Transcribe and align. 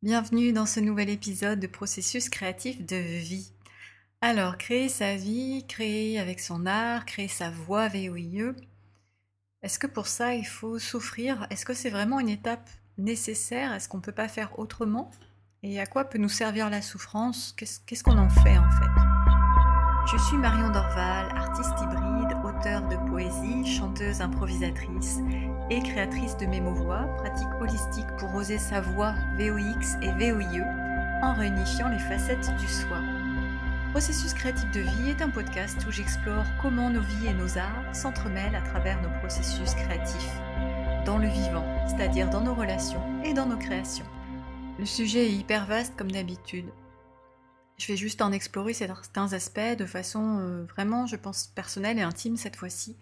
Bienvenue 0.00 0.52
dans 0.52 0.64
ce 0.64 0.78
nouvel 0.78 1.10
épisode 1.10 1.58
de 1.58 1.66
processus 1.66 2.28
créatif 2.28 2.86
de 2.86 2.94
vie. 2.94 3.50
Alors, 4.20 4.56
créer 4.56 4.88
sa 4.88 5.16
vie, 5.16 5.66
créer 5.66 6.20
avec 6.20 6.38
son 6.38 6.66
art, 6.66 7.04
créer 7.04 7.26
sa 7.26 7.50
voix 7.50 7.88
VOIE, 7.88 8.54
est-ce 9.62 9.80
que 9.80 9.88
pour 9.88 10.06
ça 10.06 10.36
il 10.36 10.46
faut 10.46 10.78
souffrir? 10.78 11.48
Est-ce 11.50 11.64
que 11.64 11.74
c'est 11.74 11.90
vraiment 11.90 12.20
une 12.20 12.28
étape 12.28 12.70
nécessaire? 12.96 13.72
Est-ce 13.74 13.88
qu'on 13.88 13.96
ne 13.96 14.02
peut 14.02 14.12
pas 14.12 14.28
faire 14.28 14.56
autrement? 14.60 15.10
Et 15.64 15.80
à 15.80 15.86
quoi 15.86 16.04
peut 16.04 16.18
nous 16.18 16.28
servir 16.28 16.70
la 16.70 16.80
souffrance? 16.80 17.52
Qu'est-ce 17.56 18.04
qu'on 18.04 18.18
en 18.18 18.30
fait 18.30 18.56
en 18.56 18.70
fait? 18.70 20.12
Je 20.12 20.22
suis 20.28 20.36
Marion 20.36 20.70
Dorval, 20.70 21.36
artiste 21.36 21.74
hybride, 21.82 22.07
de 22.68 23.10
poésie, 23.10 23.64
chanteuse 23.64 24.20
improvisatrice 24.20 25.20
et 25.70 25.80
créatrice 25.80 26.36
de 26.36 26.46
mémo-voix, 26.46 27.06
pratique 27.16 27.48
holistique 27.60 28.06
pour 28.18 28.34
oser 28.34 28.58
sa 28.58 28.80
voix 28.80 29.14
VOX 29.38 29.96
et 30.02 30.12
VOIE 30.12 30.64
en 31.22 31.32
réunifiant 31.32 31.88
les 31.88 31.98
facettes 31.98 32.54
du 32.58 32.66
soi. 32.66 32.98
Processus 33.92 34.34
créatif 34.34 34.70
de 34.72 34.80
vie 34.80 35.10
est 35.10 35.22
un 35.22 35.30
podcast 35.30 35.78
où 35.88 35.90
j'explore 35.90 36.44
comment 36.60 36.90
nos 36.90 37.00
vies 37.00 37.28
et 37.28 37.34
nos 37.34 37.56
arts 37.56 37.94
s'entremêlent 37.94 38.54
à 38.54 38.60
travers 38.60 39.00
nos 39.02 39.18
processus 39.20 39.74
créatifs, 39.74 40.34
dans 41.06 41.16
le 41.16 41.28
vivant, 41.28 41.64
c'est-à-dire 41.86 42.28
dans 42.28 42.42
nos 42.42 42.54
relations 42.54 43.02
et 43.24 43.32
dans 43.32 43.46
nos 43.46 43.56
créations. 43.56 44.06
Le 44.78 44.84
sujet 44.84 45.26
est 45.26 45.32
hyper 45.32 45.64
vaste 45.64 45.94
comme 45.96 46.12
d'habitude. 46.12 46.66
Je 47.78 47.86
vais 47.86 47.96
juste 47.96 48.22
en 48.22 48.32
explorer 48.32 48.72
certains 48.72 49.32
aspects 49.32 49.76
de 49.78 49.86
façon 49.86 50.40
euh, 50.40 50.64
vraiment, 50.64 51.06
je 51.06 51.16
pense, 51.16 51.46
personnelle 51.54 51.98
et 51.98 52.02
intime 52.02 52.36
cette 52.36 52.56
fois-ci. 52.56 52.96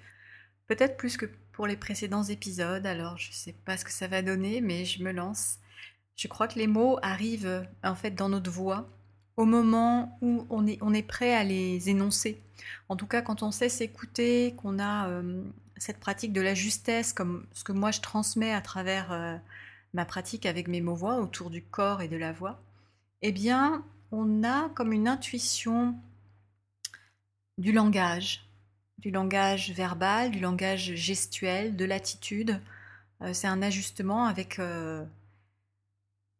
Peut-être 0.66 0.96
plus 0.96 1.16
que 1.16 1.26
pour 1.52 1.66
les 1.66 1.76
précédents 1.76 2.24
épisodes, 2.24 2.86
alors 2.86 3.16
je 3.16 3.30
ne 3.30 3.34
sais 3.34 3.54
pas 3.64 3.76
ce 3.76 3.84
que 3.84 3.92
ça 3.92 4.08
va 4.08 4.20
donner, 4.22 4.60
mais 4.60 4.84
je 4.84 5.02
me 5.02 5.12
lance. 5.12 5.56
Je 6.16 6.28
crois 6.28 6.48
que 6.48 6.58
les 6.58 6.66
mots 6.66 6.98
arrivent 7.02 7.66
en 7.82 7.94
fait 7.94 8.10
dans 8.10 8.28
notre 8.28 8.50
voix 8.50 8.88
au 9.36 9.44
moment 9.44 10.18
où 10.22 10.46
on 10.50 10.66
est, 10.66 10.78
on 10.80 10.94
est 10.94 11.02
prêt 11.02 11.34
à 11.34 11.44
les 11.44 11.88
énoncer. 11.88 12.40
En 12.88 12.96
tout 12.96 13.06
cas, 13.06 13.22
quand 13.22 13.42
on 13.42 13.50
sait 13.50 13.68
s'écouter, 13.68 14.54
qu'on 14.56 14.78
a 14.78 15.08
euh, 15.08 15.42
cette 15.76 16.00
pratique 16.00 16.32
de 16.32 16.40
la 16.40 16.54
justesse, 16.54 17.12
comme 17.12 17.46
ce 17.52 17.64
que 17.64 17.72
moi 17.72 17.90
je 17.90 18.00
transmets 18.00 18.52
à 18.52 18.60
travers 18.60 19.12
euh, 19.12 19.36
ma 19.92 20.04
pratique 20.04 20.46
avec 20.46 20.68
mes 20.68 20.80
mots 20.80 20.94
voix 20.94 21.16
autour 21.20 21.50
du 21.50 21.62
corps 21.62 22.02
et 22.02 22.08
de 22.08 22.16
la 22.16 22.32
voix, 22.32 22.60
eh 23.22 23.32
bien, 23.32 23.84
on 24.12 24.44
a 24.44 24.68
comme 24.70 24.92
une 24.92 25.08
intuition 25.08 25.94
du 27.58 27.72
langage, 27.72 28.48
du 28.98 29.10
langage 29.10 29.72
verbal, 29.72 30.30
du 30.30 30.40
langage 30.40 30.94
gestuel, 30.94 31.76
de 31.76 31.84
l'attitude. 31.84 32.60
Euh, 33.22 33.32
c'est 33.32 33.46
un 33.46 33.62
ajustement 33.62 34.26
avec, 34.26 34.58
euh, 34.58 35.04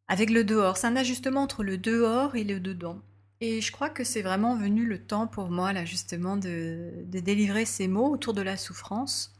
avec 0.09 0.31
le 0.31 0.45
dehors. 0.45 0.77
C'est 0.77 0.87
un 0.87 0.97
ajustement 0.97 1.43
entre 1.43 1.65
le 1.65 1.79
dehors 1.79 2.37
et 2.37 2.45
le 2.45 2.61
dedans. 2.61 3.01
Et 3.41 3.61
je 3.61 3.71
crois 3.71 3.91
que 3.91 4.05
c'est 4.05 4.23
vraiment 4.23 4.57
venu 4.57 4.87
le 4.87 4.99
temps 5.03 5.27
pour 5.27 5.51
moi, 5.51 5.73
là, 5.73 5.85
justement, 5.85 6.37
de, 6.37 7.05
délivrer 7.07 7.67
ces 7.67 7.87
mots 7.87 8.11
autour 8.11 8.33
de 8.33 8.43
la 8.43 8.57
souffrance. 8.57 9.35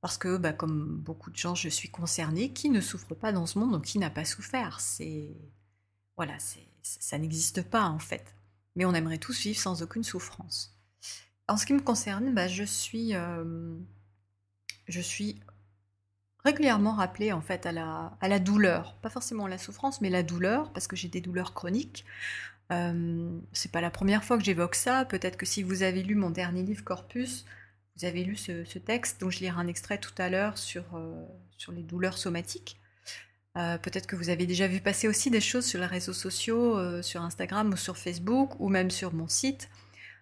Parce 0.00 0.18
que, 0.18 0.36
bah, 0.36 0.52
comme 0.52 0.98
beaucoup 0.98 1.30
de 1.30 1.36
gens, 1.36 1.54
je 1.54 1.68
suis 1.68 1.88
concernée. 1.90 2.52
Qui 2.52 2.70
ne 2.70 2.80
souffre 2.80 3.14
pas 3.14 3.32
dans 3.32 3.46
ce 3.46 3.58
monde, 3.58 3.72
donc 3.72 3.84
qui 3.84 3.98
n'a 3.98 4.10
pas 4.10 4.24
souffert 4.24 4.80
C'est. 4.80 5.28
Voilà, 6.16 6.38
ça 7.00 7.18
n'existe 7.18 7.62
pas, 7.62 7.84
en 7.84 7.98
fait. 7.98 8.34
Mais 8.76 8.84
on 8.84 8.94
aimerait 8.94 9.18
tous 9.18 9.42
vivre 9.42 9.58
sans 9.58 9.82
aucune 9.82 10.04
souffrance. 10.04 10.74
En 11.48 11.56
ce 11.56 11.66
qui 11.66 11.72
me 11.72 11.80
concerne, 11.80 12.34
bah, 12.34 12.46
je 12.46 12.64
suis, 12.64 13.14
euh, 13.14 13.74
je 14.86 15.00
suis 15.00 15.40
régulièrement 16.44 16.94
rappelée 16.94 17.32
en 17.32 17.40
fait 17.40 17.66
à 17.66 17.72
la, 17.72 18.38
douleur, 18.38 18.94
pas 18.96 19.10
forcément 19.10 19.46
la 19.46 19.58
souffrance, 19.58 20.00
mais 20.00 20.10
la 20.10 20.22
douleur, 20.22 20.72
parce 20.72 20.86
que 20.86 20.96
j'ai 20.96 21.08
des 21.08 21.20
douleurs 21.20 21.54
chroniques. 21.54 22.04
Euh, 22.70 23.38
c'est 23.52 23.72
pas 23.72 23.80
la 23.80 23.90
première 23.90 24.24
fois 24.24 24.36
que 24.38 24.44
j'évoque 24.44 24.74
ça. 24.74 25.04
Peut-être 25.04 25.36
que 25.36 25.46
si 25.46 25.62
vous 25.62 25.82
avez 25.82 26.02
lu 26.02 26.14
mon 26.14 26.30
dernier 26.30 26.62
livre 26.62 26.84
Corpus, 26.84 27.46
vous 27.96 28.04
avez 28.04 28.24
lu 28.24 28.36
ce, 28.36 28.78
texte, 28.78 29.20
dont 29.20 29.30
je 29.30 29.40
lirai 29.40 29.58
un 29.58 29.66
extrait 29.66 29.98
tout 29.98 30.14
à 30.18 30.28
l'heure 30.28 30.58
sur, 30.58 30.84
euh, 30.94 31.24
sur 31.56 31.72
les 31.72 31.82
douleurs 31.82 32.18
somatiques. 32.18 32.78
Euh, 33.56 33.78
peut-être 33.78 34.06
que 34.06 34.14
vous 34.14 34.28
avez 34.28 34.46
déjà 34.46 34.68
vu 34.68 34.80
passer 34.80 35.08
aussi 35.08 35.30
des 35.30 35.40
choses 35.40 35.64
sur 35.64 35.80
les 35.80 35.86
réseaux 35.86 36.12
sociaux, 36.12 37.02
sur 37.02 37.22
Instagram 37.22 37.72
ou 37.72 37.76
sur 37.76 37.96
Facebook, 37.96 38.52
ou 38.60 38.68
même 38.68 38.90
sur 38.90 39.12
mon 39.14 39.28
site. 39.28 39.68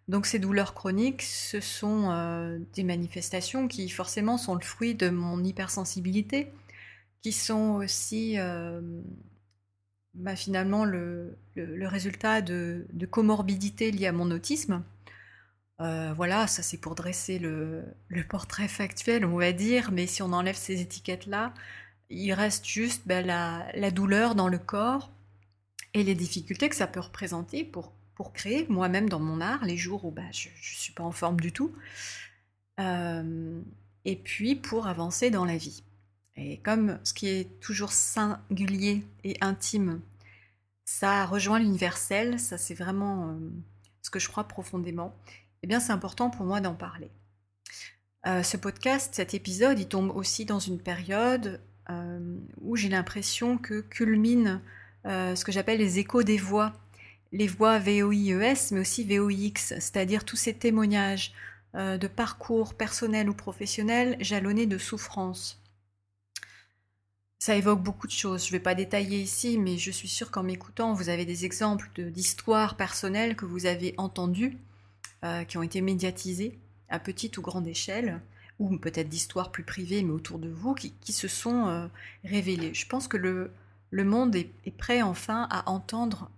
Donc 0.09 0.27
ces 0.27 0.39
douleurs 0.39 0.75
chroniques, 0.75 1.23
ce 1.23 1.61
sont 1.61 2.11
euh, 2.13 2.59
des 2.75 2.85
manifestations 2.85 3.67
qui 3.67 3.89
forcément 3.89 4.39
sont 4.39 4.55
le 4.55 4.61
fruit 4.63 4.95
de 4.95 5.09
mon 5.09 5.43
hypersensibilité, 5.43 6.53
qui 7.23 7.33
sont 7.33 7.75
aussi 7.75 8.39
euh, 8.39 8.81
bah, 10.15 10.37
finalement 10.37 10.85
le, 10.85 11.37
résultat 11.57 12.41
de, 12.41 12.87
comorbidités 13.11 13.91
liées 13.91 14.07
à 14.07 14.13
mon 14.13 14.31
autisme. 14.31 14.85
Euh, 15.81 16.13
voilà, 16.15 16.47
ça 16.47 16.63
c'est 16.63 16.79
pour 16.79 16.95
dresser 16.95 17.39
le, 17.41 17.85
portrait 18.29 18.69
factuel, 18.69 19.25
on 19.25 19.37
va 19.37 19.53
dire, 19.53 19.91
mais 19.91 20.07
si 20.07 20.23
on 20.23 20.33
enlève 20.33 20.57
ces 20.57 20.81
étiquettes-là, 20.81 21.53
il 22.11 22.33
reste 22.33 22.67
juste 22.67 23.03
bah, 23.07 23.23
la 23.23 23.91
douleur 23.91 24.35
dans 24.35 24.49
le 24.49 24.59
corps 24.59 25.11
et 25.95 26.03
les 26.03 26.15
difficultés 26.15 26.69
que 26.69 26.77
ça 26.77 26.87
peut 26.87 27.01
représenter 27.01 27.65
pour 27.65 27.93
pour 28.17 28.33
créer 28.33 28.67
moi-même 28.69 29.09
dans 29.09 29.21
mon 29.21 29.41
art 29.41 29.65
les 29.65 29.77
jours 29.77 30.05
où 30.07 30.11
bah, 30.11 30.23
je 30.33 30.49
ne 30.49 30.55
suis 30.57 30.93
pas 30.93 31.05
en 31.05 31.13
forme 31.13 31.39
du 31.39 31.53
tout. 31.53 31.73
Euh, 32.81 33.61
et 34.05 34.17
puis 34.17 34.57
pour 34.57 34.87
avancer 34.87 35.31
dans 35.31 35.45
la 35.45 35.57
vie. 35.57 35.85
Et 36.35 36.59
comme 36.59 36.99
ce 37.05 37.13
qui 37.13 37.29
est 37.29 37.61
toujours 37.61 37.93
singulier 37.93 39.05
et 39.23 39.37
intime, 39.43 40.01
ça 40.85 41.27
rejoint 41.27 41.59
l'universel, 41.59 42.41
ça 42.41 42.59
c'est 42.59 42.75
vraiment 42.75 43.29
euh, 43.29 43.51
ce 44.03 44.11
que 44.11 44.19
je 44.19 44.29
crois 44.29 44.45
profondément, 44.45 45.15
eh 45.63 45.67
bien 45.67 45.81
c'est 45.81 45.93
important 45.93 46.31
pour 46.31 46.47
moi 46.47 46.61
d'en 46.61 46.75
parler. 46.75 47.11
Euh, 48.27 48.43
ce 48.43 48.57
podcast, 48.57 49.15
cet 49.15 49.35
épisode, 49.35 49.79
il 49.79 49.89
tombe 49.89 50.11
aussi 50.15 50.47
dans 50.47 50.59
une 50.59 50.81
période 50.81 51.61
où 51.89 52.77
j'ai 52.77 52.89
l'impression 52.89 53.59
que 53.59 53.81
culmine 53.81 54.61
ce 55.05 55.45
que 55.45 55.53
j'appelle 55.53 55.79
les 55.79 55.99
échos 55.99 56.23
des 56.25 56.37
voix 56.37 56.73
les 57.33 57.47
voix 57.47 57.79
VOIES, 57.79 58.71
mais 58.73 58.81
aussi 58.81 59.05
VOIX, 59.05 59.55
c'est-à-dire 59.55 60.25
tous 60.25 60.37
ces 60.37 60.55
témoignages 60.55 61.33
euh, 61.75 61.99
de 61.99 62.07
parcours 62.07 62.75
personnel 62.75 63.29
ou 63.29 63.35
professionnel 63.35 64.17
jalonnés 64.21 64.67
de 64.67 64.79
souffrance. 64.79 65.61
Ça 67.39 67.55
évoque 67.55 67.83
beaucoup 67.83 68.07
de 68.07 68.13
choses. 68.13 68.45
Je 68.45 68.49
ne 68.49 68.53
vais 68.53 68.63
pas 68.63 68.75
détailler 68.75 69.21
ici, 69.21 69.59
mais 69.59 69.77
je 69.77 69.91
suis 69.91 70.09
sûre 70.09 70.31
qu'en 70.31 70.43
m'écoutant, 70.43 70.95
vous 70.95 71.11
avez 71.11 71.25
des 71.25 71.45
exemples 71.45 71.91
d'histoires 72.11 72.77
personnelles 72.77 73.37
que 73.37 73.45
vous 73.45 73.67
avez 73.67 73.95
entendues, 73.99 74.57
euh, 75.25 75.45
qui 75.45 75.59
ont 75.59 75.63
été 75.63 75.81
médiatisées 75.81 76.59
à 76.89 76.99
petite 76.99 77.37
ou 77.37 77.43
grande 77.43 77.67
échelle, 77.67 78.21
ou 78.59 78.77
peut-être 78.79 79.09
d'histoires 79.09 79.53
plus 79.53 79.65
privées, 79.65 80.03
mais 80.03 80.13
autour 80.13 80.39
de 80.39 80.49
vous, 80.49 80.75
qui, 80.75 81.13
se 81.13 81.29
sont 81.29 81.67
euh, 81.67 81.87
révélées. 82.25 82.75
Je 82.75 82.87
pense 82.87 83.09
que 83.09 83.17
le, 83.17 83.51
le 83.91 84.05
monde 84.05 84.35
est, 84.37 84.51
prêt 84.77 85.03
enfin 85.03 85.47
à 85.51 85.69
entendre 85.71 86.31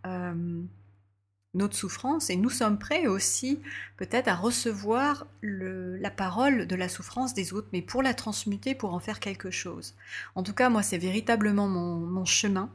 notre 1.55 1.77
souffrance 1.77 2.31
et 2.31 2.37
nous 2.37 2.51
sommes 2.51 2.79
prêts 2.79 3.07
aussi 3.07 3.61
peut-être 3.97 4.29
à 4.29 4.35
recevoir 4.35 5.27
la 5.43 6.11
parole 6.11 6.67
de 6.67 6.77
la 6.77 6.89
souffrance 6.89 7.35
des 7.35 7.53
autres, 7.53 7.69
mais 7.73 7.83
pour 7.83 8.03
la 8.03 8.15
transmuter, 8.15 8.75
pour 8.75 8.95
en 8.95 9.01
faire 9.01 9.21
quelque 9.21 9.51
chose. 9.51 9.95
En 10.35 10.43
tout 10.43 10.53
cas, 10.53 10.69
moi, 10.69 10.83
c'est 10.83 10.99
véritablement 10.99 11.69
mon, 11.69 12.25
chemin 12.25 12.71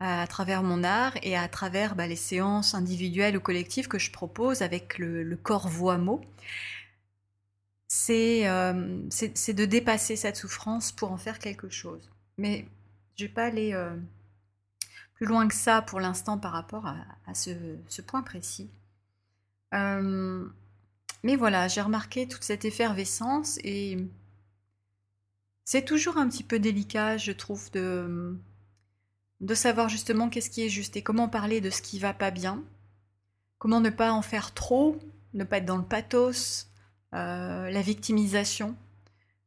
à, 0.00 0.26
travers 0.26 0.62
mon 0.62 0.84
art 0.84 1.14
et 1.22 1.36
à 1.36 1.48
travers 1.48 1.94
bah, 1.94 2.06
les 2.06 2.16
séances 2.16 2.74
individuelles 2.74 3.36
ou 3.36 3.40
collectives 3.40 3.88
que 3.88 3.98
je 3.98 4.10
propose 4.10 4.62
avec 4.62 4.98
le, 4.98 5.36
corps 5.36 5.68
voix-mot. 5.68 6.20
Euh, 6.20 6.26
c'est 7.94 8.44
de 8.44 9.64
dépasser 9.64 10.16
cette 10.16 10.36
souffrance 10.36 10.92
pour 10.92 11.12
en 11.12 11.18
faire 11.18 11.38
quelque 11.38 11.68
chose. 11.68 12.10
Mais 12.38 12.66
je 13.16 13.24
ne 13.24 13.28
vais 13.28 13.34
pas 13.34 13.44
aller... 13.44 13.72
Euh, 13.74 13.96
loin 15.24 15.48
que 15.48 15.54
ça 15.54 15.82
pour 15.82 16.00
l'instant 16.00 16.38
par 16.38 16.52
rapport 16.52 16.86
à, 16.86 17.34
ce, 17.34 18.00
point 18.02 18.22
précis. 18.22 18.70
Euh, 19.74 20.46
mais 21.22 21.36
voilà, 21.36 21.68
j'ai 21.68 21.80
remarqué 21.80 22.28
toute 22.28 22.44
cette 22.44 22.64
effervescence 22.64 23.58
et 23.62 23.98
c'est 25.64 25.84
toujours 25.84 26.18
un 26.18 26.28
petit 26.28 26.44
peu 26.44 26.58
délicat, 26.58 27.16
je 27.16 27.32
trouve, 27.32 27.70
de, 27.70 28.36
de 29.40 29.54
savoir 29.54 29.88
justement 29.88 30.28
qu'est-ce 30.28 30.50
qui 30.50 30.64
est 30.64 30.68
juste 30.68 30.96
et 30.96 31.02
comment 31.02 31.28
parler 31.28 31.60
de 31.60 31.70
ce 31.70 31.82
qui 31.82 31.98
va 31.98 32.12
pas 32.12 32.30
bien, 32.30 32.62
comment 33.58 33.80
ne 33.80 33.90
pas 33.90 34.12
en 34.12 34.22
faire 34.22 34.52
trop, 34.52 34.98
ne 35.34 35.44
pas 35.44 35.58
être 35.58 35.64
dans 35.64 35.78
le 35.78 35.84
pathos, 35.84 36.66
euh, 37.14 37.70
la 37.70 37.82
victimisation. 37.82 38.76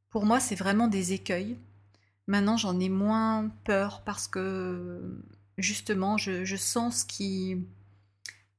Pour 0.10 0.26
moi, 0.26 0.40
c'est 0.40 0.56
vraiment 0.56 0.88
des 0.88 1.14
écueils. 1.14 1.58
Maintenant, 2.28 2.58
j'en 2.58 2.80
ai 2.80 2.90
moins 2.90 3.52
peur 3.64 4.02
parce 4.04 4.28
que 4.28 5.22
justement, 5.58 6.18
je, 6.18 6.56
sens 6.56 7.02
ce 7.02 7.06
qui, 7.06 7.58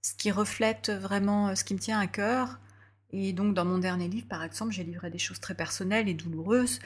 ce 0.02 0.14
qui 0.14 0.30
reflète 0.30 0.90
vraiment 0.90 1.48
euh, 1.48 1.54
ce 1.54 1.64
qui 1.64 1.74
me 1.74 1.78
tient 1.78 1.98
à 1.98 2.06
cœur. 2.06 2.58
Et 3.10 3.32
donc, 3.32 3.54
dans 3.54 3.64
mon 3.64 3.78
dernier 3.78 4.08
livre, 4.08 4.26
par 4.28 4.42
exemple, 4.42 4.72
j'ai 4.72 4.84
livré 4.84 5.10
des 5.10 5.18
choses 5.18 5.40
très 5.40 5.54
personnelles 5.54 6.08
et 6.08 6.14
douloureuses, 6.14 6.80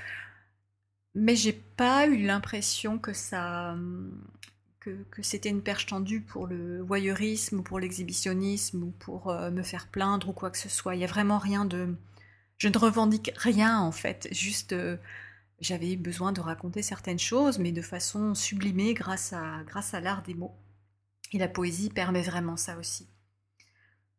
mais 1.15 1.37
j'ai 1.37 1.53
pas 1.53 2.07
eu 2.07 2.25
l'impression 2.25 2.99
que 2.99 3.13
ça, 3.13 3.77
que, 4.81 5.23
c'était 5.23 5.51
une 5.51 5.63
perche 5.63 5.87
tendue 5.87 6.21
pour 6.21 6.47
le 6.47 6.83
voyeurisme 6.83 7.61
ou 7.61 7.63
pour 7.63 7.79
l'exhibitionnisme 7.79 8.83
ou 8.83 8.91
pour 8.93 9.29
euh, 9.29 9.51
me 9.51 9.63
faire 9.63 9.89
plaindre 9.89 10.31
ou 10.31 10.33
quoi 10.33 10.51
que 10.51 10.59
ce 10.59 10.69
soit. 10.69 10.95
Il 10.95 10.99
n'y 10.99 11.05
a 11.05 11.09
vraiment 11.09 11.39
rien 11.39 11.65
de... 11.65 11.95
Je 12.57 12.69
ne 12.69 12.79
revendique 12.79 13.33
rien 13.37 13.79
en 13.79 13.93
fait, 13.93 14.29
juste 14.33 14.73
euh, 14.73 14.97
j'avais 15.61 15.97
besoin 15.97 16.33
de 16.33 16.41
raconter 16.41 16.83
certaines 16.83 17.19
choses, 17.19 17.59
mais 17.59 17.73
de 17.73 17.83
façon 17.83 18.35
sublimée 18.35 18.95
grâce 18.95 19.33
à, 19.33 19.63
grâce 19.67 19.95
à 19.95 20.01
l'art 20.01 20.23
des 20.23 20.35
mots. 20.35 20.55
Et 21.33 21.39
la 21.39 21.49
poésie 21.49 21.91
permet 21.91 22.23
vraiment 22.23 22.57
ça 22.57 22.77
aussi. 22.79 23.07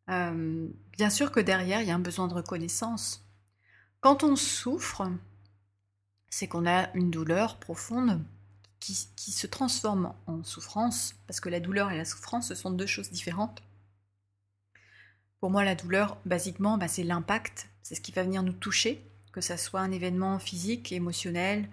Euh, 0.08 0.68
bien 0.92 1.10
sûr 1.10 1.30
que 1.30 1.40
derrière, 1.40 1.82
il 1.82 1.88
y 1.88 1.90
a 1.90 1.94
un 1.94 2.00
besoin 2.00 2.28
de 2.28 2.34
reconnaissance. 2.34 3.28
Quand 4.00 4.24
on 4.24 4.36
souffre, 4.36 5.10
c'est 6.28 6.48
qu'on 6.48 6.66
a 6.66 6.92
une 6.94 7.10
douleur 7.10 7.58
profonde 7.58 8.24
qui, 8.82 9.30
se 9.30 9.46
transforme 9.46 10.12
en 10.26 10.42
souffrance, 10.42 11.14
parce 11.28 11.38
que 11.38 11.48
la 11.48 11.60
douleur 11.60 11.92
et 11.92 11.96
la 11.96 12.04
souffrance, 12.04 12.48
ce 12.48 12.54
sont 12.56 12.72
deux 12.72 12.86
choses 12.86 13.10
différentes. 13.10 13.62
Pour 15.38 15.50
moi, 15.50 15.64
la 15.64 15.76
douleur, 15.76 16.16
basiquement, 16.24 16.78
bah, 16.78 16.88
c'est 16.88 17.04
l'impact, 17.04 17.68
c'est 17.82 17.94
ce 17.94 18.00
qui 18.00 18.10
va 18.10 18.24
venir 18.24 18.42
nous 18.42 18.52
toucher, 18.52 19.00
que 19.32 19.40
ça 19.40 19.56
soit 19.56 19.80
un 19.80 19.92
événement 19.92 20.38
physique, 20.40 20.90
émotionnel, 20.90 21.68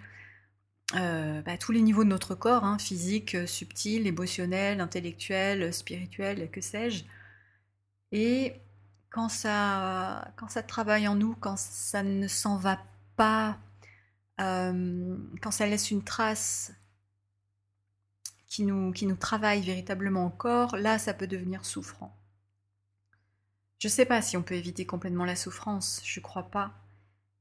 euh, 0.94 1.42
bah, 1.42 1.58
tous 1.58 1.72
les 1.72 1.82
niveaux 1.82 2.04
de 2.04 2.08
notre 2.08 2.36
corps, 2.36 2.64
hein, 2.64 2.78
physique, 2.78 3.36
subtil, 3.46 4.06
émotionnel, 4.06 4.80
intellectuel, 4.80 5.74
spirituel, 5.74 6.48
que 6.50 6.60
sais-je. 6.60 7.04
Et 8.12 8.54
quand 9.10 9.28
ça, 9.28 10.32
quand 10.36 10.48
ça 10.48 10.62
travaille 10.62 11.08
en 11.08 11.16
nous, 11.16 11.34
quand 11.40 11.58
ça 11.58 12.04
ne 12.04 12.28
s'en 12.28 12.56
va 12.56 12.80
pas, 13.16 13.58
euh, 14.40 15.16
quand 15.42 15.50
ça 15.50 15.66
laisse 15.66 15.90
une 15.90 16.02
trace 16.02 16.72
qui 18.50 18.64
nous, 18.64 18.92
qui 18.92 19.06
nous 19.06 19.16
travaille 19.16 19.62
véritablement 19.62 20.26
au 20.26 20.30
corps, 20.30 20.76
là, 20.76 20.98
ça 20.98 21.14
peut 21.14 21.28
devenir 21.28 21.64
souffrant. 21.64 22.14
Je 23.78 23.86
ne 23.88 23.92
sais 23.92 24.04
pas 24.04 24.20
si 24.20 24.36
on 24.36 24.42
peut 24.42 24.56
éviter 24.56 24.84
complètement 24.84 25.24
la 25.24 25.36
souffrance, 25.36 26.02
je 26.04 26.20
ne 26.20 26.22
crois 26.22 26.50
pas. 26.50 26.74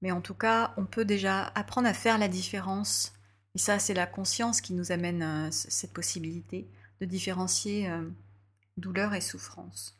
Mais 0.01 0.11
en 0.11 0.21
tout 0.21 0.35
cas, 0.35 0.73
on 0.77 0.85
peut 0.85 1.03
déjà 1.03 1.47
apprendre 1.55 1.87
à 1.87 1.93
faire 1.93 2.17
la 2.17 2.29
différence. 2.29 3.11
Et 3.55 3.57
ça, 3.57 3.79
c'est 3.79 3.95
la 3.95 4.05
conscience 4.05 4.61
qui 4.61 4.73
nous 4.73 4.93
amène 4.93 5.23
euh, 5.23 5.51
cette 5.51 5.91
possibilité 5.91 6.69
de 7.01 7.05
différencier 7.05 7.89
euh, 7.89 8.07
douleur 8.77 9.13
et 9.15 9.19
souffrance. 9.19 9.99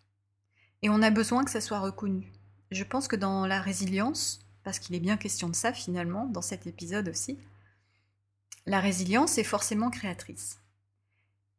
Et 0.84 0.90
on 0.90 1.02
a 1.02 1.10
besoin 1.10 1.44
que 1.44 1.52
ça 1.52 1.60
soit 1.60 1.80
reconnu. 1.80 2.32
Je 2.72 2.84
pense 2.84 3.08
que 3.08 3.16
dans 3.16 3.48
la 3.48 3.60
résilience, 3.60 4.46
parce 4.64 4.78
qu'il 4.78 4.96
est 4.96 5.02
bien 5.02 5.18
question 5.18 5.50
de 5.50 5.56
ça 5.56 5.74
finalement, 5.74 6.28
dans 6.28 6.44
cet 6.44 6.68
épisode 6.68 7.10
aussi, 7.10 7.40
la 8.68 8.80
résilience 8.80 9.40
est 9.40 9.44
forcément 9.44 9.90
créatrice. 9.90 10.59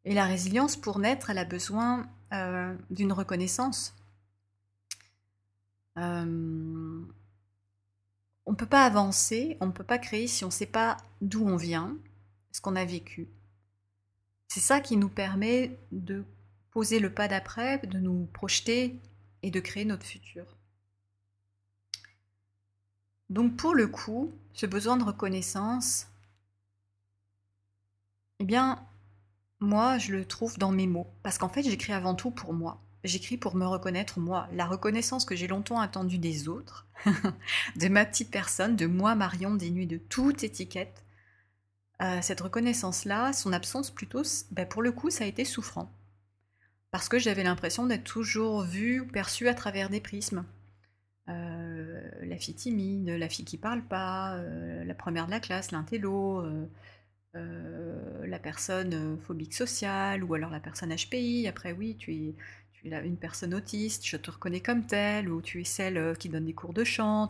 Et 0.05 0.14
la 0.14 0.25
résilience, 0.25 0.76
pour 0.76 0.99
naître, 0.99 1.31
elle 1.31 1.38
a 1.38 1.44
besoin 1.44 2.08
euh, 2.32 2.75
d'une 2.91 3.12
reconnaissance. 3.12 3.94
Euh, 5.99 7.02
on 8.47 8.52
ne 8.52 8.56
peut 8.56 8.67
pas 8.67 8.85
avancer, 8.85 9.56
on 9.61 9.67
ne 9.67 9.73
peut 9.73 9.85
pas 9.85 9.99
créer 9.99 10.26
si 10.26 10.44
on 10.44 10.49
ne 10.49 10.52
sait 10.52 10.67
pas 10.67 10.97
d'où 11.20 11.47
on 11.47 11.56
vient, 11.56 11.97
ce 12.52 12.61
qu'on 12.61 12.76
a 12.76 12.85
vécu. 12.85 13.29
C'est 14.49 14.61
ça 14.61 14.81
qui 14.81 14.97
nous 14.97 15.08
permet 15.08 15.79
de 15.93 16.25
poser 16.70 16.99
le 16.99 17.12
pas 17.12 17.29
d'après, 17.29 17.79
de 17.79 17.99
nous 17.99 18.26
projeter 18.32 18.99
et 19.43 19.50
de 19.50 19.61
créer 19.61 19.85
notre 19.85 20.06
futur. 20.06 20.44
Donc 23.29 23.56
pour 23.56 23.75
le 23.75 23.87
coup, 23.87 24.32
ce 24.55 24.67
besoin 24.67 24.97
de 24.97 25.05
reconnaissance, 25.05 26.08
eh 28.41 28.44
bien, 28.44 28.85
moi, 29.61 29.99
je 29.99 30.12
le 30.12 30.25
trouve 30.25 30.59
dans 30.59 30.73
mes 30.73 30.87
mots. 30.87 31.07
Parce 31.23 31.39
qu'en 31.39 31.49
fait, 31.49 31.62
j'écris 31.62 31.93
avant 31.93 32.15
tout 32.15 32.31
pour 32.31 32.55
moi. 32.55 32.83
J'écris 33.05 33.37
pour 33.37 33.55
me 33.55 33.67
reconnaître 33.67 34.19
moi. 34.19 34.49
La 34.53 34.67
reconnaissance 34.67 35.25
que 35.25 35.37
j'ai 35.37 35.47
longtemps 35.47 35.81
attendue 35.81 36.19
des 36.19 36.49
autres, 36.49 36.87
de 37.77 37.89
ma 37.89 38.05
petite 38.05 38.31
personne, 38.31 38.77
de 38.77 38.87
moi, 38.87 39.15
Marion, 39.15 39.55
dénuée 39.55 39.87
de 39.87 39.99
toute 39.99 40.45
étiquette. 40.45 41.05
Euh, 42.03 42.21
cette 42.23 42.41
reconnaissance-là, 42.41 43.33
son 43.33 43.53
absence 43.53 43.91
plutôt, 43.91 44.23
ben 44.51 44.67
pour 44.67 44.83
le 44.83 44.93
coup, 44.93 45.11
ça 45.11 45.25
a 45.25 45.27
été 45.27 45.45
souffrant. 45.45 45.93
Parce 46.91 47.09
que 47.09 47.19
j'avais 47.19 47.45
l'impression 47.45 47.87
d'être 47.87 48.05
toujours 48.05 48.62
vue 48.62 49.01
ou 49.01 49.07
perçue 49.07 49.49
à 49.49 49.55
travers 49.55 49.91
des 49.91 50.01
prismes. 50.01 50.45
Euh, 51.29 52.01
la 52.23 52.37
fille 52.37 52.55
timide, 52.55 53.09
la 53.09 53.29
fille 53.29 53.45
qui 53.45 53.59
parle 53.59 53.83
pas, 53.83 54.35
euh, 54.37 54.85
la 54.85 54.95
première 54.95 55.27
de 55.27 55.31
la 55.31 55.41
classe, 55.41 55.71
l'intello, 55.71 56.43
euh, 57.37 58.27
la 58.27 58.41
personne 58.41 58.93
euh, 58.93 59.17
phobique 59.25 59.55
sociale 59.55 60.25
ou 60.25 60.35
alors 60.35 60.50
la 60.50 60.59
personne 60.59 60.94
HPI. 60.94 61.47
Après, 61.47 61.73
oui, 61.73 61.97
tu 61.97 62.12
es, 62.12 62.35
une 62.82 63.17
personne 63.17 63.55
autiste, 63.55 64.05
je 64.06 64.17
te 64.17 64.31
reconnais 64.31 64.61
comme 64.61 64.87
telle, 64.87 65.29
ou 65.29 65.41
tu 65.43 65.61
es 65.61 65.65
celle 65.65 65.97
euh, 65.99 66.15
qui 66.15 66.29
donne 66.29 66.47
des 66.47 66.55
cours 66.55 66.73
de 66.73 66.82
chant. 66.82 67.29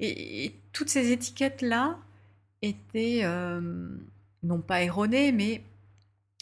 Et, 0.00 0.54
toutes 0.72 0.90
ces 0.90 1.12
étiquettes-là 1.12 1.98
étaient 2.62 3.24
non 4.42 4.60
pas 4.60 4.82
erronées, 4.82 5.32
mais 5.32 5.62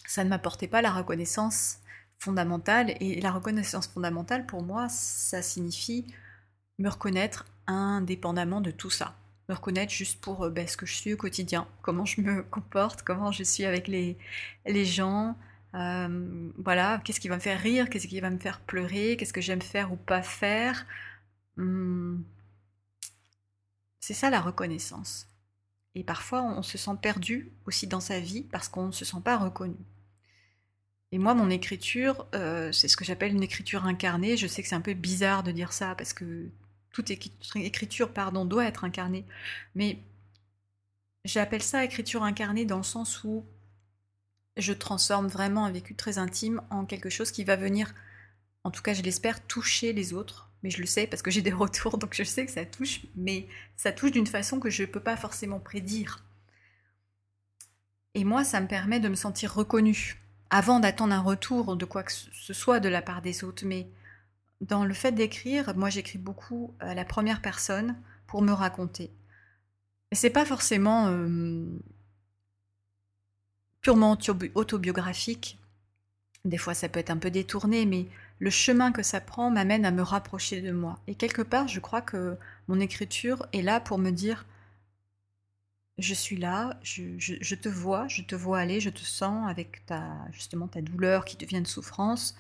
ça 0.07 0.25
ne 0.25 0.31
m'apportait 0.31 0.69
pas 0.69 0.83
la 0.83 0.93
reconnaissance 0.93 1.79
fondamentale. 2.19 2.95
Et 3.01 3.21
la 3.21 3.31
reconnaissance 3.31 3.87
fondamentale, 3.89 4.47
pour 4.47 4.63
moi, 4.63 4.89
ça 4.89 5.43
signifie 5.43 6.07
me 6.79 6.89
reconnaître 6.89 7.47
indépendamment 7.67 8.61
de 8.61 8.71
tout 8.71 8.91
ça 8.91 9.17
me 9.49 9.55
reconnaître 9.55 9.93
juste 9.93 10.21
pour 10.21 10.45
euh, 10.45 10.51
ben, 10.51 10.67
ce 10.67 10.77
que 10.77 10.87
je 10.87 10.95
suis 10.95 11.15
au 11.15 11.17
quotidien, 11.17 11.69
comment 11.83 12.05
je 12.05 12.21
me 12.21 12.43
comporte, 12.43 13.03
comment 13.03 13.33
je 13.33 13.43
suis 13.43 13.65
avec 13.65 13.89
les, 13.89 14.17
les 14.67 14.85
gens, 14.85 15.37
euh, 15.75 16.51
voilà, 16.59 17.01
qu'est-ce 17.05 17.21
qui 17.21 17.29
va 17.29 17.37
me 17.37 17.41
faire 17.41 17.61
rire, 17.61 17.91
qu'est-ce 17.91 18.07
qui 18.09 18.21
va 18.21 18.31
me 18.31 18.39
faire 18.39 18.61
pleurer, 18.61 19.17
qu'est-ce 19.17 19.33
que 19.33 19.41
j'aime 19.41 19.63
faire 19.63 19.93
ou 19.93 19.97
pas 19.97 20.23
faire. 20.23 20.87
Hmm. 21.57 22.23
C'est 24.01 24.15
ça 24.15 24.31
la 24.31 24.41
reconnaissance. 24.41 25.29
Et 25.95 26.05
parfois, 26.05 26.43
on 26.43 26.63
se 26.63 26.79
sent 26.79 26.97
perdu 27.01 27.51
aussi 27.67 27.87
dans 27.87 28.01
sa 28.01 28.21
vie 28.21 28.43
parce 28.43 28.69
qu'on 28.69 28.87
ne 28.89 28.93
se 28.93 29.05
sent 29.05 29.21
pas 29.25 29.37
reconnu. 29.37 29.77
Et 31.13 31.19
moi, 31.19 31.35
mon 31.35 31.51
écriture, 31.51 32.27
euh, 32.35 32.73
c'est 32.73 32.89
ce 32.89 32.97
que 32.97 33.05
j'appelle 33.05 33.33
une 33.33 33.43
écriture 33.43 33.87
incarnée. 33.87 34.37
Je 34.37 34.47
sais 34.47 34.63
que 34.63 34.69
c'est 34.69 34.75
un 34.75 34.81
peu 34.81 34.95
bizarre 34.95 35.43
de 35.43 35.53
dire 35.53 35.73
ça 35.73 35.95
parce 35.95 36.13
que 36.13 36.49
toute 36.97 37.11
écriture 37.57 38.11
pardon, 38.11 38.47
doit 38.47 38.65
être 38.65 38.85
incarnée. 38.85 39.27
Mais 39.75 39.99
j'appelle 41.25 41.63
ça 41.63 41.85
écriture 41.85 42.23
incarnée 42.23 42.65
dans 42.65 42.79
le 42.79 42.83
sens 42.83 43.23
où 43.25 43.45
je 44.57 44.73
transforme 44.73 45.27
vraiment 45.27 45.67
un 45.67 45.71
vécu 45.71 45.95
très 45.95 46.17
intime 46.17 46.63
en 46.71 46.87
quelque 46.87 47.11
chose 47.11 47.31
qui 47.31 47.45
va 47.45 47.57
venir, 47.57 47.95
en 48.65 48.71
tout 48.71 48.81
cas 48.83 48.95
je 48.95 49.03
l'espère, 49.03 49.47
toucher 49.47 49.93
les 49.93 50.15
autres. 50.15 50.49
Mais 50.63 50.71
je 50.71 50.81
le 50.81 50.87
sais 50.87 51.07
parce 51.07 51.21
que 51.21 51.31
j'ai 51.31 51.43
des 51.43 51.53
retours, 51.65 51.99
donc 51.99 52.15
je 52.15 52.25
sais 52.25 52.47
que 52.47 52.53
ça 52.53 52.65
touche, 52.65 53.03
mais 53.15 53.47
ça 53.77 53.93
touche 53.93 54.13
d'une 54.13 54.27
façon 54.27 54.59
que 54.59 54.71
je 54.71 54.83
ne 54.83 54.89
peux 54.89 55.01
pas 55.01 55.19
forcément 55.19 55.61
prédire. 55.61 56.25
Et 58.15 58.25
moi, 58.25 58.43
ça 58.43 58.63
me 58.63 58.67
permet 58.67 59.01
de 59.01 59.11
me 59.11 59.15
sentir 59.15 59.53
reconnue, 59.55 60.19
avant 60.49 60.81
d'attendre 60.81 61.13
un 61.13 61.21
retour 61.21 61.77
de 61.77 61.85
quoi 61.85 62.03
que 62.03 62.13
ce 62.13 62.55
soit 62.55 62.81
de 62.81 62.89
la 62.89 63.03
part 63.03 63.21
des 63.21 63.45
autres. 63.45 63.67
Mais 63.67 63.87
dans 64.61 64.85
le 64.85 64.95
fait 64.95 65.13
d'écrire, 65.13 65.77
moi 65.77 65.91
j'écris 65.91 66.19
beaucoup 66.19 66.75
à 66.81 66.95
la 66.95 67.05
première 67.05 67.43
personne 67.43 67.97
pour 68.27 68.43
me 68.43 68.53
raconter. 68.53 69.11
Et 70.11 70.15
c'est 70.15 70.31
pas 70.31 70.45
forcément 70.45 71.09
euh, 71.09 71.67
purement 73.81 74.19
autobiographique. 74.55 75.59
Des 76.45 76.59
fois 76.59 76.75
ça 76.75 76.89
peut 76.89 77.01
être 77.01 77.11
un 77.11 77.19
peu 77.19 77.31
détourné, 77.31 77.87
mais 77.87 78.07
le 78.39 78.51
chemin 78.51 78.93
que 78.93 79.03
ça 79.03 79.21
prend 79.21 79.51
m'amène 79.51 79.85
à 79.85 79.91
me 79.91 80.03
rapprocher 80.03 80.61
de 80.61 80.73
moi. 80.73 80.99
Et 81.07 81.15
quelque 81.15 81.43
part, 81.43 81.69
je 81.69 81.81
crois 81.81 82.03
que 82.03 82.37
mon 82.69 82.81
écriture 82.81 83.47
est 83.53 83.63
là 83.63 83.81
pour 83.81 83.99
me 83.99 84.11
dire 84.11 84.47
je 85.99 86.13
suis 86.13 86.37
là, 86.37 86.79
je, 86.83 87.55
te 87.55 87.69
vois, 87.69 88.07
je 88.09 88.23
te 88.23 88.35
vois 88.35 88.59
aller, 88.59 88.81
je 88.81 88.91
te 88.91 89.01
sens 89.01 89.49
avec 89.49 89.85
ta 89.87 90.03
justement 90.31 90.69
ta 90.69 90.83
douleur 90.83 91.25
qui 91.25 91.37
devient 91.37 91.57
une 91.57 91.67
souffrance, 91.67 92.37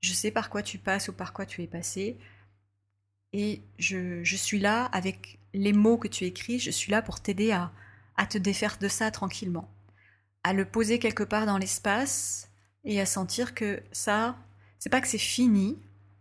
je 0.00 0.12
sais 0.12 0.30
par 0.30 0.50
quoi 0.50 0.62
tu 0.62 0.78
passes 0.78 1.08
ou 1.08 1.12
par 1.12 1.32
quoi 1.32 1.46
tu 1.46 1.62
es 1.62 1.66
passé. 1.66 2.18
Et 3.32 3.62
je, 3.78 4.22
suis 4.36 4.58
là 4.58 4.86
avec 4.86 5.38
les 5.52 5.72
mots 5.72 5.98
que 5.98 6.08
tu 6.08 6.24
écris, 6.24 6.58
je 6.58 6.70
suis 6.70 6.90
là 6.90 7.02
pour 7.02 7.20
t'aider 7.20 7.52
à, 7.52 7.72
à 8.16 8.26
te 8.26 8.38
défaire 8.38 8.78
de 8.78 8.88
ça 8.88 9.10
tranquillement. 9.10 9.68
À 10.44 10.52
le 10.52 10.64
poser 10.64 10.98
quelque 10.98 11.24
part 11.24 11.46
dans 11.46 11.58
l'espace 11.58 12.50
et 12.84 13.00
à 13.00 13.06
sentir 13.06 13.54
que 13.54 13.82
ça, 13.92 14.36
c'est 14.78 14.90
pas 14.90 15.00
que 15.00 15.08
c'est 15.08 15.18
fini, 15.18 15.78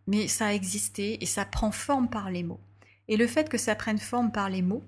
mais 0.07 0.27
ça 0.27 0.47
a 0.47 0.53
existé 0.53 1.21
et 1.23 1.25
ça 1.25 1.45
prend 1.45 1.71
forme 1.71 2.09
par 2.09 2.31
les 2.31 2.43
mots. 2.43 2.59
Et 3.07 3.17
le 3.17 3.27
fait 3.27 3.49
que 3.49 3.57
ça 3.57 3.75
prenne 3.75 3.99
forme 3.99 4.31
par 4.31 4.49
les 4.49 4.61
mots, 4.61 4.83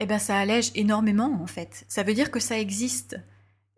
eh 0.00 0.06
ben 0.06 0.18
ça 0.18 0.38
allège 0.38 0.70
énormément 0.74 1.38
en 1.40 1.46
fait. 1.46 1.84
Ça 1.88 2.02
veut 2.02 2.14
dire 2.14 2.30
que 2.30 2.40
ça 2.40 2.58
existe. 2.58 3.18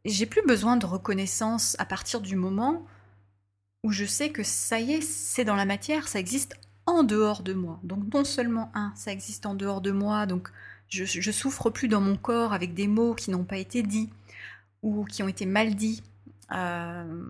J'ai 0.04 0.26
plus 0.26 0.44
besoin 0.46 0.76
de 0.76 0.86
reconnaissance 0.86 1.76
à 1.78 1.84
partir 1.84 2.20
du 2.20 2.36
moment 2.36 2.86
où 3.86 3.92
je 3.92 4.04
sais 4.04 4.30
que 4.30 4.42
ça 4.42 4.80
y 4.80 4.94
est, 4.94 5.00
c'est 5.00 5.44
dans 5.44 5.54
la 5.54 5.64
matière, 5.64 6.08
ça 6.08 6.18
existe 6.18 6.56
en 6.86 7.04
dehors 7.04 7.44
de 7.44 7.52
moi. 7.52 7.78
Donc 7.84 8.12
non 8.12 8.24
seulement 8.24 8.68
un, 8.74 8.92
ça 8.96 9.12
existe 9.12 9.46
en 9.46 9.54
dehors 9.54 9.80
de 9.80 9.92
moi, 9.92 10.26
donc 10.26 10.48
je, 10.88 11.30
souffre 11.30 11.70
plus 11.70 11.86
dans 11.86 12.00
mon 12.00 12.16
corps 12.16 12.52
avec 12.52 12.74
des 12.74 12.88
mots 12.88 13.14
qui 13.14 13.30
n'ont 13.30 13.44
pas 13.44 13.58
été 13.58 13.84
dits, 13.84 14.10
ou 14.82 15.04
qui 15.04 15.22
ont 15.22 15.28
été 15.28 15.46
mal 15.46 15.76
dits, 15.76 16.02
euh, 16.50 17.24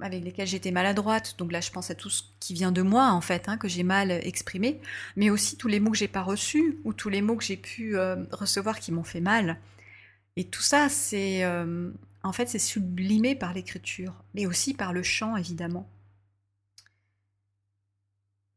avec 0.00 0.24
lesquels 0.24 0.46
j'étais 0.46 0.70
maladroite. 0.70 1.34
Donc 1.36 1.52
là, 1.52 1.60
je 1.60 1.70
pense 1.70 1.90
à 1.90 1.94
tout 1.94 2.08
ce 2.08 2.22
qui 2.40 2.54
vient 2.54 2.72
de 2.72 2.80
moi, 2.80 3.10
en 3.10 3.20
fait, 3.20 3.46
hein, 3.50 3.58
que 3.58 3.68
j'ai 3.68 3.82
mal 3.82 4.10
exprimé, 4.10 4.80
mais 5.14 5.28
aussi 5.28 5.58
tous 5.58 5.68
les 5.68 5.78
mots 5.78 5.90
que 5.90 5.98
j'ai 5.98 6.08
pas 6.08 6.22
reçus 6.22 6.78
ou 6.84 6.94
tous 6.94 7.10
les 7.10 7.20
mots 7.20 7.36
que 7.36 7.44
j'ai 7.44 7.58
pu 7.58 7.98
euh, 7.98 8.16
recevoir 8.32 8.80
qui 8.80 8.92
m'ont 8.92 9.04
fait 9.04 9.20
mal. 9.20 9.58
Et 10.36 10.44
tout 10.44 10.62
ça, 10.62 10.88
c'est 10.88 11.44
euh, 11.44 11.90
en 12.26 12.32
fait, 12.32 12.48
c'est 12.48 12.58
sublimé 12.58 13.36
par 13.36 13.54
l'écriture, 13.54 14.24
mais 14.34 14.46
aussi 14.46 14.74
par 14.74 14.92
le 14.92 15.04
chant, 15.04 15.36
évidemment. 15.36 15.88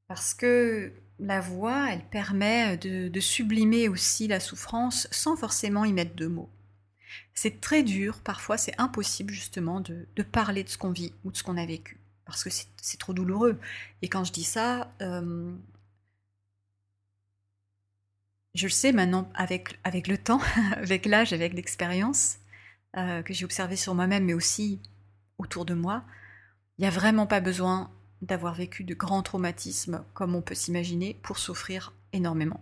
Parce 0.08 0.34
que 0.34 0.92
la 1.20 1.40
voix, 1.40 1.92
elle 1.92 2.04
permet 2.04 2.78
de, 2.78 3.20
sublimer 3.20 3.88
aussi 3.88 4.28
la 4.28 4.40
souffrance 4.40 5.08
sans 5.12 5.36
forcément 5.36 5.86
y 5.86 5.94
mettre 5.94 6.16
de 6.16 6.26
mots. 6.26 6.50
C'est 7.36 7.62
très 7.62 7.84
dur, 7.84 8.22
parfois 8.22 8.58
c'est 8.58 8.74
impossible 8.80 9.32
justement 9.32 9.82
de, 9.82 10.08
parler 10.24 10.64
de 10.64 10.70
ce 10.70 10.80
qu'on 10.80 10.92
vit 10.92 11.14
ou 11.24 11.32
de 11.32 11.38
ce 11.38 11.44
qu'on 11.44 11.58
a 11.58 11.66
vécu, 11.66 12.00
parce 12.26 12.44
que 12.44 12.50
c'est 12.50 12.98
trop 12.98 13.14
douloureux. 13.14 13.60
Et 14.02 14.10
quand 14.10 14.24
je 14.24 14.34
dis 14.34 14.44
ça, 14.44 14.92
euh, 15.02 15.54
je 18.56 18.66
le 18.66 18.72
sais 18.72 18.94
maintenant 18.94 19.30
avec, 19.36 19.80
avec 19.84 20.08
le 20.08 20.18
temps, 20.18 20.42
avec 20.76 21.06
l'âge, 21.06 21.34
avec 21.34 21.54
l'expérience 21.54 22.40
euh, 22.98 23.22
que 23.22 23.34
j'ai 23.34 23.46
observé 23.46 23.76
sur 23.76 23.94
moi-même, 23.94 24.26
mais 24.26 24.34
aussi 24.34 24.80
autour 25.38 25.66
de 25.66 25.74
moi, 25.74 26.04
il 26.78 26.82
n'y 26.82 26.88
a 26.88 26.92
vraiment 26.92 27.28
pas 27.28 27.40
besoin 27.40 27.92
d'avoir 28.22 28.54
vécu 28.54 28.84
de 28.84 28.94
grands 28.94 29.22
traumatismes 29.22 30.04
comme 30.14 30.36
on 30.36 30.42
peut 30.42 30.56
s'imaginer 30.56 31.14
pour 31.22 31.38
souffrir 31.38 31.94
énormément. 32.14 32.62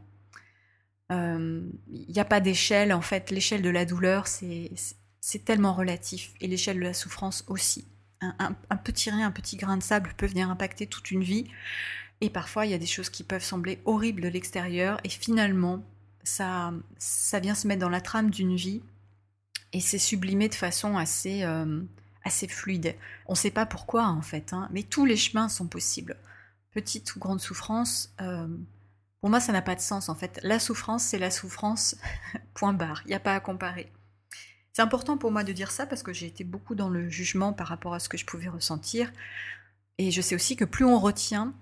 Il 1.10 1.16
euh, 1.16 1.62
n'y 1.90 2.20
a 2.20 2.26
pas 2.26 2.42
d'échelle, 2.42 2.92
en 2.92 3.02
fait, 3.02 3.32
l'échelle 3.32 3.62
de 3.62 3.70
la 3.70 3.86
douleur, 3.86 4.28
c'est 4.28 5.46
tellement 5.46 5.74
relatif, 5.74 6.34
et 6.42 6.48
l'échelle 6.48 6.78
de 6.78 6.84
la 6.84 6.94
souffrance 6.94 7.46
aussi. 7.48 7.86
Un, 8.20 8.54
petit 8.78 9.12
rien, 9.12 9.28
un 9.28 9.32
petit 9.32 9.58
grain 9.58 9.78
de 9.78 9.84
sable 9.84 10.14
peut 10.18 10.26
venir 10.26 10.50
impacter 10.50 10.88
toute 10.88 11.12
une 11.12 11.24
vie, 11.24 11.46
et 12.20 12.30
parfois 12.30 12.66
il 12.66 12.72
y 12.72 12.76
a 12.76 12.80
des 12.80 12.88
choses 12.88 13.10
qui 13.10 13.24
peuvent 13.24 13.44
sembler 13.44 13.80
horribles 13.86 14.22
de 14.22 14.28
l'extérieur, 14.28 15.00
et 15.04 15.10
finalement, 15.10 15.84
ça, 16.24 16.74
ça 16.98 17.40
vient 17.40 17.56
se 17.56 17.68
mettre 17.68 17.82
dans 17.82 17.90
la 17.90 18.02
trame 18.02 18.30
d'une 18.30 18.56
vie, 18.56 18.82
et 19.78 19.80
c'est 19.80 20.00
sublimé 20.00 20.50
de 20.50 20.56
façon 20.56 20.98
assez, 20.98 21.44
euh, 21.44 21.84
assez 22.24 22.48
fluide. 22.48 22.96
On 23.28 23.34
ne 23.34 23.38
sait 23.38 23.52
pas 23.52 23.68
pourquoi 23.68 24.08
en 24.08 24.24
fait, 24.24 24.52
hein, 24.52 24.68
mais 24.72 24.82
tous 24.82 25.06
les 25.06 25.16
chemins 25.16 25.50
sont 25.50 25.68
possibles. 25.68 26.18
Petite 26.72 27.16
ou 27.16 27.20
grande 27.20 27.40
souffrance, 27.40 28.12
euh, 28.20 28.48
pour 29.22 29.30
moi 29.30 29.40
ça 29.40 29.52
n'a 29.52 29.62
pas 29.62 29.76
de 29.76 29.80
sens 29.80 30.10
en 30.10 30.16
fait. 30.16 30.40
La 30.42 30.58
souffrance 30.58 31.04
c'est 31.04 31.20
la 31.20 31.30
souffrance, 31.30 31.96
point 32.56 32.74
barre, 32.74 33.04
il 33.06 33.10
n'y 33.10 33.14
a 33.14 33.20
pas 33.20 33.36
à 33.36 33.40
comparer. 33.40 33.92
C'est 34.74 34.82
important 34.82 35.16
pour 35.16 35.32
moi 35.32 35.44
de 35.44 35.54
dire 35.54 35.70
ça 35.70 35.86
parce 35.86 36.02
que 36.02 36.12
j'ai 36.12 36.26
été 36.26 36.44
beaucoup 36.44 36.74
dans 36.74 36.90
le 36.90 37.08
jugement 37.08 37.54
par 37.54 37.68
rapport 37.68 37.94
à 37.94 38.00
ce 38.00 38.10
que 38.10 38.18
je 38.18 38.26
pouvais 38.26 38.50
ressentir. 38.50 39.12
Et 40.00 40.10
je 40.10 40.22
sais 40.22 40.34
aussi 40.34 40.56
que 40.56 40.66
plus 40.66 40.86
on 40.86 40.98
retient 40.98 41.54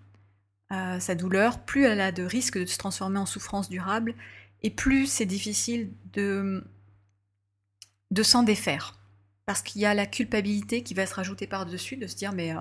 euh, 0.71 1.01
sa 1.01 1.15
douleur, 1.15 1.59
plus 1.59 1.83
elle 1.83 1.99
a 1.99 2.13
de 2.13 2.23
risques 2.23 2.59
de 2.59 2.65
se 2.65 2.77
transformer 2.77 3.19
en 3.19 3.25
souffrance 3.25 3.67
durable, 3.67 4.15
et 4.63 4.69
plus 4.69 5.05
c'est 5.05 5.25
difficile 5.25 5.91
de, 6.13 6.63
de 8.11 8.23
s'en 8.23 8.43
défaire 8.43 8.93
parce 9.45 9.61
qu'il 9.61 9.81
y 9.81 9.85
a 9.85 9.93
la 9.93 10.05
culpabilité 10.05 10.83
qui 10.83 10.93
va 10.93 11.05
se 11.05 11.13
rajouter 11.13 11.47
par-dessus, 11.47 11.97
de 11.97 12.07
se 12.07 12.15
dire, 12.15 12.33
mais... 12.33 12.53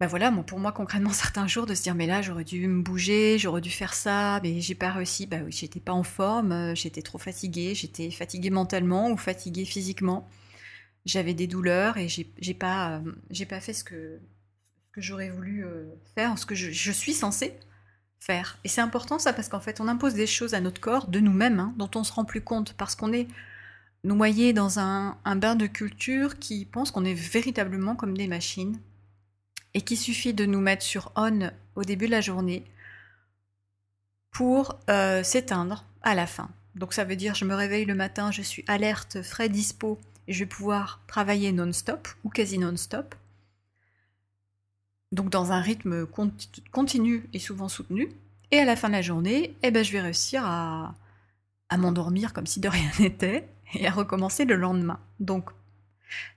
ben 0.00 0.06
voilà, 0.06 0.30
pour 0.30 0.58
moi, 0.60 0.72
concrètement, 0.72 1.10
certains 1.12 1.46
jours, 1.46 1.66
de 1.66 1.74
se 1.74 1.82
dire, 1.82 1.94
mais 1.94 2.06
là, 2.06 2.22
j'aurais 2.22 2.44
dû 2.44 2.66
me 2.68 2.82
bouger, 2.82 3.38
j'aurais 3.38 3.60
dû 3.60 3.70
faire 3.70 3.94
ça, 3.94 4.40
mais 4.42 4.60
j'ai 4.60 4.74
pas 4.76 4.92
réussi, 4.92 5.26
bah 5.26 5.38
oui, 5.44 5.52
j'étais 5.52 5.80
pas 5.80 5.92
en 5.92 6.04
forme, 6.04 6.52
euh, 6.52 6.74
j'étais 6.74 7.02
trop 7.02 7.18
fatiguée, 7.18 7.74
j'étais 7.74 8.10
fatiguée 8.10 8.50
mentalement 8.50 9.10
ou 9.10 9.16
fatiguée 9.16 9.64
physiquement. 9.64 10.28
J'avais 11.04 11.34
des 11.34 11.46
douleurs 11.46 11.96
et 11.96 12.08
j'ai 12.08 12.54
pas, 12.54 13.00
euh, 13.00 13.44
pas 13.48 13.60
fait 13.60 13.72
ce 13.72 13.82
que, 13.82 14.20
que 14.92 15.00
j'aurais 15.00 15.30
voulu 15.30 15.64
faire, 16.14 16.38
ce 16.38 16.44
que 16.44 16.54
je, 16.54 16.70
je 16.70 16.92
suis 16.92 17.14
censée 17.14 17.54
faire. 18.20 18.58
Et 18.64 18.68
c'est 18.68 18.80
important 18.80 19.18
ça 19.18 19.32
parce 19.32 19.48
qu'en 19.48 19.60
fait, 19.60 19.80
on 19.80 19.88
impose 19.88 20.14
des 20.14 20.26
choses 20.26 20.54
à 20.54 20.60
notre 20.60 20.80
corps, 20.80 21.06
de 21.08 21.20
nous-mêmes, 21.20 21.60
hein, 21.60 21.74
dont 21.78 21.90
on 21.94 22.04
se 22.04 22.12
rend 22.12 22.24
plus 22.24 22.42
compte, 22.42 22.74
parce 22.74 22.94
qu'on 22.94 23.12
est 23.12 23.28
noyés 24.04 24.52
dans 24.52 24.78
un, 24.78 25.16
bain 25.36 25.54
de 25.54 25.66
culture 25.66 26.38
qui 26.38 26.64
pense 26.64 26.90
qu'on 26.90 27.04
est 27.04 27.14
véritablement 27.14 27.96
comme 27.96 28.16
des 28.16 28.28
machines 28.28 28.78
et 29.74 29.80
qu'il 29.82 29.98
suffit 29.98 30.34
de 30.34 30.46
nous 30.46 30.60
mettre 30.60 30.82
sur 30.82 31.12
on 31.16 31.50
au 31.74 31.84
début 31.84 32.06
de 32.06 32.12
la 32.12 32.20
journée 32.20 32.64
pour 34.30 34.78
euh, 34.88 35.22
s'éteindre 35.22 35.84
à 36.02 36.14
la 36.14 36.26
fin. 36.26 36.48
Donc 36.74 36.92
ça 36.94 37.04
veut 37.04 37.16
dire 37.16 37.34
je 37.34 37.44
me 37.44 37.54
réveille 37.54 37.84
le 37.84 37.94
matin, 37.94 38.30
je 38.30 38.42
suis 38.42 38.64
alerte, 38.68 39.22
frais, 39.22 39.48
dispo 39.48 39.98
et 40.26 40.32
je 40.32 40.40
vais 40.40 40.46
pouvoir 40.46 41.00
travailler 41.06 41.52
non-stop 41.52 42.08
ou 42.24 42.30
quasi 42.30 42.58
non-stop. 42.58 43.14
Donc 45.10 45.30
dans 45.30 45.52
un 45.52 45.60
rythme 45.60 46.06
continu 46.70 47.28
et 47.32 47.38
souvent 47.38 47.68
soutenu. 47.68 48.08
Et 48.50 48.58
à 48.58 48.64
la 48.64 48.76
fin 48.76 48.88
de 48.88 48.94
la 48.94 49.02
journée, 49.02 49.54
eh 49.62 49.70
ben, 49.70 49.84
je 49.84 49.92
vais 49.92 50.00
réussir 50.00 50.42
à 50.44 50.94
m'endormir 51.76 52.32
comme 52.32 52.46
si 52.46 52.60
de 52.60 52.68
rien 52.68 52.90
n'était 52.98 53.46
et 53.74 53.86
à 53.86 53.90
recommencer 53.90 54.44
le 54.44 54.56
lendemain. 54.56 55.00
Donc, 55.20 55.50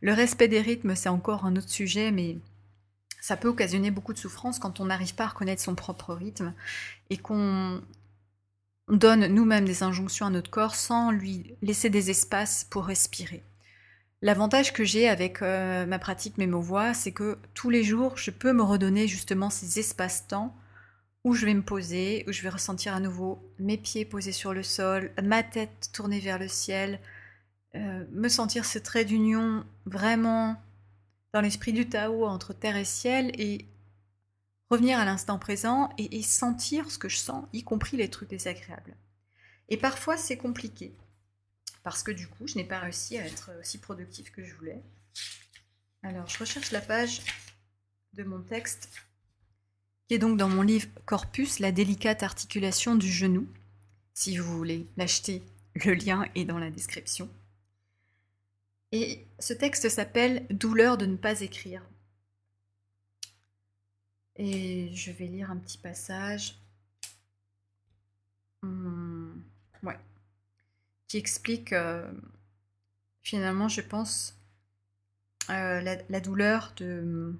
le 0.02 0.14
respect 0.14 0.48
des 0.48 0.62
rythmes, 0.62 0.96
c'est 0.96 1.10
encore 1.10 1.46
un 1.46 1.56
autre 1.56 1.70
sujet, 1.70 2.12
mais 2.12 2.38
ça 3.22 3.38
peut 3.38 3.48
occasionner 3.48 3.92
beaucoup 3.92 4.14
de 4.14 4.18
souffrance 4.18 4.60
quand 4.60 4.80
on 4.80 4.86
n'arrive 4.86 5.16
pas 5.16 5.26
à 5.26 5.30
reconnaître 5.30 5.62
son 5.62 5.76
propre 5.76 6.14
rythme 6.14 6.54
et 7.10 7.18
qu'on 7.18 7.82
donne 8.90 9.28
nous-mêmes 9.28 9.66
des 9.66 9.84
injonctions 9.84 10.26
à 10.26 10.32
notre 10.32 10.50
corps 10.50 10.76
sans 10.76 11.12
lui 11.12 11.56
laisser 11.62 11.90
des 11.90 12.10
espaces 12.10 12.66
pour 12.70 12.86
respirer. 12.86 13.44
L'avantage 14.24 14.74
que 14.74 14.84
j'ai 14.84 15.08
avec 15.08 15.42
euh, 15.42 15.86
ma 15.86 15.98
pratique 15.98 16.38
mémo-voix, 16.38 16.94
c'est 16.94 17.12
que 17.12 17.38
tous 17.54 17.70
les 17.70 17.84
jours, 17.84 18.18
je 18.18 18.30
peux 18.30 18.54
me 18.54 18.62
redonner 18.62 19.08
justement 19.08 19.50
ces 19.50 19.80
espaces-temps 19.80 20.56
où 21.24 21.34
je 21.34 21.46
vais 21.46 21.54
me 21.54 21.62
poser, 21.62 22.24
où 22.28 22.32
je 22.32 22.42
vais 22.42 22.50
ressentir 22.50 22.94
à 22.94 23.00
nouveau 23.00 23.40
mes 23.60 23.78
pieds 23.78 24.06
posés 24.06 24.32
sur 24.32 24.54
le 24.54 24.64
sol, 24.64 25.12
ma 25.24 25.44
tête 25.44 25.90
tournée 25.94 26.20
vers 26.20 26.40
le 26.40 26.48
ciel, 26.48 27.00
euh, 27.76 28.06
me 28.12 28.28
sentir 28.28 28.66
ce 28.66 28.80
trait 28.80 29.06
d'union 29.06 29.66
vraiment 29.86 30.62
dans 31.34 31.42
l'esprit 31.42 31.72
du 31.72 31.88
Tao 31.88 32.26
entre 32.26 32.54
terre 32.54 32.76
et 32.76 32.86
ciel 32.86 33.32
et 33.40 33.66
revenir 34.70 35.00
à 35.00 35.06
l'instant 35.06 35.40
présent 35.40 35.90
et, 35.98 36.18
et, 36.18 36.22
sentir 36.22 36.92
ce 36.92 36.98
que 36.98 37.10
je 37.10 37.18
sens, 37.18 37.46
y 37.54 37.64
compris 37.64 37.98
les 37.98 38.10
trucs 38.10 38.30
désagréables. 38.30 38.96
Et 39.70 39.78
parfois 39.78 40.18
c'est 40.18 40.38
compliqué 40.38 40.94
parce 41.84 42.04
que 42.04 42.12
du 42.12 42.28
coup 42.28 42.48
je 42.48 42.56
n'ai 42.56 42.66
pas 42.66 42.80
réussi 42.80 43.18
à 43.18 43.26
être 43.26 43.52
aussi 43.60 43.78
productif 43.78 44.32
que 44.32 44.44
je 44.44 44.54
voulais. 44.56 44.82
Alors 46.04 46.28
je 46.28 46.40
recherche 46.40 46.72
la 46.72 46.82
page 46.82 47.22
de 48.14 48.24
mon 48.24 48.42
texte 48.42 48.90
qui 50.08 50.16
est 50.16 50.20
donc 50.20 50.38
dans 50.38 50.50
mon 50.50 50.62
livre 50.62 50.90
Corpus, 51.06 51.60
la 51.60 51.72
délicate 51.72 52.22
articulation 52.22 52.96
du 52.96 53.10
genou. 53.10 53.48
Si 54.14 54.36
vous 54.36 54.58
voulez 54.58 54.86
l'acheter, 54.98 55.42
le 55.86 55.94
lien 55.94 56.26
est 56.36 56.44
dans 56.44 56.60
la 56.60 56.70
description. 56.70 57.30
Et 58.92 59.26
ce 59.40 59.54
texte 59.54 59.90
s'appelle 59.90 60.46
Douleur 60.50 60.98
de 60.98 61.06
ne 61.06 61.16
pas 61.16 61.42
écrire. 61.42 61.82
Et 64.36 64.94
je 64.94 65.12
vais 65.12 65.28
lire 65.28 65.52
un 65.52 65.58
petit 65.58 65.78
passage. 65.78 66.56
Hmm, 68.62 69.32
ouais. 69.84 70.00
Qui 71.08 71.18
explique 71.18 71.74
euh, 71.74 72.12
finalement, 73.22 73.70
je 73.70 73.82
pense, 73.82 74.36
euh, 75.50 75.82
la, 75.82 76.20
douleur 76.20 76.74
de 76.78 77.36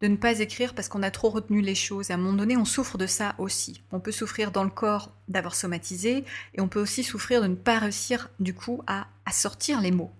de 0.00 0.08
ne 0.08 0.16
pas 0.16 0.40
écrire 0.40 0.74
parce 0.74 0.88
qu'on 0.88 1.02
a 1.02 1.10
trop 1.10 1.30
retenu 1.30 1.60
les 1.60 1.74
choses. 1.74 2.10
À 2.10 2.14
un 2.14 2.18
moment 2.18 2.36
donné, 2.36 2.56
on 2.56 2.64
souffre 2.64 2.98
de 2.98 3.06
ça 3.06 3.34
aussi. 3.38 3.82
On 3.92 4.00
peut 4.00 4.12
souffrir 4.12 4.52
dans 4.52 4.64
le 4.64 4.70
corps 4.70 5.12
d'avoir 5.28 5.54
somatisé 5.54 6.24
et 6.54 6.60
on 6.60 6.68
peut 6.68 6.80
aussi 6.80 7.02
souffrir 7.02 7.40
de 7.42 7.46
ne 7.46 7.54
pas 7.54 7.78
réussir 7.78 8.30
du 8.40 8.54
coup 8.54 8.82
à, 8.86 9.08
à 9.24 9.32
sortir 9.32 9.80
les 9.80 9.90
mots. 9.90 10.12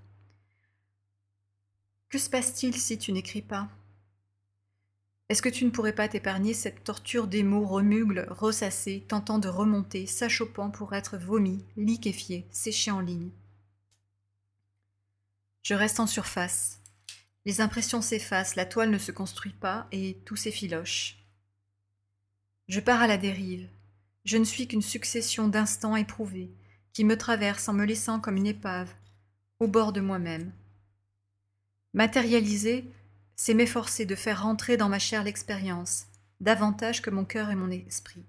Que 2.08 2.18
se 2.18 2.30
passe-t-il 2.30 2.74
si 2.74 2.98
tu 2.98 3.12
n'écris 3.12 3.42
pas? 3.42 3.68
Est-ce 5.28 5.42
que 5.42 5.48
tu 5.48 5.64
ne 5.64 5.70
pourrais 5.70 5.94
pas 5.94 6.06
t'épargner 6.06 6.54
cette 6.54 6.84
torture 6.84 7.26
des 7.26 7.42
mots 7.42 7.66
remugles, 7.66 8.28
ressassés, 8.30 9.04
tentant 9.08 9.40
de 9.40 9.48
remonter, 9.48 10.06
s'achoppant 10.06 10.70
pour 10.70 10.94
être 10.94 11.16
vomi, 11.16 11.64
liquéfié, 11.76 12.46
séché 12.52 12.92
en 12.92 13.00
ligne? 13.00 13.30
Je 15.64 15.74
reste 15.74 15.98
en 15.98 16.06
surface, 16.06 16.80
les 17.46 17.60
impressions 17.60 18.02
s'effacent, 18.02 18.56
la 18.56 18.66
toile 18.66 18.90
ne 18.90 18.98
se 18.98 19.12
construit 19.12 19.52
pas 19.52 19.86
et 19.92 20.18
tout 20.24 20.34
s'effiloche. 20.34 21.16
Je 22.68 22.80
pars 22.80 23.00
à 23.00 23.06
la 23.06 23.16
dérive. 23.16 23.68
Je 24.24 24.36
ne 24.36 24.44
suis 24.44 24.66
qu'une 24.66 24.82
succession 24.82 25.46
d'instants 25.46 25.94
éprouvés 25.94 26.50
qui 26.92 27.04
me 27.04 27.16
traversent 27.16 27.68
en 27.68 27.72
me 27.72 27.84
laissant 27.84 28.18
comme 28.18 28.36
une 28.36 28.48
épave, 28.48 28.92
au 29.60 29.68
bord 29.68 29.92
de 29.92 30.00
moi-même. 30.00 30.50
Matérialiser, 31.94 32.84
c'est 33.36 33.54
m'efforcer 33.54 34.06
de 34.06 34.16
faire 34.16 34.42
rentrer 34.42 34.76
dans 34.76 34.88
ma 34.88 34.98
chair 34.98 35.22
l'expérience, 35.22 36.06
davantage 36.40 37.00
que 37.00 37.10
mon 37.10 37.24
cœur 37.24 37.50
et 37.50 37.54
mon 37.54 37.70
esprit. 37.70 38.24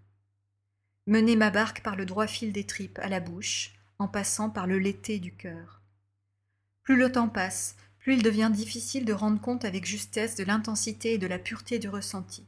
Mener 1.08 1.36
ma 1.36 1.50
barque 1.50 1.82
par 1.82 1.96
le 1.96 2.06
droit 2.06 2.28
fil 2.28 2.52
des 2.52 2.66
tripes 2.66 3.00
à 3.00 3.10
la 3.10 3.20
bouche, 3.20 3.72
en 3.98 4.08
passant 4.08 4.52
par 4.52 4.68
le 4.68 4.78
lété 4.78 5.18
du 5.18 5.34
cœur. 5.34 5.82
Plus 6.84 6.98
le 6.98 7.12
temps 7.12 7.30
passe, 7.30 7.76
plus 8.08 8.14
il 8.14 8.24
devient 8.24 8.50
difficile 8.54 9.04
de 9.04 9.12
rendre 9.12 9.42
compte 9.42 9.66
avec 9.66 9.84
justesse 9.84 10.36
de 10.36 10.46
l'intensité 10.46 11.16
et 11.16 11.18
de 11.18 11.28
la 11.28 11.38
pureté 11.38 11.78
du 11.78 11.90
ressenti. 11.90 12.48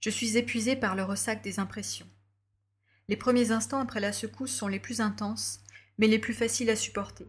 Je 0.00 0.08
suis 0.08 0.38
épuisée 0.38 0.76
par 0.76 0.94
le 0.94 1.02
ressac 1.02 1.44
des 1.44 1.60
impressions. 1.60 2.06
Les 3.08 3.18
premiers 3.18 3.50
instants 3.50 3.80
après 3.80 4.00
la 4.00 4.14
secousse 4.14 4.50
sont 4.50 4.66
les 4.66 4.80
plus 4.80 5.02
intenses, 5.02 5.60
mais 5.98 6.06
les 6.06 6.18
plus 6.18 6.32
faciles 6.32 6.70
à 6.70 6.74
supporter. 6.74 7.26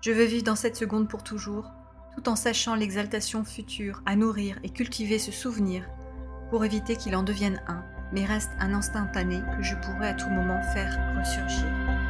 Je 0.00 0.10
veux 0.10 0.24
vivre 0.24 0.42
dans 0.42 0.56
cette 0.56 0.74
seconde 0.74 1.08
pour 1.08 1.22
toujours, 1.22 1.70
tout 2.16 2.28
en 2.28 2.34
sachant 2.34 2.74
l'exaltation 2.74 3.44
future 3.44 4.02
à 4.06 4.16
nourrir 4.16 4.58
et 4.64 4.70
cultiver 4.70 5.20
ce 5.20 5.30
souvenir 5.30 5.88
pour 6.50 6.64
éviter 6.64 6.96
qu'il 6.96 7.14
en 7.14 7.22
devienne 7.22 7.62
un, 7.68 7.84
mais 8.12 8.24
reste 8.24 8.50
un 8.58 8.74
instantané 8.74 9.40
que 9.56 9.62
je 9.62 9.76
pourrais 9.76 10.08
à 10.08 10.14
tout 10.14 10.30
moment 10.30 10.60
faire 10.74 11.16
ressurgir. 11.16 12.01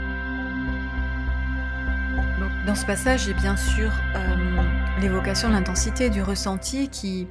Dans 2.67 2.75
ce 2.77 2.87
passage, 2.87 3.25
j'ai 3.25 3.35
bien 3.35 3.57
sûr 3.57 3.91
euh, 4.15 5.01
l'évocation 5.01 5.49
de 5.49 5.55
l'intensité 5.55 6.11
du 6.11 6.23
ressenti 6.23 6.89
qui, 6.89 7.27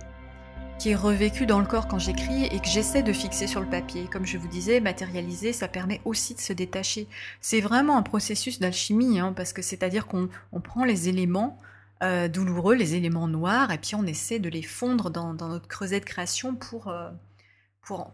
qui 0.78 0.90
est 0.90 0.96
revécu 0.96 1.46
dans 1.46 1.60
le 1.60 1.66
corps 1.66 1.88
quand 1.88 2.00
j'écris 2.00 2.46
et 2.46 2.60
que 2.60 2.68
j'essaie 2.68 3.02
de 3.02 3.14
fixer 3.14 3.48
sur 3.48 3.62
le 3.62 3.68
papier. 3.68 4.08
Comme 4.12 4.26
je 4.26 4.38
vous 4.38 4.50
disais, 4.50 4.82
matérialiser, 4.82 5.54
ça 5.54 5.70
permet 5.70 6.02
aussi 6.04 6.36
de 6.36 6.42
se 6.42 6.52
détacher. 6.52 7.08
C'est 7.40 7.62
vraiment 7.62 7.98
un 7.98 8.02
processus 8.02 8.60
d'alchimie, 8.60 9.20
hein, 9.20 9.32
parce 9.34 9.54
que 9.54 9.62
c'est-à-dire 9.62 10.06
qu'on 10.06 10.28
prend 10.62 10.84
les 10.84 11.08
éléments 11.08 11.58
euh, 12.04 12.28
douloureux, 12.28 12.76
les 12.76 12.96
éléments 12.96 13.28
noirs, 13.30 13.72
et 13.72 13.78
puis 13.78 13.96
on 13.96 14.06
essaie 14.06 14.40
de 14.40 14.50
les 14.50 14.64
fondre 14.64 15.10
dans, 15.12 15.34
notre 15.34 15.68
creuset 15.68 16.02
de 16.02 16.06
création 16.06 16.56
pour, 16.56 16.90
euh, 16.90 17.10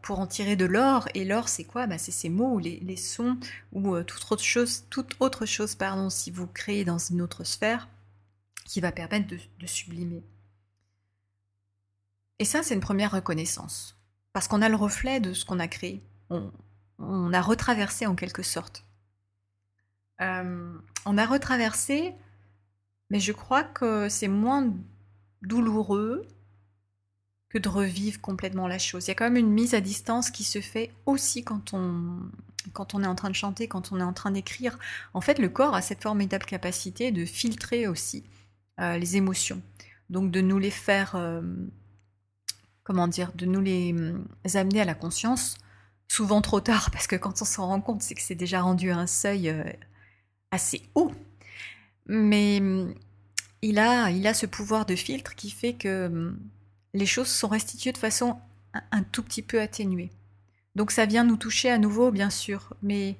pour, 0.01 0.19
en 0.19 0.27
tirer 0.27 0.55
de 0.55 0.65
l'or. 0.65 1.07
Et 1.13 1.25
l'or, 1.25 1.49
c'est 1.49 1.63
quoi? 1.63 1.87
Bah, 1.87 1.97
C'est 1.97 2.11
ces 2.11 2.29
mots 2.29 2.53
ou 2.53 2.59
les, 2.59 2.95
sons 2.95 3.37
ou 3.71 3.95
euh, 3.95 4.03
toute 4.03 4.31
autre 4.31 4.43
chose, 4.43 4.85
toute 4.89 5.15
autre 5.19 5.45
chose 5.45 5.75
pardon, 5.75 6.09
si 6.09 6.31
vous 6.31 6.47
créez 6.47 6.85
dans 6.85 6.97
une 6.97 7.21
autre 7.21 7.43
sphère 7.43 7.87
qui 8.65 8.81
va 8.81 8.91
permettre 8.91 9.27
de, 9.27 9.67
sublimer. 9.67 10.23
Et 12.39 12.45
ça, 12.45 12.63
c'est 12.63 12.73
une 12.73 12.81
première 12.81 13.11
reconnaissance. 13.11 13.97
Parce 14.33 14.47
qu'on 14.47 14.61
a 14.61 14.69
le 14.69 14.75
reflet 14.75 15.19
de 15.19 15.33
ce 15.33 15.45
qu'on 15.45 15.59
a 15.59 15.67
créé. 15.67 16.03
On, 16.29 17.33
a 17.33 17.41
retraversé 17.41 18.05
en 18.05 18.15
quelque 18.15 18.43
sorte. 18.43 18.83
Euh, 20.21 20.77
on 21.05 21.17
a 21.17 21.25
retraversé, 21.25 22.13
mais 23.09 23.19
je 23.19 23.31
crois 23.31 23.63
que 23.63 24.09
c'est 24.09 24.27
moins 24.27 24.73
douloureux 25.41 26.27
que 27.49 27.57
de 27.57 27.69
revivre 27.69 28.19
complètement 28.19 28.67
la 28.67 28.79
chose. 28.79 29.05
Il 29.05 29.07
y 29.09 29.11
a 29.11 29.15
quand 29.15 29.25
même 29.25 29.37
une 29.37 29.51
mise 29.51 29.73
à 29.73 29.81
distance 29.81 30.31
qui 30.31 30.43
se 30.43 30.59
fait 30.59 30.91
aussi 31.05 31.43
quand 31.43 31.73
on, 31.73 32.19
quand 32.73 32.93
on 32.93 33.03
est 33.03 33.07
en 33.07 33.15
train 33.15 33.29
de 33.29 33.35
chanter, 33.35 33.67
quand 33.67 33.91
on 33.91 33.99
est 33.99 34.03
en 34.03 34.13
train 34.13 34.31
d'écrire. 34.31 34.77
En 35.13 35.21
fait, 35.21 35.39
le 35.39 35.49
corps 35.49 35.73
a 35.73 35.81
cette 35.81 36.03
formidable 36.03 36.45
capacité 36.45 37.11
de 37.11 37.25
filtrer 37.25 37.87
aussi 37.87 38.23
euh, 38.79 38.97
les 38.97 39.15
émotions. 39.15 39.61
Donc 40.09 40.31
de 40.31 40.41
nous 40.41 40.59
les 40.59 40.71
faire 40.71 41.15
euh, 41.15 41.41
comment 42.83 43.07
dire, 43.09 43.33
de 43.33 43.45
nous 43.45 43.59
les 43.59 43.91
hum, 43.91 44.25
amener 44.55 44.79
à 44.79 44.85
la 44.85 44.93
conscience, 44.93 45.57
souvent 46.07 46.41
trop 46.41 46.61
tard, 46.61 46.89
parce 46.93 47.05
que 47.07 47.15
quand 47.15 47.41
on 47.41 47.45
s'en 47.45 47.67
rend 47.67 47.81
compte, 47.81 48.01
c'est 48.01 48.15
que 48.15 48.21
c'est 48.21 48.35
déjà 48.35 48.61
rendu 48.61 48.91
à 48.91 48.97
un 48.97 49.07
seuil 49.07 49.49
euh, 49.49 49.63
assez 50.51 50.81
haut. 50.95 51.11
Mais 52.07 52.61
il 53.61 53.79
a, 53.79 54.09
il 54.11 54.25
a 54.27 54.33
ce 54.33 54.45
pouvoir 54.45 54.85
de 54.85 54.95
filtre 54.95 55.35
qui 55.35 55.49
fait 55.49 55.73
que 55.73 56.33
les 56.93 57.05
choses 57.05 57.27
sont 57.27 57.47
restituées 57.47 57.91
de 57.91 57.97
façon 57.97 58.39
un, 58.91 59.03
tout 59.03 59.23
petit 59.23 59.41
peu 59.41 59.61
atténuée. 59.61 60.11
Donc 60.75 60.91
ça 60.91 61.05
vient 61.05 61.23
nous 61.23 61.37
toucher 61.37 61.69
à 61.69 61.77
nouveau, 61.77 62.11
bien 62.11 62.29
sûr, 62.29 62.73
mais 62.81 63.15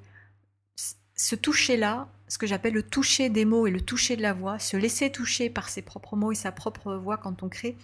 ce 1.16 1.34
toucher-là, 1.34 2.08
ce 2.28 2.38
que 2.38 2.46
j'appelle 2.46 2.74
le 2.74 2.82
toucher 2.82 3.30
des 3.30 3.44
mots 3.44 3.66
et 3.66 3.70
le 3.70 3.80
toucher 3.80 4.16
de 4.16 4.22
la 4.22 4.32
voix, 4.32 4.58
se 4.58 4.76
laisser 4.76 5.10
toucher 5.10 5.50
par 5.50 5.68
ses 5.68 5.82
propres 5.82 6.16
mots 6.16 6.32
et 6.32 6.36
sa 6.36 6.52
propre 6.52 6.94
voix 6.94 7.16
quand 7.16 7.42
on 7.42 7.48
crée, 7.48 7.76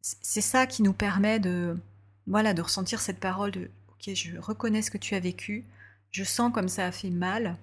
c'est 0.00 0.40
ça 0.40 0.66
qui 0.66 0.82
nous 0.82 0.92
permet 0.92 1.38
de, 1.38 1.76
voilà, 2.26 2.54
de 2.54 2.62
ressentir 2.62 3.00
cette 3.00 3.20
parole 3.20 3.50
de 3.50 3.70
Ok, 3.88 4.14
je 4.14 4.36
reconnais 4.38 4.82
ce 4.82 4.90
que 4.90 4.98
tu 4.98 5.14
as 5.14 5.20
vécu, 5.20 5.64
je 6.10 6.24
sens 6.24 6.52
comme 6.52 6.68
ça 6.68 6.86
a 6.86 6.92
fait 6.92 7.10
mal, 7.10 7.56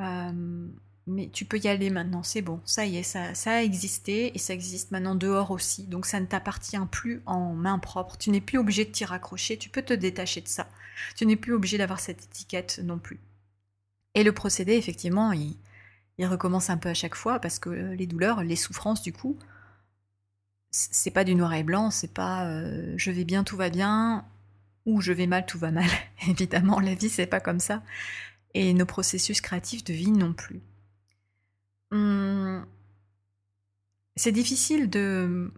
euh, 0.00 0.68
mais 1.08 1.28
tu 1.32 1.44
peux 1.44 1.58
y 1.58 1.68
aller 1.68 1.90
maintenant, 1.90 2.22
c'est 2.22 2.42
bon, 2.42 2.60
ça 2.64 2.84
y 2.84 2.98
est, 2.98 3.02
ça, 3.02 3.32
a 3.46 3.62
existé 3.62 4.34
et 4.34 4.38
ça 4.38 4.52
existe 4.52 4.90
maintenant 4.90 5.14
dehors 5.14 5.50
aussi, 5.50 5.84
donc 5.84 6.06
ça 6.06 6.20
ne 6.20 6.26
t'appartient 6.26 6.76
plus 6.90 7.22
en 7.26 7.54
main 7.54 7.78
propre, 7.78 8.18
tu 8.18 8.30
n'es 8.30 8.40
plus 8.40 8.58
obligé 8.58 8.84
de 8.84 8.90
t'y 8.90 9.04
raccrocher, 9.04 9.56
tu 9.56 9.70
peux 9.70 9.82
te 9.82 9.94
détacher 9.94 10.40
de 10.40 10.48
ça, 10.48 10.68
tu 11.16 11.26
n'es 11.26 11.36
plus 11.36 11.54
obligé 11.54 11.78
d'avoir 11.78 12.00
cette 12.00 12.24
étiquette 12.24 12.80
non 12.84 12.98
plus. 12.98 13.18
Et 14.14 14.22
le 14.22 14.32
procédé, 14.32 14.74
effectivement, 14.74 15.32
il, 15.32 15.56
recommence 16.20 16.68
un 16.70 16.76
peu 16.76 16.88
à 16.88 16.94
chaque 16.94 17.14
fois 17.14 17.38
parce 17.38 17.58
que 17.58 17.70
les 17.70 18.06
douleurs, 18.06 18.42
les 18.42 18.56
souffrances, 18.56 19.02
du 19.02 19.12
coup, 19.12 19.38
c'est 20.70 21.12
pas 21.12 21.24
du 21.24 21.34
noir 21.34 21.54
et 21.54 21.62
blanc, 21.62 21.90
c'est 21.90 22.12
pas 22.12 22.46
euh, 22.46 22.94
je 22.96 23.10
vais 23.10 23.24
bien, 23.24 23.44
tout 23.44 23.56
va 23.56 23.70
bien, 23.70 24.24
ou 24.84 25.00
je 25.00 25.12
vais 25.12 25.26
mal, 25.26 25.46
tout 25.46 25.58
va 25.58 25.70
mal. 25.70 25.88
Évidemment, 26.28 26.80
la 26.80 26.94
vie, 26.94 27.08
c'est 27.08 27.26
pas 27.26 27.40
comme 27.40 27.60
ça. 27.60 27.82
Et 28.54 28.74
nos 28.74 28.86
processus 28.86 29.40
créatifs 29.40 29.84
de 29.84 29.92
vie 29.92 30.10
non 30.10 30.32
plus. 30.32 30.60
Hum, 31.90 32.66
c'est 34.16 34.32
difficile 34.32 34.90
de, 34.90 35.52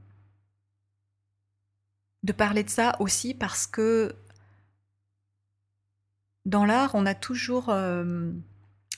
de 2.23 2.33
parler 2.33 2.63
de 2.63 2.71
ça 2.71 2.97
aussi 3.01 3.35
parce 3.35 3.67
que 3.67 4.15
dans 6.47 6.65
l'art, 6.65 6.95
on 6.95 7.07
a 7.07 7.15
toujours, 7.15 7.69
euh, 7.71 8.33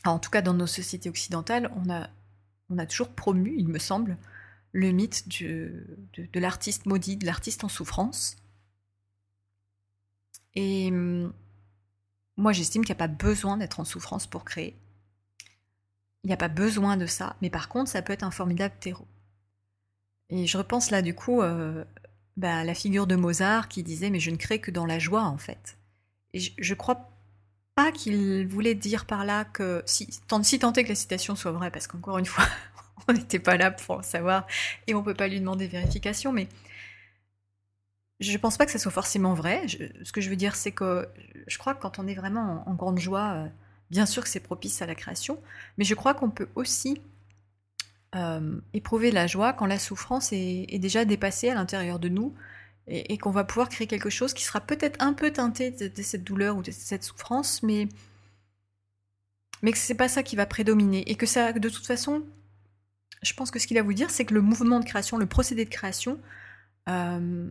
en 0.05 0.19
tout 0.19 0.31
cas 0.31 0.43
dans 0.43 0.55
nos 0.55 0.67
sociétés 0.67 1.09
occidentales, 1.09 1.71
on 1.77 1.91
a, 1.91 2.09
on 2.71 2.79
a 2.79 2.87
toujours 2.87 3.11
promu, 3.11 3.55
il 3.59 3.69
me 3.69 3.79
semble, 3.79 4.17
le 4.73 4.91
mythe 4.91 5.29
de, 5.41 5.87
l'artiste 6.35 6.87
maudit, 6.87 7.17
de 7.17 7.27
l'artiste 7.27 7.65
en 7.65 7.69
souffrance. 7.69 8.37
Et 10.55 10.89
hum, 10.91 11.33
moi, 12.37 12.53
j'estime 12.53 12.85
qu'il 12.85 12.95
n'y 12.95 13.03
a 13.03 13.07
pas 13.07 13.09
besoin 13.09 13.57
d'être 13.57 13.81
en 13.81 13.85
souffrance 13.85 14.27
pour 14.27 14.45
créer. 14.45 14.77
Il 16.25 16.29
n'y 16.29 16.33
a 16.33 16.37
pas 16.37 16.49
besoin 16.49 16.97
de 16.97 17.07
ça, 17.07 17.37
mais 17.43 17.51
par 17.51 17.69
contre, 17.69 17.91
ça 17.91 18.03
peut 18.03 18.13
être 18.13 18.23
un 18.23 18.31
formidable 18.31 18.75
terreau. 18.79 19.07
Et 20.31 20.47
je 20.47 20.57
repense 20.57 20.91
là, 20.91 21.03
du 21.03 21.15
coup, 21.15 21.43
euh, 21.43 21.85
bah, 22.37 22.59
à 22.59 22.65
la 22.65 22.75
figure 22.75 23.07
de 23.07 23.17
Mozart 23.17 23.69
qui 23.69 23.83
disait 23.83 24.11
Mais 24.11 24.21
je 24.21 24.31
ne 24.31 24.37
crée 24.37 24.61
que 24.61 24.71
dans 24.71 24.87
la 24.87 24.99
joie, 24.99 25.25
en 25.25 25.39
fait. 25.39 25.77
Et 26.33 26.41
je, 26.41 26.53
je 26.59 26.75
crois 26.75 27.11
pas 27.75 27.93
qu'il 27.93 28.47
voulait 28.47 28.75
dire 28.75 29.05
par 29.05 29.25
là 29.25 29.45
que. 29.45 29.83
Si, 29.87 30.09
tant, 30.29 30.43
si 30.43 30.59
tant 30.59 30.73
est 30.73 30.85
que 30.85 30.91
la 30.91 30.95
citation 30.95 31.37
soit 31.37 31.53
vraie, 31.53 31.71
parce 31.71 31.87
qu'encore 31.87 32.19
une 32.19 32.27
fois, 32.27 32.47
on 33.09 33.13
n'était 33.13 33.39
pas 33.39 33.57
là 33.57 33.71
pour 33.71 33.99
le 33.99 34.03
savoir 34.03 34.47
et 34.87 34.95
on 34.95 35.01
ne 35.01 35.05
peut 35.05 35.15
pas 35.15 35.29
lui 35.29 35.41
demander 35.41 35.67
vérification, 35.67 36.33
mais 36.33 36.49
je 38.21 38.33
ne 38.33 38.39
pense 38.39 38.57
pas 38.57 38.67
que 38.67 38.73
ça 38.73 38.79
soit 38.79 38.93
forcément 38.93 39.35
vrai. 39.35 39.67
ce 39.69 40.13
que 40.13 40.21
je 40.21 40.31
veux 40.31 40.37
dire, 40.37 40.55
c'est 40.55 40.73
que 40.73 41.09
je 41.47 41.59
crois 41.59 41.75
que 41.75 41.83
quand 41.83 41.99
on 41.99 42.07
est 42.07 42.15
vraiment 42.15 42.65
en, 42.67 42.75
grande 42.75 42.99
joie, 42.99 43.33
euh, 43.35 43.49
bien 43.93 44.07
sûr 44.07 44.23
que 44.25 44.29
c'est 44.31 44.41
propice 44.41 44.81
à 44.81 44.87
la 44.87 44.95
création, 44.95 45.39
mais 45.77 45.85
je 45.85 45.95
crois 45.95 46.15
qu'on 46.15 46.31
peut 46.31 46.49
aussi 46.55 47.03
euh, 48.17 48.59
éprouver 48.73 49.11
la 49.11 49.27
joie 49.27 49.53
quand 49.53 49.67
la 49.67 49.79
souffrance 49.79 50.31
est, 50.33 50.79
déjà 50.79 51.05
dépassée 51.05 51.51
à 51.51 51.55
l'intérieur 51.55 51.99
de 51.99 52.09
nous 52.09 52.35
et, 52.89 53.19
qu'on 53.19 53.31
va 53.31 53.45
pouvoir 53.45 53.69
créer 53.69 53.87
quelque 53.87 54.09
chose 54.09 54.33
qui 54.33 54.45
sera 54.45 54.61
peut-être 54.61 54.97
un 55.05 55.13
peu 55.13 55.31
teinté 55.31 55.71
de, 55.71 56.03
cette 56.03 56.25
douleur 56.25 56.57
ou 56.57 56.63
de 56.63 56.71
cette 56.71 57.05
souffrance, 57.05 57.63
mais 57.63 57.87
mais 59.63 59.71
que 59.71 59.79
c'est 59.79 59.95
pas 59.95 60.09
ça 60.09 60.23
qui 60.25 60.35
va 60.37 60.47
prédominer 60.47 61.09
et 61.09 61.15
que 61.15 61.27
ça, 61.27 61.53
de 61.53 61.69
toute 61.69 61.87
façon, 61.87 62.25
je 63.23 63.33
pense 63.35 63.51
que 63.53 63.59
ce 63.59 63.67
qu'il 63.67 63.79
a 63.79 63.83
voulu 63.83 63.95
dire, 63.95 64.11
c'est 64.11 64.25
que 64.25 64.35
le 64.35 64.41
mouvement 64.41 64.81
de 64.81 64.85
création, 64.85 65.19
le 65.19 65.27
procédé 65.27 65.65
de 65.65 65.71
création, 65.71 66.19
euh, 66.89 67.49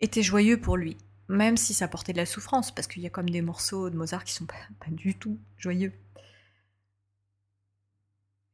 était 0.00 0.22
joyeux 0.22 0.58
pour 0.58 0.76
lui, 0.78 0.96
même 1.30 1.56
si 1.56 1.74
ça 1.74 1.88
portait 1.88 2.12
de 2.12 2.18
la 2.18 2.26
souffrance, 2.26 2.74
parce 2.74 2.88
qu'il 2.88 3.02
y 3.02 3.06
a 3.06 3.10
comme 3.10 3.30
des 3.30 3.40
morceaux 3.40 3.88
de 3.88 3.96
Mozart 3.96 4.24
qui 4.24 4.32
sont 4.32 4.46
pas, 4.46 4.56
du 4.88 5.14
tout 5.14 5.38
joyeux. 5.56 5.92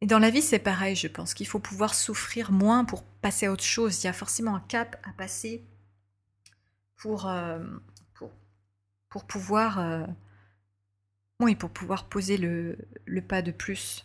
Et 0.03 0.07
dans 0.07 0.19
la 0.19 0.29
vie, 0.29 0.43
c'est 0.43 0.59
pareil, 0.59 0.95
je 0.95 1.09
pense 1.09 1.33
qu'il 1.33 1.47
faut 1.47 1.59
pouvoir 1.59 1.95
souffrir 1.95 2.53
moins 2.53 2.85
pour 2.85 3.03
passer 3.03 3.47
à 3.47 3.53
autre 3.53 3.65
chose. 3.65 4.03
Il 4.03 4.07
y 4.07 4.11
a 4.11 4.13
forcément 4.13 4.55
un 4.55 4.61
cap 4.61 5.01
à 5.05 5.13
passer 5.15 5.65
pour, 6.97 7.27
euh, 7.29 7.59
pour, 9.09 9.25
pouvoir, 9.25 9.79
euh, 9.79 10.05
oui, 11.41 11.55
pour 11.55 11.71
pouvoir 11.71 12.09
poser 12.11 12.37
le, 12.37 12.77
le 13.07 13.23
pas 13.23 13.41
de 13.41 13.53
plus. 13.53 14.05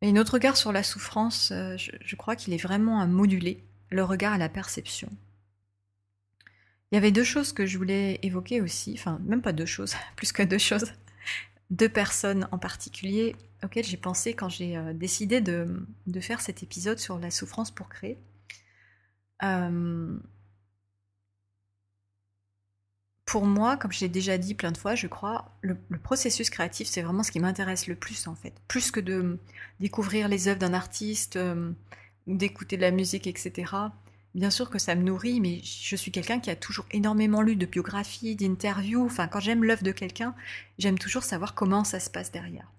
Et 0.00 0.10
notre 0.10 0.34
regard 0.34 0.56
sur 0.56 0.72
la 0.72 0.82
souffrance, 0.82 1.52
euh, 1.52 1.76
je, 1.76 2.16
crois 2.16 2.34
qu'il 2.34 2.52
est 2.52 2.62
vraiment 2.62 3.00
à 3.00 3.06
moduler 3.06 3.64
le 3.90 4.02
regard 4.02 4.32
à 4.32 4.38
la 4.38 4.48
perception. 4.48 5.08
Il 6.90 6.94
y 6.94 6.98
avait 6.98 7.12
deux 7.12 7.24
choses 7.24 7.52
que 7.52 7.66
je 7.66 7.76
voulais 7.76 8.18
évoquer 8.22 8.60
aussi, 8.60 8.94
enfin 8.94 9.20
même 9.24 9.42
pas 9.42 9.52
deux 9.52 9.66
choses, 9.66 9.94
plus 10.16 10.32
que 10.32 10.42
deux 10.42 10.58
choses, 10.58 10.92
deux 11.70 11.88
personnes 11.88 12.48
en 12.50 12.58
particulier 12.58 13.36
auxquelles 13.62 13.84
j'ai 13.84 13.96
pensé 13.96 14.34
quand 14.34 14.48
j'ai 14.48 14.76
euh, 14.76 14.92
décidé 14.94 15.40
de, 15.40 15.84
faire 16.20 16.40
cet 16.40 16.62
épisode 16.62 16.98
sur 16.98 17.18
la 17.18 17.30
souffrance 17.30 17.70
pour 17.70 17.88
créer. 17.88 18.18
Euh, 19.42 20.18
pour 23.28 23.44
moi, 23.44 23.76
comme 23.76 23.92
je 23.92 24.00
l'ai 24.00 24.08
déjà 24.08 24.38
dit 24.38 24.54
plein 24.54 24.72
de 24.72 24.78
fois, 24.78 24.94
je 24.94 25.06
crois, 25.06 25.52
le, 25.60 25.76
processus 26.02 26.48
créatif, 26.48 26.88
c'est 26.88 27.02
vraiment 27.02 27.22
ce 27.22 27.30
qui 27.30 27.40
m'intéresse 27.40 27.86
le 27.86 27.94
plus 27.94 28.26
en 28.26 28.34
fait. 28.34 28.54
Plus 28.68 28.90
que 28.90 29.00
de 29.00 29.38
découvrir 29.80 30.28
les 30.28 30.48
œuvres 30.48 30.58
d'un 30.58 30.72
artiste 30.72 31.36
euh, 31.36 31.70
ou 32.26 32.36
d'écouter 32.36 32.76
de 32.76 32.82
la 32.82 32.90
musique, 32.90 33.26
etc. 33.26 33.74
Bien 34.34 34.50
sûr 34.50 34.70
que 34.70 34.78
ça 34.78 34.94
me 34.94 35.02
nourrit, 35.02 35.40
mais 35.40 35.60
je 35.62 35.96
suis 35.96 36.12
quelqu'un 36.12 36.38
qui 36.38 36.50
a 36.50 36.56
toujours 36.56 36.86
énormément 36.92 37.42
lu 37.42 37.56
de 37.56 37.66
biographies, 37.66 38.36
d'interviews. 38.36 39.04
Enfin, 39.04 39.26
quand 39.26 39.40
j'aime 39.40 39.64
l'œuvre 39.64 39.82
de 39.82 39.92
quelqu'un, 39.92 40.34
j'aime 40.78 40.98
toujours 40.98 41.24
savoir 41.24 41.54
comment 41.54 41.84
ça 41.84 41.98
se 41.98 42.10
passe 42.10 42.30
derrière. 42.30 42.70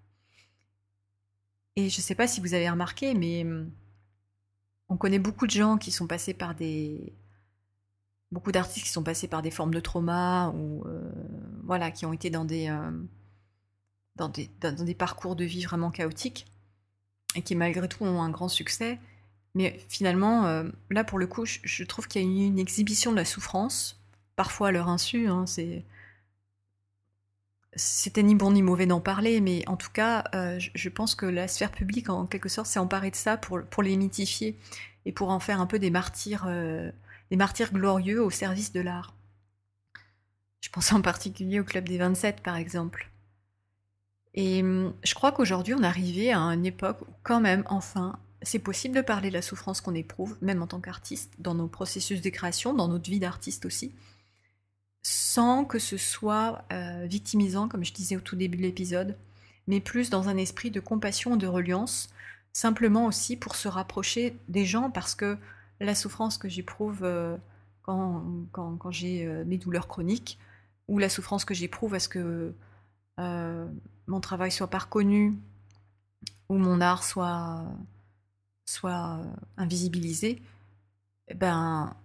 Et 1.76 1.90
je 1.90 1.98
ne 1.98 2.02
sais 2.02 2.16
pas 2.16 2.28
si 2.28 2.40
vous 2.42 2.54
avez 2.54 2.70
remarqué, 2.70 3.14
mais 3.14 3.44
hum, 3.44 3.72
on 4.90 4.98
connaît 4.98 5.20
beaucoup 5.20 5.48
de 5.48 5.52
gens 5.52 5.78
qui 5.78 5.92
sont 5.92 6.08
passés 6.08 6.34
par 6.34 6.56
des, 6.56 7.14
beaucoup 8.32 8.52
d'artistes 8.52 8.86
qui 8.86 8.92
sont 8.92 9.04
passés 9.04 9.28
par 9.28 9.42
des 9.42 9.52
formes 9.52 9.74
de 9.74 9.80
trauma 9.80 10.50
ou 10.50 10.84
euh, 10.88 11.12
voilà, 11.64 11.92
qui 11.92 12.06
ont 12.06 12.14
été 12.14 12.30
dans 12.30 12.46
des, 12.46 12.70
euh, 12.70 12.92
dans, 14.16 14.30
des, 14.30 14.50
dans, 14.62 14.74
des 14.84 14.96
parcours 14.96 15.36
de 15.36 15.46
vie 15.46 15.64
vraiment 15.64 15.92
chaotiques 15.92 16.46
et 17.36 17.42
qui 17.42 17.56
malgré 17.56 17.88
tout 17.88 18.04
ont 18.04 18.22
un 18.22 18.30
grand 18.30 18.50
succès. 18.50 19.00
Mais 19.56 19.80
finalement, 19.90 20.46
euh, 20.46 20.64
là 20.90 21.04
pour 21.04 21.20
le 21.20 21.28
coup, 21.28 21.46
je, 21.46 21.84
trouve 21.84 22.08
qu'il 22.08 22.22
y 22.22 22.26
a 22.26 22.28
une, 22.28 22.54
une, 22.54 22.60
exhibition 22.60 23.12
de 23.12 23.16
la 23.18 23.26
souffrance, 23.26 24.00
parfois 24.36 24.70
à 24.70 24.72
leur 24.72 24.90
insu. 24.90 25.28
Hein, 25.28 25.46
c'est 25.48 25.84
c'était 27.76 28.24
ni 28.24 28.36
bon 28.36 28.52
ni 28.52 28.62
mauvais 28.62 28.88
d'en 28.88 29.00
parler, 29.00 29.42
mais 29.42 29.64
en 29.68 29.78
tout 29.78 29.92
cas, 29.92 30.24
je, 30.34 30.70
je, 30.74 30.90
pense 30.90 31.16
que 31.16 31.26
la 31.26 31.48
sphère 31.48 31.72
publique, 31.72 32.10
en 32.10 32.26
quelque 32.26 32.50
sorte, 32.50 32.68
s'est 32.68 32.80
emparée 32.80 33.12
de 33.12 33.16
ça 33.16 33.38
pour, 33.38 33.84
les 33.84 33.96
mythifier 33.96 34.58
et 35.06 35.12
pour 35.12 35.30
en 35.30 35.40
faire 35.40 35.62
un 35.62 35.68
peu 35.68 35.80
des 35.80 35.92
martyrs 35.92 36.48
des 37.30 37.38
martyrs 37.38 37.72
glorieux 37.72 38.24
au 38.24 38.30
service 38.30 38.72
de 38.72 38.82
l'art. 38.82 39.14
Je 40.62 40.70
pense 40.70 40.92
en 40.92 41.02
particulier 41.02 41.60
au 41.60 41.64
Club 41.64 41.88
des 41.88 41.98
27, 41.98 42.42
par 42.42 42.56
exemple. 42.56 43.10
Et 44.34 44.62
hum, 44.62 44.94
je 45.04 45.14
crois 45.16 45.32
qu'aujourd'hui, 45.32 45.74
on 45.74 45.84
est 45.84 46.32
à 46.32 46.40
une 46.54 46.66
époque 46.66 47.02
où, 47.02 47.12
quand 47.24 47.42
même, 47.42 47.64
enfin, 47.68 48.20
c'est 48.42 48.60
possible 48.60 48.96
de 48.96 49.02
parler 49.02 49.30
de 49.30 49.34
la 49.34 49.42
souffrance 49.42 49.82
qu'on 49.82 49.96
éprouve, 49.96 50.38
même 50.42 50.62
en 50.62 50.68
tant 50.68 50.80
qu'artiste, 50.80 51.34
dans 51.40 51.56
nos 51.56 51.68
processus 51.68 52.22
de 52.22 52.30
création, 52.30 52.74
dans 52.74 52.88
notre 52.88 53.10
vie 53.10 53.20
d'artiste 53.20 53.66
aussi, 53.66 53.94
sans 55.04 55.66
que 55.66 55.80
ce 55.80 55.98
soit 55.98 56.64
euh, 56.72 57.06
victimisant, 57.06 57.68
comme 57.68 57.84
je 57.84 57.94
disais 57.94 58.16
au 58.16 58.22
tout 58.22 58.36
début 58.36 58.58
de 58.58 58.64
l'épisode, 58.64 59.18
mais 59.68 59.80
plus 59.82 60.10
dans 60.10 60.30
un 60.30 60.38
esprit 60.38 60.72
de 60.72 60.80
compassion 60.80 61.36
de 61.36 61.48
reliance, 61.48 62.10
simplement 62.54 63.06
aussi 63.06 63.36
pour 63.36 63.56
se 63.56 63.68
rapprocher 63.68 64.38
des 64.48 64.66
gens, 64.66 64.90
parce 64.90 65.16
que 65.16 65.38
la 65.80 65.96
souffrance 65.96 66.38
que 66.38 66.50
j'éprouve 66.50 67.04
euh, 67.04 67.36
quand, 67.84 68.92
j'ai 68.92 69.26
euh, 69.26 69.44
mes 69.46 69.58
douleurs 69.58 69.88
chroniques, 69.88 70.40
ou 70.88 70.98
la 70.98 71.10
souffrance 71.10 71.46
que 71.46 71.54
j'éprouve 71.54 71.94
à 71.94 72.00
ce 72.00 72.10
que 72.10 72.54
mon 74.08 74.22
travail 74.22 74.50
soit 74.50 74.70
pas 74.70 74.80
reconnu, 74.80 75.38
ou 76.48 76.58
mon 76.58 76.82
art 76.82 77.04
soit, 77.04 77.64
soit 78.70 79.20
invisibilisé, 79.58 80.42
eh 81.28 81.34
ben, 81.34 81.96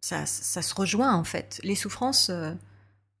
ça, 0.00 0.26
ça, 0.26 0.62
se 0.62 0.74
rejoint 0.74 1.14
en 1.14 1.24
fait. 1.24 1.60
Les 1.64 1.74
souffrances, 1.74 2.30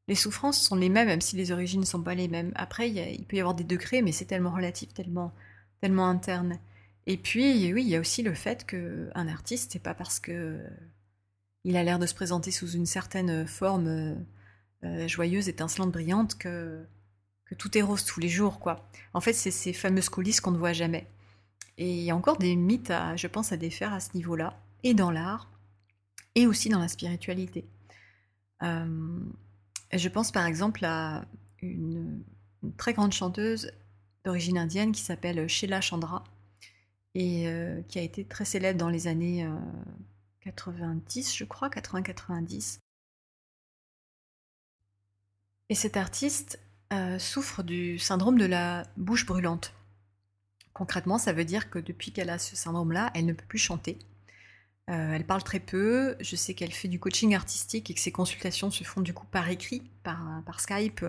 les 0.08 0.14
souffrances 0.14 0.60
sont 0.60 0.76
les 0.76 0.88
mêmes, 0.88 1.08
même 1.08 1.20
si 1.20 1.36
les 1.36 1.52
origines 1.52 1.80
ne 1.80 1.86
sont 1.86 2.02
pas 2.02 2.14
les 2.14 2.28
mêmes. 2.28 2.52
Après, 2.54 2.90
il, 2.90 3.24
peut 3.26 3.36
y 3.36 3.40
avoir 3.40 3.54
des 3.54 3.64
degrés, 3.64 4.02
mais 4.02 4.12
c'est 4.12 4.24
tellement 4.24 4.50
relatif, 4.50 4.92
tellement, 4.94 5.32
tellement 5.80 6.08
interne. 6.08 6.58
Et 7.06 7.16
puis, 7.16 7.72
oui, 7.72 7.82
il 7.82 7.88
y 7.88 7.96
a 7.96 8.00
aussi 8.00 8.22
le 8.22 8.34
fait 8.34 8.66
qu'un 8.66 9.28
artiste, 9.28 9.72
c'est 9.72 9.82
pas 9.82 9.94
parce 9.94 10.20
que 10.20 10.60
il 11.64 11.76
a 11.76 11.82
l'air 11.82 11.98
de 11.98 12.06
se 12.06 12.14
présenter 12.14 12.50
sous 12.50 12.70
une 12.70 12.86
certaine 12.86 13.46
forme 13.46 14.16
euh, 14.84 15.08
joyeuse, 15.08 15.48
étincelante, 15.48 15.92
brillante, 15.92 16.38
que, 16.38 16.84
que 17.46 17.54
tout 17.54 17.76
est 17.76 17.82
rose 17.82 18.04
tous 18.04 18.20
les 18.20 18.28
jours, 18.28 18.60
quoi. 18.60 18.88
En 19.12 19.20
fait, 19.20 19.32
c'est 19.32 19.50
ces 19.50 19.72
fameuses 19.72 20.08
coulisses 20.08 20.40
qu'on 20.40 20.52
ne 20.52 20.58
voit 20.58 20.72
jamais. 20.72 21.06
Et 21.78 21.98
il 21.98 22.02
y 22.02 22.10
a 22.10 22.16
encore 22.16 22.38
des 22.38 22.56
mythes, 22.56 22.90
à, 22.90 23.16
je 23.16 23.28
pense, 23.28 23.52
à 23.52 23.56
défaire 23.56 23.94
à 23.94 24.00
ce 24.00 24.10
niveau-là, 24.14 24.60
et 24.82 24.94
dans 24.94 25.12
l'art, 25.12 25.48
et 26.34 26.46
aussi 26.46 26.68
dans 26.68 26.80
la 26.80 26.88
spiritualité. 26.88 27.64
Euh, 28.64 29.20
je 29.92 30.08
pense 30.08 30.32
par 30.32 30.44
exemple 30.44 30.84
à 30.84 31.24
une, 31.62 32.22
très 32.76 32.92
grande 32.92 33.12
chanteuse 33.12 33.70
d'origine 34.24 34.58
indienne 34.58 34.90
qui 34.90 35.00
s'appelle 35.00 35.48
Sheila 35.48 35.80
Chandra, 35.80 36.24
et 37.14 37.48
euh, 37.48 37.80
qui 37.82 38.00
a 38.00 38.02
été 38.02 38.24
très 38.24 38.44
célèbre 38.44 38.78
dans 38.78 38.88
les 38.88 39.06
années 39.06 39.48
90, 40.40 41.28
euh, 41.28 41.36
je 41.36 41.44
crois, 41.44 41.68
80-90. 41.68 42.80
Et 45.70 45.74
cet 45.74 45.96
artiste 45.96 46.58
souffre 47.18 47.62
du 47.62 47.98
syndrome 47.98 48.38
de 48.38 48.46
la 48.46 48.84
bouche 48.96 49.26
brûlante. 49.26 49.77
Concrètement, 50.78 51.18
ça 51.18 51.32
veut 51.32 51.44
dire 51.44 51.70
que 51.70 51.80
depuis 51.80 52.12
qu'elle 52.12 52.30
a 52.30 52.38
ce 52.38 52.54
syndrome-là, 52.54 53.10
elle 53.14 53.26
ne 53.26 53.32
peut 53.32 53.44
plus 53.48 53.58
chanter. 53.58 53.98
elle 54.86 55.26
parle 55.26 55.42
très 55.42 55.58
peu. 55.58 56.16
Je 56.20 56.36
sais 56.36 56.54
qu'elle 56.54 56.70
fait 56.70 56.86
du 56.86 57.00
coaching 57.00 57.34
artistique 57.34 57.90
et 57.90 57.94
que 57.94 58.00
ses 58.00 58.12
consultations 58.12 58.70
se 58.70 58.84
font 58.84 59.00
du 59.00 59.12
coup 59.12 59.26
par 59.26 59.48
écrit, 59.50 59.82
par, 60.04 60.60
Skype 60.60 61.04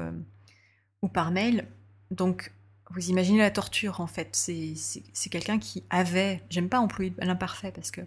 ou 1.03 1.07
par 1.07 1.29
mail. 1.29 1.67
Donc 2.09 2.51
vous 2.89 3.11
imaginez 3.11 3.37
la 3.37 3.51
torture 3.51 4.01
en 4.01 4.07
fait. 4.07 4.35
C'est 4.35 5.29
quelqu'un 5.29 5.59
qui 5.59 5.83
avait, 5.91 6.41
j'aime 6.49 6.67
pas 6.67 6.79
employer 6.79 7.13
l'imparfait 7.19 7.71
parce 7.71 7.91
que 7.91 8.01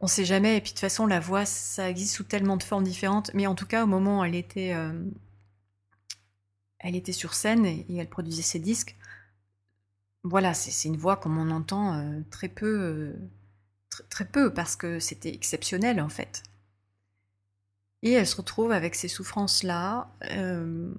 on 0.00 0.08
sait 0.08 0.24
jamais. 0.24 0.56
Et 0.56 0.60
puis 0.60 0.70
de 0.70 0.74
toute 0.74 0.80
façon, 0.80 1.06
la 1.06 1.20
voix, 1.20 1.46
ça 1.46 1.88
existe 1.88 2.16
sous 2.16 2.24
tellement 2.24 2.56
de 2.56 2.64
formes 2.64 2.84
différentes. 2.84 3.30
Mais 3.34 3.46
en 3.46 3.54
tout 3.54 3.66
cas, 3.66 3.84
au 3.84 3.86
moment 3.86 4.20
où 4.20 4.24
elle 4.24 4.34
était, 4.34 4.74
euh, 4.74 4.92
elle 6.78 6.96
était 6.96 7.12
sur 7.12 7.34
scène 7.34 7.64
et, 7.64 7.86
elle 7.96 8.08
produisait 8.08 8.42
ses 8.42 8.58
disques, 8.58 8.96
voilà, 10.24 10.54
c'est 10.54 10.88
une 10.88 10.96
voix 10.96 11.16
comme 11.16 11.38
on 11.38 11.50
entend 11.50 11.94
euh, 11.94 12.20
très 12.30 12.48
peu, 12.48 12.66
euh, 12.66 13.12
très 14.08 14.24
peu 14.24 14.52
parce 14.52 14.76
que 14.76 15.00
c'était 15.00 15.32
exceptionnel 15.34 16.00
en 16.00 16.08
fait. 16.08 16.42
Et 18.02 18.12
elle 18.12 18.26
se 18.26 18.36
retrouve 18.36 18.72
avec 18.72 18.94
ces 18.94 19.08
souffrances-là. 19.08 20.08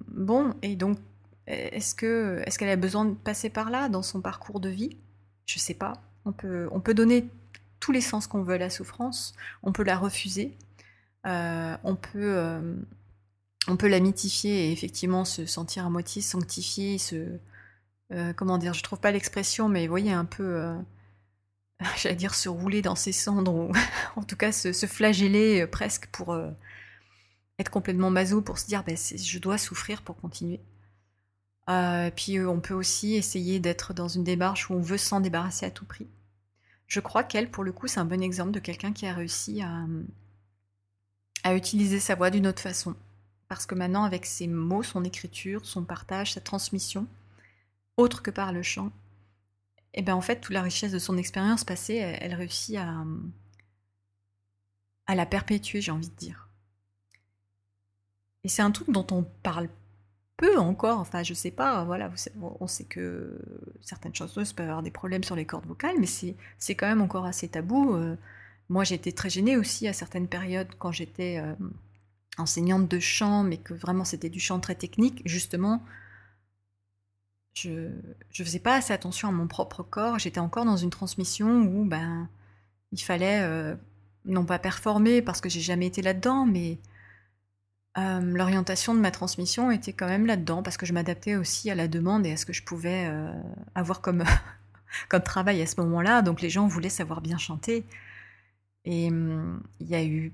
bon, 0.08 0.54
et 0.62 0.74
donc 0.74 0.98
est-ce 1.46 1.94
que 1.94 2.42
est-ce 2.46 2.58
qu'elle 2.58 2.70
a 2.70 2.76
besoin 2.76 3.04
de 3.04 3.14
passer 3.14 3.50
par 3.50 3.68
là 3.70 3.90
dans 3.90 4.02
son 4.02 4.22
parcours 4.22 4.60
de 4.60 4.70
vie? 4.70 4.96
Je 5.46 5.58
sais 5.58 5.74
pas. 5.74 5.94
On 6.24 6.32
peut 6.32 6.68
on 6.72 6.80
peut 6.80 6.94
donner 6.94 7.28
tous 7.84 7.92
les 7.92 8.00
sens 8.00 8.26
qu'on 8.26 8.42
veut 8.42 8.54
à 8.54 8.58
la 8.58 8.70
souffrance. 8.70 9.34
On 9.62 9.72
peut 9.72 9.84
la 9.84 9.98
refuser. 9.98 10.56
Euh, 11.26 11.76
on 11.84 11.96
peut 11.96 12.36
euh, 12.36 12.76
on 13.68 13.76
peut 13.76 13.88
la 13.88 14.00
mythifier 14.00 14.68
et 14.68 14.72
effectivement 14.72 15.26
se 15.26 15.44
sentir 15.44 15.86
à 15.86 15.90
moitié 15.90 16.22
sanctifié, 16.22 16.96
se 16.98 17.38
euh, 18.14 18.32
comment 18.32 18.58
dire, 18.58 18.74
je 18.74 18.82
trouve 18.82 19.00
pas 19.00 19.10
l'expression, 19.10 19.68
mais 19.68 19.86
vous 19.86 19.90
voyez 19.90 20.12
un 20.12 20.24
peu, 20.24 20.64
j'allais 21.96 22.16
dire 22.16 22.34
se 22.34 22.48
rouler 22.48 22.82
dans 22.82 22.96
ses 22.96 23.12
cendres, 23.12 23.54
ou 23.54 23.72
en 24.16 24.22
tout 24.22 24.36
cas 24.36 24.52
se, 24.52 24.72
flageller 24.86 25.66
presque 25.66 26.06
pour 26.06 26.36
être 27.58 27.70
complètement 27.70 28.10
maso, 28.10 28.42
pour 28.42 28.58
se 28.58 28.66
dire 28.66 28.84
ben, 28.84 28.96
je 28.96 29.38
dois 29.38 29.58
souffrir 29.58 30.02
pour 30.02 30.16
continuer. 30.16 30.60
Euh, 31.70 32.10
puis 32.14 32.38
euh, 32.38 32.48
on 32.48 32.60
peut 32.60 32.74
aussi 32.74 33.14
essayer 33.14 33.58
d'être 33.58 33.94
dans 33.94 34.08
une 34.08 34.24
démarche 34.24 34.68
où 34.68 34.74
on 34.74 34.80
veut 34.80 34.98
s'en 34.98 35.20
débarrasser 35.20 35.66
à 35.66 35.70
tout 35.70 35.86
prix. 35.86 36.06
Je 36.86 37.00
crois 37.00 37.24
qu'elle, 37.24 37.50
pour 37.50 37.64
le 37.64 37.72
coup, 37.72 37.86
c'est 37.86 38.00
un 38.00 38.04
bon 38.04 38.22
exemple 38.22 38.50
de 38.50 38.60
quelqu'un 38.60 38.92
qui 38.92 39.06
a 39.06 39.14
réussi 39.14 39.62
à 41.42 41.54
utiliser 41.54 41.98
sa 41.98 42.14
voix 42.14 42.30
d'une 42.30 42.46
autre 42.46 42.60
façon. 42.60 42.94
Parce 43.48 43.64
que 43.64 43.74
maintenant, 43.74 44.04
avec 44.04 44.26
ses 44.26 44.46
mots, 44.46 44.82
son 44.82 45.02
écriture, 45.02 45.64
son 45.64 45.84
partage, 45.84 46.34
sa 46.34 46.40
transmission, 46.40 47.06
autre 47.96 48.22
que 48.22 48.30
par 48.30 48.52
le 48.52 48.62
chant, 48.62 48.90
et 49.94 50.02
bien 50.02 50.16
en 50.16 50.20
fait, 50.20 50.40
toute 50.40 50.54
la 50.54 50.62
richesse 50.62 50.92
de 50.92 50.98
son 50.98 51.16
expérience 51.16 51.64
passée, 51.64 51.94
elle, 51.94 52.18
elle, 52.20 52.34
réussit 52.34 52.76
à, 52.76 53.04
à 55.06 55.14
la 55.14 55.26
perpétuer, 55.26 55.80
j'ai 55.80 55.92
envie 55.92 56.08
de 56.08 56.16
dire. 56.16 56.48
Et 58.42 58.48
c'est 58.48 58.62
un 58.62 58.70
truc 58.70 58.90
dont 58.90 59.06
on 59.10 59.22
parle 59.22 59.68
peu 60.36 60.58
encore, 60.58 60.98
enfin 60.98 61.22
je 61.22 61.32
sais 61.32 61.50
pas, 61.50 61.84
voilà, 61.84 62.10
on 62.60 62.66
sait 62.66 62.84
que 62.84 63.38
certaines 63.80 64.14
chanteuses 64.14 64.52
peuvent 64.52 64.68
avoir 64.68 64.82
des 64.82 64.90
problèmes 64.90 65.22
sur 65.22 65.36
les 65.36 65.44
cordes 65.44 65.66
vocales, 65.66 65.96
mais 65.98 66.06
c'est 66.06 66.74
quand 66.74 66.86
même 66.86 67.00
encore 67.00 67.24
assez 67.24 67.48
tabou. 67.48 67.94
Euh. 67.94 68.16
moi 68.68 68.84
j'étais 68.84 69.12
très 69.12 69.30
gênée 69.30 69.56
aussi 69.56 69.86
à 69.86 69.92
certaines 69.92 70.26
périodes 70.26 70.68
quand 70.78 70.90
j'étais 70.92 71.38
euh, 71.38 71.54
enseignante 72.36 72.88
de 72.88 72.98
chant, 72.98 73.44
mais 73.44 73.58
que 73.58 73.74
vraiment 73.74 74.04
c'était 74.04 74.28
du 74.28 74.40
chant 74.40 74.58
très 74.60 74.74
technique, 74.74 75.22
justement. 75.24 75.82
Je 77.54 77.70
ne 77.70 78.44
faisais 78.44 78.58
pas 78.58 78.76
assez 78.76 78.92
attention 78.92 79.28
à 79.28 79.32
mon 79.32 79.46
propre 79.46 79.82
corps, 79.82 80.18
j'étais 80.18 80.40
encore 80.40 80.64
dans 80.64 80.76
une 80.76 80.90
transmission 80.90 81.62
où 81.62 81.84
ben, 81.84 82.28
il 82.92 83.00
fallait 83.00 83.42
euh, 83.42 83.76
non 84.24 84.44
pas 84.44 84.58
performer 84.58 85.22
parce 85.22 85.40
que 85.40 85.48
j'ai 85.48 85.60
jamais 85.60 85.86
été 85.86 86.02
là-dedans, 86.02 86.46
mais 86.46 86.78
euh, 87.96 88.20
l'orientation 88.20 88.94
de 88.94 89.00
ma 89.00 89.12
transmission 89.12 89.70
était 89.70 89.92
quand 89.92 90.08
même 90.08 90.26
là-dedans, 90.26 90.62
parce 90.62 90.76
que 90.76 90.86
je 90.86 90.92
m'adaptais 90.92 91.36
aussi 91.36 91.70
à 91.70 91.76
la 91.76 91.86
demande 91.86 92.26
et 92.26 92.32
à 92.32 92.36
ce 92.36 92.44
que 92.44 92.52
je 92.52 92.64
pouvais 92.64 93.06
euh, 93.06 93.32
avoir 93.74 94.00
comme, 94.00 94.24
comme 95.08 95.22
travail 95.22 95.62
à 95.62 95.66
ce 95.66 95.80
moment-là. 95.80 96.22
Donc 96.22 96.40
les 96.40 96.50
gens 96.50 96.66
voulaient 96.66 96.88
savoir 96.88 97.20
bien 97.20 97.38
chanter. 97.38 97.84
Et 98.84 99.08
hum, 99.08 99.62
il 99.80 99.88
y 99.88 99.94
a 99.94 100.04
eu 100.04 100.32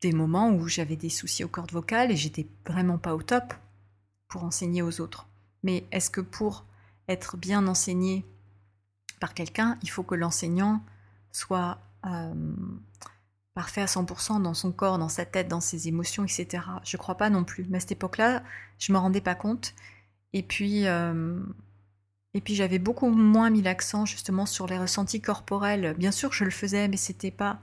des 0.00 0.12
moments 0.12 0.50
où 0.50 0.66
j'avais 0.68 0.96
des 0.96 1.10
soucis 1.10 1.44
aux 1.44 1.48
cordes 1.48 1.72
vocales 1.72 2.10
et 2.10 2.16
j'étais 2.16 2.46
vraiment 2.66 2.98
pas 2.98 3.14
au 3.14 3.22
top 3.22 3.54
pour 4.28 4.44
enseigner 4.44 4.82
aux 4.82 5.00
autres. 5.00 5.29
Mais 5.62 5.84
est-ce 5.92 6.10
que 6.10 6.20
pour 6.20 6.64
être 7.08 7.36
bien 7.36 7.66
enseigné 7.66 8.24
par 9.20 9.34
quelqu'un, 9.34 9.78
il 9.82 9.90
faut 9.90 10.02
que 10.02 10.14
l'enseignant 10.14 10.82
soit 11.32 11.78
euh, 12.06 12.34
parfait 13.54 13.82
à 13.82 13.86
100% 13.86 14.42
dans 14.42 14.54
son 14.54 14.72
corps, 14.72 14.98
dans 14.98 15.08
sa 15.08 15.24
tête, 15.24 15.48
dans 15.48 15.60
ses 15.60 15.88
émotions, 15.88 16.24
etc. 16.24 16.62
Je 16.84 16.96
crois 16.96 17.16
pas 17.16 17.30
non 17.30 17.44
plus. 17.44 17.66
Mais 17.68 17.76
à 17.76 17.80
cette 17.80 17.92
époque-là, 17.92 18.42
je 18.78 18.92
me 18.92 18.98
rendais 18.98 19.20
pas 19.20 19.34
compte. 19.34 19.74
Et 20.32 20.42
puis, 20.42 20.86
euh, 20.86 21.38
puis 22.44 22.54
j'avais 22.54 22.78
beaucoup 22.78 23.10
moins 23.10 23.50
mis 23.50 23.62
l'accent 23.62 24.06
justement 24.06 24.46
sur 24.46 24.66
les 24.66 24.78
ressentis 24.78 25.20
corporels. 25.20 25.94
Bien 25.98 26.12
sûr, 26.12 26.32
je 26.32 26.44
le 26.44 26.50
faisais, 26.50 26.88
mais 26.88 26.96
c'était 26.96 27.30
pas, 27.30 27.58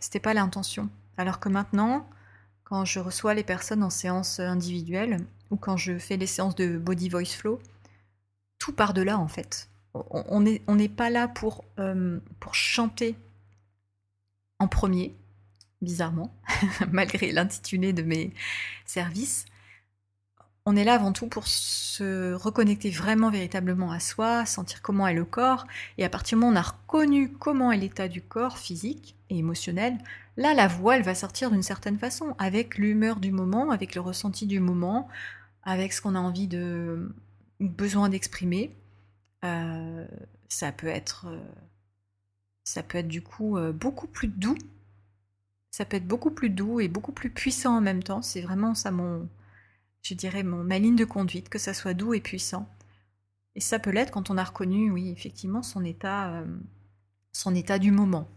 c'était 0.00 0.20
pas 0.20 0.34
l'intention. 0.34 0.90
Alors 1.16 1.40
que 1.40 1.48
maintenant, 1.48 2.08
quand 2.64 2.84
je 2.84 2.98
reçois 2.98 3.34
les 3.34 3.44
personnes 3.44 3.82
en 3.82 3.90
séance 3.90 4.40
individuelle 4.40 5.24
ou 5.52 5.56
quand 5.56 5.76
je 5.76 5.98
fais 5.98 6.16
les 6.16 6.26
séances 6.26 6.56
de 6.56 6.78
body 6.78 7.08
voice 7.08 7.26
flow, 7.26 7.60
tout 8.58 8.72
part 8.72 8.94
de 8.94 9.02
là 9.02 9.18
en 9.18 9.28
fait. 9.28 9.68
On 9.94 10.40
n'est 10.40 10.62
on 10.66 10.78
pas 10.88 11.10
là 11.10 11.28
pour, 11.28 11.64
euh, 11.78 12.18
pour 12.40 12.54
chanter 12.54 13.14
en 14.58 14.66
premier, 14.66 15.14
bizarrement, 15.82 16.34
malgré 16.90 17.30
l'intitulé 17.30 17.92
de 17.92 18.02
mes 18.02 18.32
services 18.86 19.44
on 20.64 20.76
est 20.76 20.84
là 20.84 20.94
avant 20.94 21.12
tout 21.12 21.26
pour 21.26 21.46
se 21.46 22.34
reconnecter 22.34 22.90
vraiment 22.90 23.30
véritablement 23.30 23.90
à 23.90 23.98
soi, 23.98 24.46
sentir 24.46 24.80
comment 24.80 25.08
est 25.08 25.14
le 25.14 25.24
corps, 25.24 25.66
et 25.98 26.04
à 26.04 26.08
partir 26.08 26.38
du 26.38 26.44
moment 26.44 26.52
où 26.52 26.56
on 26.56 26.60
a 26.60 26.62
reconnu 26.62 27.32
comment 27.32 27.72
est 27.72 27.78
l'état 27.78 28.08
du 28.08 28.22
corps 28.22 28.58
physique 28.58 29.16
et 29.28 29.38
émotionnel, 29.38 29.98
là 30.36 30.54
la 30.54 30.68
voix 30.68 30.96
elle 30.96 31.02
va 31.02 31.14
sortir 31.14 31.50
d'une 31.50 31.62
certaine 31.62 31.98
façon, 31.98 32.36
avec 32.38 32.78
l'humeur 32.78 33.16
du 33.16 33.32
moment, 33.32 33.70
avec 33.70 33.94
le 33.94 34.00
ressenti 34.00 34.46
du 34.46 34.60
moment, 34.60 35.08
avec 35.62 35.92
ce 35.92 36.00
qu'on 36.00 36.14
a 36.14 36.20
envie 36.20 36.48
de 36.48 37.14
besoin 37.60 38.08
d'exprimer. 38.08 38.74
Euh, 39.44 40.06
ça 40.48 40.72
peut 40.72 40.88
être 40.88 41.26
euh, 41.28 41.40
ça 42.64 42.82
peut 42.82 42.98
être 42.98 43.08
du 43.08 43.22
coup 43.22 43.56
euh, 43.56 43.72
beaucoup 43.72 44.06
plus 44.06 44.28
doux. 44.28 44.58
Ça 45.70 45.84
peut 45.84 45.96
être 45.96 46.06
beaucoup 46.06 46.30
plus 46.30 46.50
doux 46.50 46.80
et 46.80 46.88
beaucoup 46.88 47.12
plus 47.12 47.30
puissant 47.30 47.76
en 47.76 47.80
même 47.80 48.02
temps. 48.02 48.22
C'est 48.22 48.42
vraiment 48.42 48.74
ça 48.74 48.90
mon 48.90 49.28
je 50.02 50.14
dirais, 50.14 50.42
mon, 50.42 50.64
ma 50.64 50.80
ligne 50.80 50.96
de 50.96 51.04
conduite, 51.04 51.48
que 51.48 51.58
ça 51.58 51.74
soit 51.74 51.94
doux 51.94 52.12
et 52.12 52.20
puissant. 52.20 52.68
Et 53.54 53.60
ça 53.60 53.78
peut 53.78 53.90
l'être 53.90 54.10
quand 54.10 54.30
on 54.30 54.38
a 54.38 54.42
reconnu, 54.42 54.90
oui, 54.90 55.10
effectivement, 55.10 55.62
son 55.62 55.84
état, 55.84 56.42
son 57.32 57.54
état 57.54 57.78
du 57.78 57.92
moment. 57.92 58.28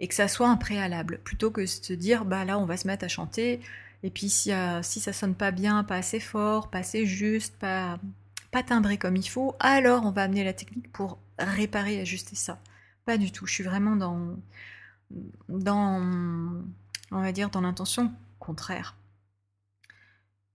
Et 0.00 0.08
que 0.08 0.14
ça 0.14 0.26
soit 0.26 0.48
un 0.48 0.56
préalable, 0.56 1.20
plutôt 1.22 1.52
que 1.52 1.60
de 1.60 1.66
se 1.66 1.92
dire, 1.92 2.24
bah 2.24 2.44
là, 2.44 2.58
on 2.58 2.66
va 2.66 2.76
se 2.76 2.88
mettre 2.88 3.04
à 3.04 3.08
chanter, 3.08 3.60
et 4.02 4.10
puis 4.10 4.28
si, 4.28 4.52
euh, 4.52 4.82
si 4.82 5.00
ça 5.00 5.12
sonne 5.12 5.34
pas 5.34 5.50
bien, 5.50 5.84
pas 5.84 5.96
assez 5.96 6.20
fort, 6.20 6.70
pas 6.70 6.78
assez 6.78 7.06
juste, 7.06 7.56
pas, 7.56 7.98
pas 8.50 8.62
timbré 8.62 8.98
comme 8.98 9.16
il 9.16 9.28
faut, 9.28 9.54
alors 9.60 10.04
on 10.04 10.10
va 10.10 10.22
amener 10.24 10.44
la 10.44 10.52
technique 10.52 10.90
pour 10.92 11.18
réparer, 11.38 12.00
ajuster 12.00 12.36
ça. 12.36 12.60
Pas 13.04 13.18
du 13.18 13.32
tout. 13.32 13.46
Je 13.46 13.54
suis 13.54 13.64
vraiment 13.64 13.96
dans, 13.96 14.36
dans 15.48 16.00
on 17.12 17.20
va 17.20 17.32
dire, 17.32 17.50
dans 17.50 17.60
l'intention 17.60 18.12
contraire. 18.38 18.96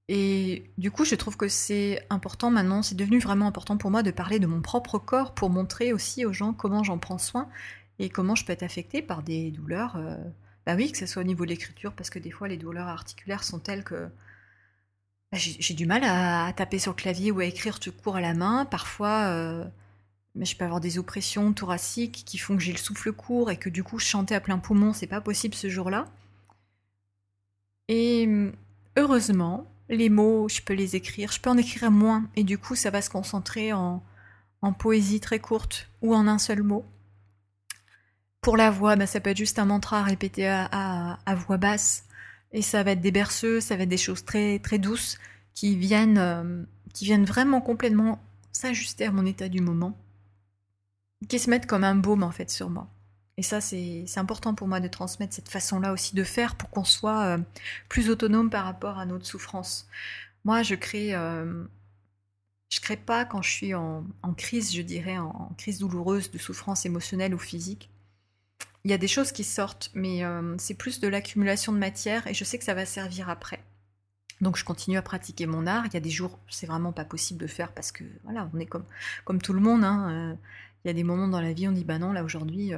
Et 0.09 0.71
du 0.77 0.89
coup, 0.89 1.03
je 1.03 1.15
trouve 1.15 1.35
que 1.35 1.49
c'est 1.49 2.05
important 2.09 2.49
maintenant, 2.49 2.81
c'est 2.81 2.95
devenu 2.95 3.19
vraiment 3.19 3.47
important 3.47 3.77
pour 3.77 3.91
moi 3.91 4.03
de 4.03 4.11
parler 4.11 4.39
de 4.39 4.47
mon 4.47 4.61
propre 4.61 4.99
corps 4.99 5.33
pour 5.33 5.49
montrer 5.49 5.91
aussi 5.91 6.25
aux 6.25 6.31
gens 6.31 6.53
comment 6.53 6.83
j'en 6.83 6.97
prends 6.97 7.17
soin 7.17 7.49
et 7.99 8.09
comment 8.09 8.35
je 8.35 8.45
peux 8.45 8.53
être 8.53 8.63
affectée 8.63 9.01
par 9.01 9.21
des 9.21 9.51
douleurs. 9.51 9.97
Euh, 9.97 10.17
bah 10.67 10.75
oui, 10.75 10.91
que 10.91 10.97
ce 10.97 11.05
soit 11.05 11.21
au 11.21 11.25
niveau 11.25 11.45
de 11.45 11.51
l'écriture, 11.51 11.93
parce 11.93 12.09
que 12.09 12.19
des 12.19 12.29
fois 12.29 12.49
les 12.49 12.57
douleurs 12.57 12.89
articulaires 12.89 13.45
sont 13.45 13.57
telles 13.57 13.85
que 13.85 14.09
bah, 15.31 15.37
j'ai 15.37 15.73
du 15.73 15.85
mal 15.85 16.03
à, 16.03 16.51
taper 16.53 16.77
sur 16.77 16.91
le 16.91 16.97
clavier 16.97 17.31
ou 17.31 17.39
à 17.39 17.45
écrire 17.45 17.79
tout 17.79 17.93
court 17.93 18.17
à 18.17 18.21
la 18.21 18.33
main. 18.33 18.65
Parfois, 18.65 19.29
euh, 19.29 19.63
je 20.35 20.55
peux 20.57 20.65
avoir 20.65 20.81
des 20.81 20.97
oppressions 20.99 21.53
thoraciques 21.53 22.23
qui 22.25 22.37
font 22.37 22.57
que 22.57 22.61
j'ai 22.61 22.73
le 22.73 22.77
souffle 22.77 23.13
court 23.13 23.49
et 23.49 23.55
que 23.55 23.69
du 23.69 23.81
coup 23.81 23.97
chanter 23.97 24.35
à 24.35 24.41
plein 24.41 24.59
poumon, 24.59 24.91
c'est 24.91 25.07
pas 25.07 25.21
possible 25.21 25.55
ce 25.55 25.69
jour-là. 25.69 26.09
Et 27.87 28.27
heureusement, 28.97 29.71
les 29.87 30.09
mots, 30.09 30.49
je 30.49 30.61
peux 30.61 30.73
les 30.73 30.97
écrire, 30.97 31.31
je 31.31 31.39
peux 31.39 31.49
en 31.49 31.57
écrire 31.57 31.91
moins, 31.91 32.29
et 32.35 32.43
du 32.43 32.57
coup, 32.57 32.75
ça 32.75 32.89
va 32.89 33.01
se 33.01 33.09
concentrer 33.09 33.71
en, 33.71 34.03
poésie 34.79 35.21
très 35.21 35.39
courte 35.39 35.87
ou 36.01 36.13
en 36.13 36.27
un 36.27 36.37
seul 36.37 36.61
mot. 36.61 36.83
Pour 38.47 38.55
la 38.55 38.71
voix, 38.71 38.95
bah, 38.95 39.07
ça 39.07 39.19
peut 39.19 39.31
être 39.31 39.37
juste 39.37 39.59
un 39.59 39.65
mantra 39.65 40.01
répété 40.03 40.47
à, 40.47 41.17
voix 41.35 41.57
basse, 41.57 42.05
et 42.53 42.61
ça 42.61 42.81
va 42.81 42.91
être 42.91 43.01
des 43.01 43.11
berceux, 43.11 43.59
ça 43.59 43.75
va 43.75 43.83
être 43.83 43.89
des 43.89 43.97
choses 43.97 44.23
très, 44.23 44.59
très 44.59 44.77
douces 44.77 45.17
qui 45.53 45.75
viennent, 45.75 46.17
euh, 46.17 46.63
qui 46.93 47.03
viennent 47.03 47.25
vraiment 47.25 47.59
complètement 47.59 48.23
s'ajuster 48.53 49.03
à 49.03 49.11
mon 49.11 49.25
état 49.25 49.49
du 49.49 49.59
moment, 49.59 49.97
qui 51.27 51.39
se 51.39 51.49
mettent 51.49 51.65
comme 51.65 51.83
un 51.83 51.95
baume 51.95 52.23
en 52.23 52.31
fait 52.31 52.49
sur 52.49 52.69
moi. 52.69 52.87
Et 53.35 53.43
ça, 53.43 53.59
c'est 53.59 54.05
important 54.15 54.55
pour 54.55 54.69
moi 54.69 54.79
de 54.79 54.87
transmettre 54.87 55.33
cette 55.33 55.49
façon-là 55.49 55.91
aussi 55.91 56.15
de 56.15 56.23
faire 56.23 56.55
pour 56.55 56.69
qu'on 56.69 56.85
soit 56.85 57.25
euh, 57.25 57.37
plus 57.89 58.09
autonome 58.09 58.49
par 58.49 58.63
rapport 58.63 58.97
à 58.97 59.05
notre 59.05 59.25
souffrance. 59.25 59.89
Moi, 60.45 60.63
je 60.63 60.75
crée, 60.75 61.13
euh, 61.13 61.65
je 62.69 62.79
crée 62.79 62.95
pas 62.95 63.25
quand 63.25 63.41
je 63.41 63.51
suis 63.51 63.73
en, 63.73 64.05
crise, 64.37 64.73
je 64.73 64.83
dirais, 64.83 65.17
en, 65.17 65.51
crise 65.57 65.79
douloureuse 65.79 66.31
de 66.31 66.37
souffrance 66.37 66.85
émotionnelle 66.85 67.35
ou 67.35 67.39
physique. 67.39 67.89
Il 68.87 68.91
y 68.91 68.93
a 68.93 68.97
des 68.97 69.09
choses 69.09 69.33
qui 69.33 69.43
sortent, 69.43 69.91
mais 69.95 70.23
euh, 70.23 70.55
c'est 70.57 70.73
plus 70.73 71.01
de 71.01 71.09
l'accumulation 71.09 71.73
de 71.73 71.77
matière 71.77 72.25
et 72.25 72.33
je 72.33 72.45
sais 72.45 72.57
que 72.57 72.63
ça 72.63 72.73
va 72.73 72.85
servir 72.85 73.29
après. 73.29 73.59
Donc 74.39 74.55
je 74.55 74.63
continue 74.63 74.95
à 74.95 75.01
pratiquer 75.01 75.45
mon 75.45 75.67
art. 75.67 75.85
Il 75.87 75.93
y 75.93 75.97
a 75.97 75.99
des 75.99 76.09
jours, 76.09 76.39
c'est 76.49 76.67
vraiment 76.67 76.93
pas 76.93 77.03
possible 77.03 77.37
de 77.37 77.47
faire 77.47 77.73
parce 77.73 77.91
que 77.91 78.05
voilà, 78.23 78.49
on 78.53 78.59
est 78.61 78.65
comme, 78.65 78.85
comme 79.25 79.41
tout 79.41 79.51
le 79.51 79.59
monde. 79.59 79.83
Hein, 79.83 80.37
il 80.85 80.87
y 80.87 80.89
a 80.89 80.93
des 80.93 81.03
moments 81.03 81.27
dans 81.27 81.41
la 81.41 81.51
vie, 81.51 81.67
on 81.67 81.73
dit 81.73 81.83
bah 81.83 81.99
non, 81.99 82.13
là 82.13 82.23
aujourd'hui, 82.23 82.71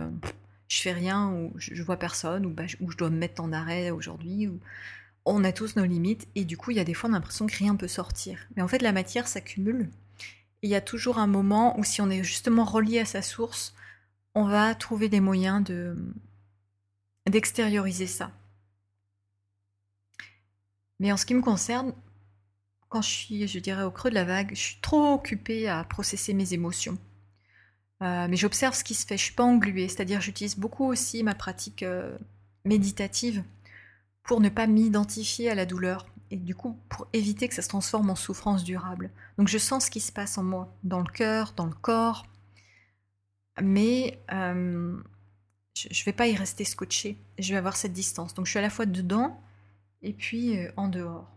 je 0.68 0.82
fais 0.82 0.94
rien 0.94 1.30
ou 1.30 1.54
je, 1.58 1.84
vois 1.84 1.98
personne 1.98 2.48
ou, 2.48 2.50
bah, 2.50 2.66
je 2.66 2.98
dois 2.98 3.12
me 3.12 3.18
mettre 3.18 3.44
en 3.44 3.54
arrêt 3.54 3.92
aujourd'hui. 3.92 4.50
On 5.26 5.44
a 5.44 5.52
tous 5.52 5.76
nos 5.76 5.86
limites 5.86 6.28
et 6.34 6.44
du 6.44 6.58
coup 6.58 6.72
il 6.72 6.78
y 6.78 6.80
a 6.80 6.86
des 6.86 6.96
fois 6.96 7.12
on 7.12 7.14
a 7.14 7.18
l'impression 7.18 7.46
que 7.46 7.56
rien 7.56 7.76
peut 7.76 7.88
sortir. 7.88 8.40
Mais 8.56 8.64
en 8.64 8.68
fait 8.68 8.82
la 8.82 8.94
matière 8.94 9.28
s'accumule. 9.28 9.88
Il 10.64 10.72
y 10.72 10.76
a 10.76 10.82
toujours 10.82 11.20
un 11.20 11.28
moment 11.28 11.80
où 11.80 11.84
si 11.84 12.02
on 12.02 12.10
est 12.10 12.24
justement 12.24 12.66
relié 12.66 12.98
à 12.98 13.06
sa 13.06 13.22
source, 13.22 13.76
on 14.40 14.46
va 14.46 14.74
trouver 14.74 15.10
des 15.10 15.20
moyens 15.20 15.62
de 15.66 15.98
d'extérioriser 17.30 18.08
ça. 18.08 18.32
Mais 21.00 21.12
en 21.12 21.18
ce 21.18 21.26
qui 21.26 21.36
me 21.36 21.42
concerne, 21.42 21.94
quand 22.88 23.02
je 23.02 23.10
suis, 23.10 23.48
je 23.50 23.60
dirais, 23.60 23.84
au 23.84 23.92
creux 23.92 24.10
de 24.10 24.16
la 24.16 24.24
vague, 24.24 24.52
je 24.52 24.62
suis 24.62 24.82
trop 24.82 25.14
occupée 25.14 25.68
à 25.68 25.84
processer 25.84 26.34
mes 26.34 26.54
émotions. 26.54 26.98
Euh, 28.02 28.28
mais 28.30 28.38
j'observe 28.38 28.74
ce 28.74 28.86
qui 28.86 28.96
se 28.96 29.06
fait, 29.06 29.18
je 29.18 29.26
suis 29.26 29.34
pas 29.34 29.44
engluée, 29.44 29.90
c'est-à-dire 29.90 30.22
j'utilise 30.22 30.58
beaucoup 30.58 30.86
aussi 30.86 31.22
ma 31.22 31.36
pratique 31.36 31.84
euh, 31.84 32.18
méditative 32.64 33.44
pour 34.24 34.40
ne 34.40 34.48
pas 34.48 34.68
m'identifier 34.68 35.50
à 35.50 35.56
la 35.56 35.66
douleur 35.66 36.08
et 36.32 36.38
du 36.38 36.56
coup 36.56 36.80
pour 36.88 37.08
éviter 37.12 37.50
que 37.50 37.56
ça 37.56 37.62
se 37.62 37.68
transforme 37.68 38.10
en 38.10 38.16
souffrance 38.16 38.64
durable. 38.64 39.12
Donc 39.38 39.50
je 39.50 39.58
sens 39.58 39.88
ce 39.88 39.92
qui 39.92 40.00
se 40.00 40.14
passe 40.14 40.38
en 40.38 40.44
moi, 40.44 40.74
dans 40.86 41.00
le 41.00 41.12
cœur, 41.12 41.52
dans 41.58 41.66
le 41.66 41.74
corps, 41.74 42.26
mais 43.62 44.20
euh, 44.32 44.98
je 45.76 45.88
ne 45.88 46.06
vais 46.06 46.14
pas 46.14 46.28
y 46.28 46.36
rester 46.36 46.64
scotché, 46.64 47.18
je 47.38 47.52
vais 47.52 47.58
avoir 47.58 47.76
cette 47.76 47.94
distance. 47.94 48.34
Donc 48.34 48.46
je 48.46 48.52
suis 48.52 48.60
à 48.60 48.64
la 48.64 48.70
fois 48.70 48.86
dedans 48.86 49.42
et 50.02 50.14
puis 50.14 50.58
en 50.78 50.88
dehors. 50.88 51.30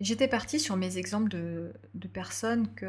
J'étais 0.00 0.28
partie 0.28 0.58
sur 0.58 0.76
mes 0.76 0.96
exemples 0.96 1.28
de, 1.28 1.72
de 1.94 2.08
personnes 2.08 2.72
que 2.74 2.88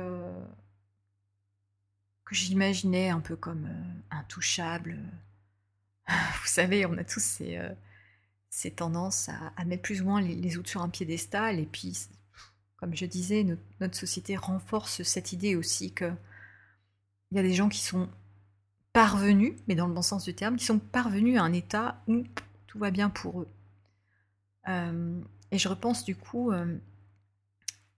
j'imaginais 2.32 3.10
un 3.10 3.20
peu 3.20 3.36
comme 3.36 3.66
euh, 3.66 4.16
intouchable. 4.16 4.98
Vous 6.08 6.48
savez, 6.48 6.86
on 6.86 6.98
a 6.98 7.04
tous 7.04 7.22
ces, 7.22 7.58
euh, 7.58 7.70
ces 8.50 8.72
tendances 8.72 9.30
à, 9.30 9.66
mettre 9.66 9.84
plus 9.84 10.02
ou 10.02 10.06
moins 10.06 10.22
les, 10.22 10.58
autres 10.58 10.70
sur 10.70 10.82
un 10.82 10.90
piédestal. 10.90 11.60
Et 11.60 11.66
puis, 11.66 12.08
comme 12.78 12.96
je 12.96 13.06
disais, 13.06 13.46
notre, 13.80 13.96
société 13.96 14.36
renforce 14.36 15.04
cette 15.04 15.34
idée 15.34 15.56
aussi 15.56 15.94
que 15.94 16.12
il 17.32 17.38
y 17.38 17.40
a 17.40 17.44
des 17.44 17.54
gens 17.54 17.70
qui 17.70 17.80
sont 17.80 18.10
parvenus, 18.94 19.54
mais 19.68 19.76
dans 19.76 19.88
le 19.88 19.94
bon 19.94 20.02
sens 20.02 20.24
du 20.26 20.34
terme, 20.34 20.58
qui 20.58 20.66
sont 20.66 20.80
parvenus 20.80 21.40
à 21.40 21.44
un 21.44 21.54
état 21.54 22.02
où 22.08 22.24
tout 22.68 22.80
va 22.80 22.92
bien 22.92 23.10
pour 23.10 23.42
eux. 23.42 23.48
Euh, 24.68 25.22
et 25.52 25.58
je 25.58 25.68
repense 25.68 26.04
du 26.04 26.16
coup 26.16 26.52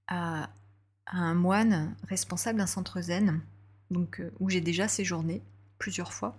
à, 0.07 0.43
à, 0.43 0.49
un 1.07 1.33
moine 1.33 1.95
responsable 2.07 2.59
d'un 2.59 2.67
centre 2.67 3.01
zen 3.01 3.41
donc 3.93 4.19
euh, 4.19 4.31
où 4.39 4.49
j'ai 4.49 4.59
déjà 4.59 4.89
séjourné 4.89 5.41
plusieurs 5.77 6.11
fois. 6.11 6.35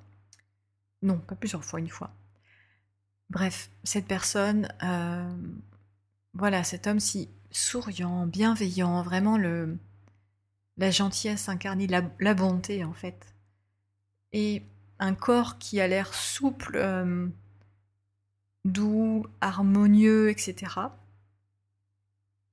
Non, 1.01 1.19
pas 1.19 1.35
plusieurs 1.35 1.65
fois, 1.65 1.81
une 1.81 1.89
fois. 1.89 2.13
Bref, 3.31 3.71
cette 3.85 4.07
personne, 4.07 4.69
euh, 4.83 5.37
voilà, 6.35 6.65
cet 6.65 6.87
homme 6.87 7.01
si 7.01 7.29
souriant, 7.51 8.27
bienveillant, 8.27 9.03
vraiment 9.03 9.39
le, 9.39 9.79
la 10.77 10.91
gentillesse 10.91 11.49
incarnée, 11.49 11.87
la, 11.87 12.35
bonté 12.35 12.85
en 12.85 12.93
fait. 12.93 13.35
Et 14.33 14.63
un 14.99 15.15
corps 15.15 15.59
qui 15.59 15.81
a 15.81 15.87
l'air 15.87 16.13
souple, 16.15 16.77
euh, 16.77 17.29
doux, 18.65 19.27
harmonieux, 19.41 20.31
etc. 20.31 20.73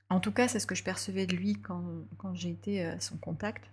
En 0.09 0.19
tout 0.19 0.31
cas, 0.31 0.47
c'est 0.47 0.59
ce 0.59 0.67
que 0.67 0.75
je 0.75 0.83
percevais 0.83 1.25
de 1.25 1.35
lui 1.35 1.55
quand, 1.55 2.33
j'ai 2.33 2.49
été 2.49 2.83
à 2.83 2.99
son 2.99 3.17
contact. 3.17 3.71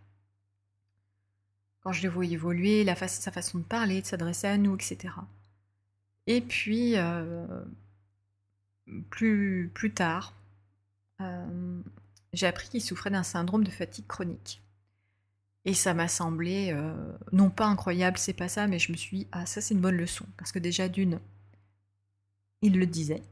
Quand 1.83 1.93
je 1.93 2.03
le 2.03 2.09
voyais 2.09 2.35
évoluer, 2.35 2.87
sa 3.07 3.33
façon 3.33 3.59
de 3.59 3.65
parler, 3.65 4.03
de 4.03 4.07
s'adresser 4.07 4.47
à 4.47 4.57
nous, 4.57 4.75
etc. 4.77 5.15
Et 6.27 6.41
puis, 6.41 6.97
euh, 6.97 7.47
plus, 9.11 9.71
plus 9.75 9.93
tard, 9.93 10.35
euh, 11.21 11.81
j'ai 12.33 12.47
appris 12.47 12.69
qu'il 12.69 12.83
souffrait 12.83 13.11
d'un 13.11 13.23
syndrome 13.23 13.65
de 13.65 13.71
fatigue 13.71 14.07
chronique. 14.07 14.63
Et 15.65 15.75
ça 15.75 15.93
m'a 15.93 16.09
semblé, 16.09 16.71
euh, 16.73 16.95
non 17.33 17.51
pas 17.51 17.67
incroyable, 17.67 18.17
c'est 18.17 18.33
pas 18.33 18.49
ça, 18.49 18.67
mais 18.67 18.79
je 18.79 18.93
me 18.93 18.97
suis 18.97 19.19
dit, 19.19 19.27
ah 19.33 19.45
ça 19.47 19.61
c'est 19.61 19.75
une 19.75 19.81
bonne 19.81 19.97
leçon. 19.97 20.25
Parce 20.37 20.53
que 20.53 20.59
déjà 20.59 20.89
d'une, 20.89 21.21
il 22.63 22.79
le 22.79 22.87
disait. 22.87 23.23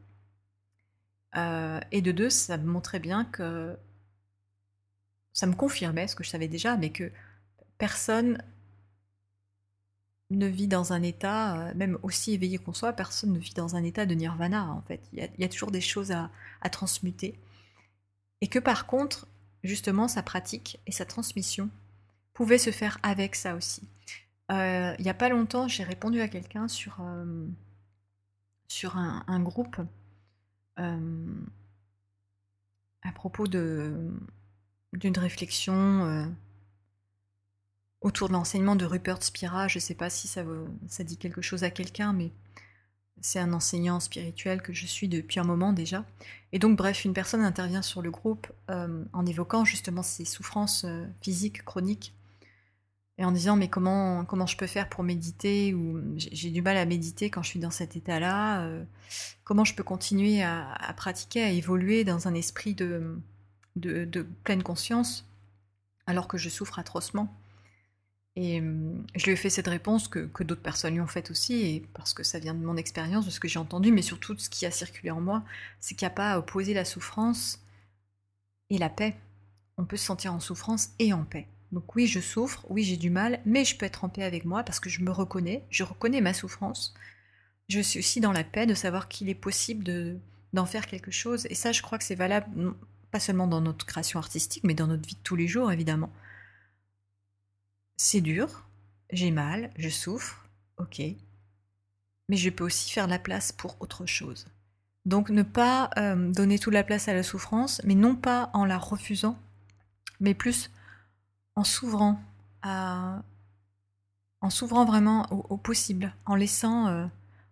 Euh, 1.36 1.80
et 1.92 2.02
de 2.02 2.12
deux, 2.12 2.30
ça 2.30 2.56
me 2.56 2.66
montrait 2.66 3.00
bien 3.00 3.24
que 3.24 3.76
ça 5.32 5.46
me 5.46 5.54
confirmait 5.54 6.08
ce 6.08 6.16
que 6.16 6.24
je 6.24 6.30
savais 6.30 6.48
déjà, 6.48 6.76
mais 6.76 6.90
que 6.90 7.10
personne 7.78 8.42
ne 10.30 10.46
vit 10.46 10.66
dans 10.66 10.92
un 10.92 11.02
état, 11.02 11.58
euh, 11.58 11.74
même 11.74 11.98
aussi 12.02 12.32
éveillé 12.32 12.58
qu'on 12.58 12.72
soit, 12.72 12.92
personne 12.92 13.32
ne 13.32 13.38
vit 13.38 13.54
dans 13.54 13.76
un 13.76 13.84
état 13.84 14.06
de 14.06 14.14
nirvana 14.14 14.66
en 14.66 14.82
fait. 14.82 15.00
Il 15.12 15.28
y 15.38 15.44
a, 15.44 15.48
toujours 15.48 15.70
des 15.70 15.80
choses 15.80 16.10
à, 16.10 16.30
transmuter. 16.70 17.38
Et 18.40 18.48
que 18.48 18.58
par 18.58 18.86
contre, 18.86 19.26
justement, 19.64 20.08
sa 20.08 20.22
pratique 20.22 20.80
et 20.86 20.92
sa 20.92 21.04
transmission 21.04 21.70
pouvaient 22.34 22.58
se 22.58 22.70
faire 22.70 22.98
avec 23.02 23.34
ça 23.34 23.54
aussi. 23.54 23.82
Euh, 24.52 24.94
il 24.98 25.02
n'y 25.02 25.10
a 25.10 25.14
pas 25.14 25.28
longtemps, 25.28 25.68
j'ai 25.68 25.82
répondu 25.82 26.20
à 26.20 26.28
quelqu'un 26.28 26.68
sur, 26.68 27.00
sur 28.68 28.96
un, 28.96 29.40
groupe 29.40 29.80
euh, 30.78 31.34
à 33.02 33.12
propos 33.12 33.46
d'une 33.46 34.18
réflexion 35.18 36.04
euh, 36.04 36.26
autour 38.00 38.28
de 38.28 38.34
l'enseignement 38.34 38.76
de 38.76 38.84
Rupert 38.84 39.22
Spira. 39.22 39.66
Je 39.68 39.78
ne 39.78 39.80
sais 39.80 39.94
pas 39.94 40.10
si 40.10 40.28
ça 40.28 40.44
dit 41.04 41.16
quelque 41.16 41.42
chose 41.42 41.64
à 41.64 41.70
quelqu'un, 41.70 42.12
mais 42.12 42.32
c'est 43.20 43.38
un 43.38 43.52
enseignant 43.52 44.00
spirituel 44.00 44.62
que 44.62 44.72
je 44.72 44.86
suis 44.86 45.08
depuis 45.08 45.40
un 45.40 45.44
moment 45.44 45.72
déjà. 45.72 46.04
Et 46.52 46.58
donc, 46.58 46.76
bref, 46.76 47.04
une 47.04 47.14
personne 47.14 47.42
intervient 47.42 47.82
sur 47.82 48.02
le 48.02 48.10
groupe 48.10 48.46
euh, 48.70 49.04
en 49.12 49.26
évoquant 49.26 49.64
justement 49.64 50.02
ses 50.02 50.24
souffrances 50.24 50.86
physiques 51.20 51.64
chroniques 51.64 52.14
et 53.18 53.24
en 53.24 53.32
disant 53.32 53.56
mais 53.56 53.68
comment 53.68 54.24
comment 54.24 54.46
je 54.46 54.56
peux 54.56 54.66
faire 54.66 54.88
pour 54.88 55.02
méditer 55.02 55.74
ou 55.74 56.02
j'ai 56.16 56.50
du 56.50 56.62
mal 56.62 56.76
à 56.76 56.84
méditer 56.84 57.30
quand 57.30 57.42
je 57.42 57.48
suis 57.48 57.60
dans 57.60 57.70
cet 57.70 57.96
état-là 57.96 58.62
euh, 58.62 58.84
comment 59.44 59.64
je 59.64 59.74
peux 59.74 59.82
continuer 59.82 60.42
à, 60.42 60.76
pratiquer 60.96 61.42
à 61.42 61.50
évoluer 61.50 62.04
dans 62.04 62.28
un 62.28 62.34
esprit 62.34 62.74
de, 62.74 63.16
pleine 64.44 64.62
conscience 64.62 65.26
alors 66.06 66.28
que 66.28 66.38
je 66.38 66.48
souffre 66.48 66.78
atrocement 66.78 67.34
et 68.36 68.60
euh, 68.60 68.92
je 69.14 69.24
lui 69.24 69.32
ai 69.32 69.36
fait 69.36 69.50
cette 69.50 69.66
réponse 69.66 70.08
que, 70.08 70.28
d'autres 70.42 70.62
personnes 70.62 70.94
lui 70.94 71.00
ont 71.00 71.06
faite 71.06 71.30
aussi 71.30 71.54
et 71.54 71.86
parce 71.94 72.12
que 72.14 72.22
ça 72.22 72.38
vient 72.38 72.54
de 72.54 72.64
mon 72.64 72.76
expérience 72.76 73.24
de 73.26 73.30
ce 73.30 73.40
que 73.40 73.48
j'ai 73.48 73.58
entendu 73.58 73.92
mais 73.92 74.02
surtout 74.02 74.34
de 74.34 74.40
ce 74.40 74.50
qui 74.50 74.66
a 74.66 74.70
circulé 74.70 75.10
en 75.10 75.20
moi 75.20 75.42
c'est 75.80 75.94
qu'il 75.94 76.06
n'y 76.06 76.12
a 76.12 76.14
pas 76.14 76.32
à 76.32 76.38
opposer 76.38 76.74
la 76.74 76.84
souffrance 76.84 77.60
et 78.70 78.78
la 78.78 78.90
paix 78.90 79.16
on 79.78 79.84
peut 79.84 79.96
se 79.96 80.04
sentir 80.04 80.32
en 80.32 80.40
souffrance 80.40 80.90
et 80.98 81.12
en 81.12 81.24
paix 81.24 81.46
donc 81.72 81.94
oui, 81.96 82.06
je 82.06 82.20
souffre, 82.20 82.64
oui, 82.68 82.84
j'ai 82.84 82.96
du 82.96 83.10
mal, 83.10 83.40
mais 83.44 83.64
je 83.64 83.76
peux 83.76 83.86
être 83.86 84.04
en 84.04 84.08
paix 84.08 84.22
avec 84.22 84.44
moi 84.44 84.62
parce 84.62 84.80
que 84.80 84.88
je 84.88 85.02
me 85.02 85.10
reconnais, 85.10 85.64
je 85.70 85.82
reconnais 85.82 86.20
ma 86.20 86.32
souffrance. 86.32 86.94
Je 87.68 87.80
suis 87.80 87.98
aussi 87.98 88.20
dans 88.20 88.32
la 88.32 88.44
paix 88.44 88.66
de 88.66 88.74
savoir 88.74 89.08
qu'il 89.08 89.28
est 89.28 89.34
possible 89.34 89.82
de, 89.82 90.16
d'en 90.52 90.66
faire 90.66 90.86
quelque 90.86 91.10
chose. 91.10 91.46
Et 91.50 91.54
ça, 91.54 91.72
je 91.72 91.82
crois 91.82 91.98
que 91.98 92.04
c'est 92.04 92.14
valable 92.14 92.74
pas 93.10 93.20
seulement 93.20 93.46
dans 93.46 93.60
notre 93.60 93.84
création 93.84 94.18
artistique, 94.18 94.62
mais 94.64 94.74
dans 94.74 94.86
notre 94.86 95.06
vie 95.06 95.16
de 95.16 95.20
tous 95.22 95.36
les 95.36 95.48
jours, 95.48 95.72
évidemment. 95.72 96.10
C'est 97.96 98.20
dur, 98.20 98.66
j'ai 99.10 99.30
mal, 99.30 99.70
je 99.76 99.88
souffre, 99.88 100.44
ok. 100.78 101.00
Mais 102.28 102.36
je 102.36 102.50
peux 102.50 102.64
aussi 102.64 102.90
faire 102.90 103.06
la 103.06 103.18
place 103.18 103.52
pour 103.52 103.76
autre 103.80 104.06
chose. 104.06 104.46
Donc 105.04 105.30
ne 105.30 105.42
pas 105.42 105.90
euh, 105.98 106.32
donner 106.32 106.58
toute 106.58 106.74
la 106.74 106.82
place 106.82 107.08
à 107.08 107.14
la 107.14 107.22
souffrance, 107.22 107.80
mais 107.84 107.94
non 107.94 108.16
pas 108.16 108.50
en 108.54 108.64
la 108.64 108.76
refusant, 108.76 109.38
mais 110.20 110.34
plus 110.34 110.70
en 111.54 111.64
s'ouvrant 111.64 112.20
à 112.62 113.22
en 114.42 114.50
s'ouvrant 114.50 114.84
vraiment 114.84 115.26
au, 115.32 115.56
possible, 115.56 116.14
en 116.24 116.34
laissant, 116.36 116.88
euh, 116.88 117.06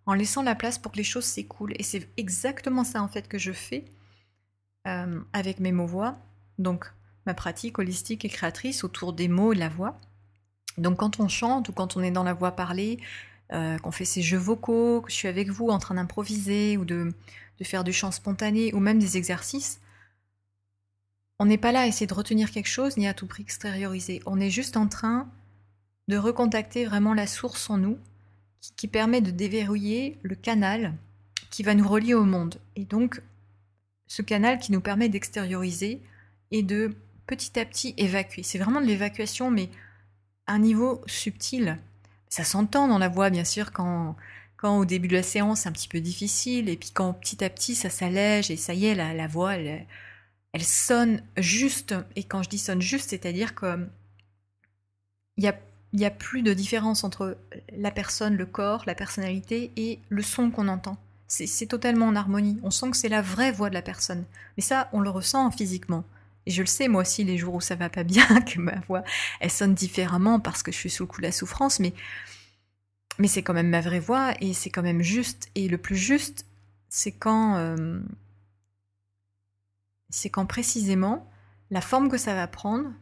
en 0.06 0.14
laissant 0.14 0.42
la 0.42 0.54
place 0.54 0.78
pour 0.78 0.92
que 0.92 0.98
les 0.98 1.04
choses 1.04 1.24
s'écoulent. 1.24 1.74
Et 1.78 1.82
c'est 1.82 2.08
exactement 2.16 2.84
ça 2.84 3.02
en 3.02 3.08
fait 3.08 3.26
que 3.26 3.38
je 3.38 3.52
fais 3.52 3.84
euh, 4.86 5.20
avec 5.32 5.60
mes 5.60 5.72
mots-voix, 5.72 6.16
donc 6.58 6.92
ma 7.26 7.34
pratique 7.34 7.78
holistique 7.78 8.24
et 8.24 8.28
créatrice 8.28 8.84
autour 8.84 9.12
des 9.12 9.28
mots 9.28 9.52
et 9.52 9.56
de 9.56 9.60
la 9.60 9.68
voix. 9.68 9.98
Donc 10.78 10.98
quand 10.98 11.20
on 11.20 11.28
chante 11.28 11.68
ou 11.68 11.72
quand 11.72 11.96
on 11.96 12.02
est 12.02 12.10
dans 12.10 12.24
la 12.24 12.34
voix 12.34 12.52
parlée, 12.52 12.98
euh, 13.52 13.78
qu'on 13.78 13.92
fait 13.92 14.04
ces 14.04 14.22
jeux 14.22 14.38
vocaux, 14.38 15.02
que 15.02 15.10
je 15.10 15.16
suis 15.16 15.28
avec 15.28 15.50
vous 15.50 15.68
en 15.68 15.78
train 15.78 15.94
d'improviser 15.94 16.76
ou 16.76 16.84
de, 16.84 17.12
faire 17.62 17.84
du 17.84 17.92
chant 17.92 18.10
spontané 18.10 18.74
ou 18.74 18.80
même 18.80 18.98
des 18.98 19.16
exercices, 19.16 19.80
on 21.38 21.46
n'est 21.46 21.58
pas 21.58 21.72
là 21.72 21.80
à 21.80 21.86
essayer 21.86 22.06
de 22.06 22.14
retenir 22.14 22.50
quelque 22.50 22.68
chose 22.68 22.96
ni 22.96 23.06
à 23.06 23.14
tout 23.14 23.26
prix 23.26 23.42
extérioriser. 23.42 24.22
On 24.26 24.40
est 24.40 24.50
juste 24.50 24.76
en 24.76 24.88
train 24.88 25.28
de 26.08 26.16
recontacter 26.16 26.84
vraiment 26.84 27.14
la 27.14 27.26
source 27.26 27.70
en 27.70 27.78
nous 27.78 27.98
qui, 28.76 28.88
permet 28.88 29.20
de 29.20 29.30
déverrouiller 29.30 30.18
le 30.22 30.34
canal 30.34 30.94
qui 31.50 31.62
va 31.62 31.74
nous 31.74 31.86
relier 31.86 32.14
au 32.14 32.24
monde. 32.24 32.56
Et 32.76 32.84
donc, 32.84 33.20
ce 34.06 34.22
canal 34.22 34.58
qui 34.58 34.72
nous 34.72 34.80
permet 34.80 35.08
d'extérioriser 35.08 36.00
et 36.50 36.62
de 36.62 36.94
petit 37.26 37.58
à 37.58 37.64
petit 37.64 37.94
évacuer. 37.96 38.42
C'est 38.42 38.58
vraiment 38.58 38.80
de 38.80 38.86
l'évacuation, 38.86 39.50
mais 39.50 39.68
un 40.46 40.58
niveau 40.58 41.02
subtil. 41.06 41.78
Ça 42.28 42.44
s'entend 42.44 42.88
dans 42.88 42.98
la 42.98 43.08
voix, 43.08 43.30
bien 43.30 43.44
sûr, 43.44 43.72
quand, 43.72 44.16
quand 44.56 44.78
au 44.78 44.84
début 44.84 45.08
de 45.08 45.14
la 45.14 45.22
séance 45.22 45.60
c'est 45.60 45.68
un 45.68 45.72
petit 45.72 45.88
peu 45.88 46.00
difficile, 46.00 46.68
et 46.68 46.76
puis 46.76 46.90
quand 46.92 47.12
petit 47.12 47.44
à 47.44 47.50
petit 47.50 47.74
ça 47.74 47.90
s'allège 47.90 48.50
et 48.50 48.56
ça 48.56 48.74
y 48.74 48.86
est, 48.86 48.94
la, 48.94 49.14
la 49.14 49.26
voix, 49.26 49.54
elle, 49.54 49.86
sonne 50.58 51.22
juste. 51.36 51.94
Et 52.16 52.24
quand 52.24 52.42
je 52.42 52.48
dis 52.48 52.58
sonne 52.58 52.82
juste, 52.82 53.10
c'est-à-dire 53.10 53.54
que 53.54 53.88
il 55.36 55.42
n'y 55.42 55.48
a, 55.48 55.58
y 55.92 56.04
a 56.04 56.10
plus 56.10 56.42
de 56.42 56.52
différence 56.54 57.02
entre 57.02 57.36
la 57.76 57.90
personne, 57.90 58.36
le 58.36 58.46
corps, 58.46 58.84
la 58.86 58.94
personnalité 58.94 59.72
et 59.76 59.98
le 60.08 60.22
son 60.22 60.50
qu'on 60.50 60.68
entend. 60.68 60.96
C'est 61.26 61.66
totalement 61.66 62.06
en 62.06 62.14
harmonie. 62.14 62.60
On 62.62 62.70
sent 62.70 62.90
que 62.90 62.96
c'est 62.96 63.08
la 63.08 63.22
vraie 63.22 63.50
voix 63.50 63.68
de 63.68 63.74
la 63.74 63.82
personne. 63.82 64.24
Mais 64.56 64.62
ça, 64.62 64.88
on 64.92 65.00
le 65.00 65.10
ressent 65.10 65.50
physiquement. 65.50 66.04
Et 66.46 66.50
je 66.50 66.62
le 66.62 66.66
sais, 66.66 66.88
moi 66.88 67.02
aussi, 67.02 67.24
les 67.24 67.38
jours 67.38 67.54
où 67.54 67.60
ça 67.60 67.74
va 67.74 67.88
pas 67.88 68.04
bien, 68.04 68.26
que 68.42 68.60
ma 68.60 68.78
voix, 68.80 69.02
elle 69.40 69.50
sonne 69.50 69.74
différemment 69.74 70.40
parce 70.40 70.62
que 70.62 70.72
je 70.72 70.76
suis 70.76 70.90
sous 70.90 71.04
le 71.04 71.06
coup 71.06 71.20
de 71.20 71.26
la 71.26 71.32
souffrance, 71.32 71.80
mais, 71.80 71.94
mais 73.18 73.28
c'est 73.28 73.42
quand 73.42 73.54
même 73.54 73.70
ma 73.70 73.80
vraie 73.80 74.00
voix 74.00 74.34
et 74.40 74.52
c'est 74.52 74.70
quand 74.70 74.82
même 74.82 75.02
juste. 75.02 75.48
Et 75.54 75.68
le 75.68 75.78
plus 75.78 75.96
juste, 75.96 76.46
c'est 76.88 77.12
quand, 77.12 77.56
euh, 77.56 78.00
c'est 80.10 80.30
quand 80.30 80.46
précisément 80.46 81.30
la 81.70 81.80
forme 81.80 82.08
que 82.08 82.18
ça 82.18 82.34
va 82.34 82.46
prendre 82.46 82.92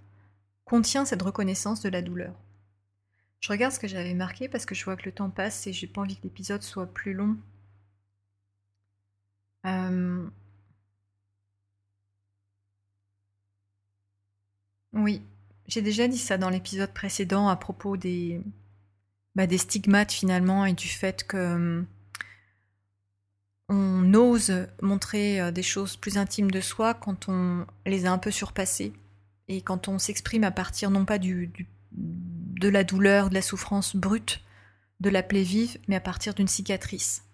contient 0.64 1.04
cette 1.04 1.22
reconnaissance 1.22 1.82
de 1.82 1.88
la 1.88 2.00
douleur. 2.00 2.34
Je 3.40 3.48
regarde 3.50 3.74
ce 3.74 3.80
que 3.80 3.88
j'avais 3.88 4.14
marqué 4.14 4.48
parce 4.48 4.64
que 4.64 4.74
je 4.74 4.84
vois 4.84 4.96
que 4.96 5.04
le 5.04 5.12
temps 5.12 5.28
passe 5.28 5.66
et 5.66 5.72
j'ai 5.72 5.88
pas 5.88 6.00
envie 6.00 6.16
que 6.16 6.22
l'épisode 6.22 6.62
soit 6.62 6.86
plus 6.86 7.12
long. 7.12 7.36
Euh, 9.66 10.26
oui, 14.92 15.22
j'ai 15.66 15.82
déjà 15.82 16.08
dit 16.08 16.18
ça 16.18 16.38
dans 16.38 16.50
l'épisode 16.50 16.92
précédent 16.92 17.48
à 17.48 17.56
propos 17.56 17.96
des, 17.96 18.40
bah, 19.34 19.46
stigmates 19.56 20.12
finalement 20.12 20.66
et 20.66 20.74
du 20.74 20.88
fait 20.88 21.26
que 21.26 21.84
on 23.68 24.14
ose 24.14 24.66
montrer 24.82 25.40
euh, 25.40 25.50
des 25.50 25.62
choses 25.62 25.96
plus 25.96 26.18
intimes 26.18 26.50
de 26.50 26.60
soi 26.60 26.92
quand 26.92 27.28
on 27.28 27.64
les 27.86 28.04
a 28.04 28.12
un 28.12 28.18
peu 28.18 28.30
surpassées 28.30 28.92
et 29.48 29.62
quand 29.62 29.88
on 29.88 29.98
s'exprime 29.98 30.44
à 30.44 30.50
partir 30.50 30.90
non 30.90 31.04
pas 31.04 31.18
de 31.18 32.68
la 32.68 32.84
douleur, 32.84 33.30
de 33.30 33.34
la 33.34 33.42
souffrance 33.42 33.96
brute, 33.96 34.42
de 35.00 35.10
la 35.10 35.22
plaie 35.22 35.42
vive, 35.42 35.78
mais 35.88 35.96
à 35.96 36.00
partir 36.00 36.34
d'une 36.34 36.48
cicatrice. 36.48 37.24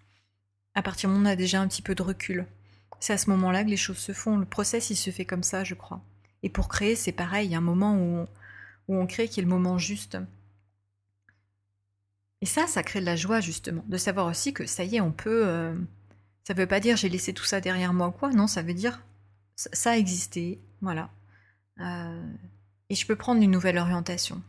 À 0.75 0.83
partir 0.83 1.09
du 1.09 1.15
moment 1.15 1.29
où 1.29 1.31
on 1.31 1.33
a 1.33 1.37
déjà 1.37 1.61
un 1.61 1.69
petit 1.69 1.83
peu 1.83 1.95
de 1.95 2.03
recul. 2.03 2.47
C'est 3.01 3.13
à 3.13 3.19
ce 3.19 3.31
moment-là 3.31 3.65
que 3.65 3.69
les 3.69 3.77
choses 3.77 3.99
se 3.99 4.13
font. 4.13 4.37
Le 4.37 4.47
process, 4.47 4.91
il 4.91 4.97
se 4.97 5.11
fait 5.11 5.25
comme 5.25 5.43
ça, 5.43 5.65
je 5.65 5.75
crois. 5.75 6.03
Et 6.43 6.49
pour 6.49 6.69
créer, 6.69 6.97
c'est 6.97 7.13
pareil. 7.13 7.49
Il 7.49 7.53
y 7.53 7.55
a 7.55 7.59
un 7.59 7.61
moment 7.61 7.97
où 7.97 8.27
on, 8.89 9.07
crée 9.07 9.29
qui 9.29 9.41
est 9.41 9.43
le 9.43 9.49
moment 9.49 9.79
juste. 9.79 10.19
Et 12.41 12.47
ça, 12.47 12.67
ça 12.67 12.83
crée 12.83 13.01
de 13.01 13.07
la 13.07 13.17
joie, 13.17 13.41
justement. 13.41 13.85
De 13.89 13.97
savoir 13.97 14.27
aussi 14.27 14.53
que 14.53 14.67
ça 14.67 14.85
y 14.85 14.97
est, 14.97 15.01
on 15.01 15.13
peut, 15.13 15.47
euh, 15.47 15.75
ça 16.45 16.55
veut 16.55 16.67
pas 16.67 16.81
dire 16.81 16.97
j'ai 16.97 17.09
laissé 17.09 17.33
tout 17.33 17.45
ça 17.45 17.61
derrière 17.61 17.93
moi 17.93 18.09
ou 18.09 18.13
quoi, 18.13 18.31
non, 18.31 18.47
ça 18.47 18.63
veut 18.63 18.75
dire 18.75 19.03
ça, 19.59 19.91
a 19.91 19.97
existé, 19.97 20.61
voilà. 20.81 21.11
Euh, 21.81 22.33
et 22.91 22.95
je 22.95 23.07
peux 23.07 23.17
prendre 23.17 23.43
une 23.43 23.51
nouvelle 23.51 23.79
orientation. 23.79 24.43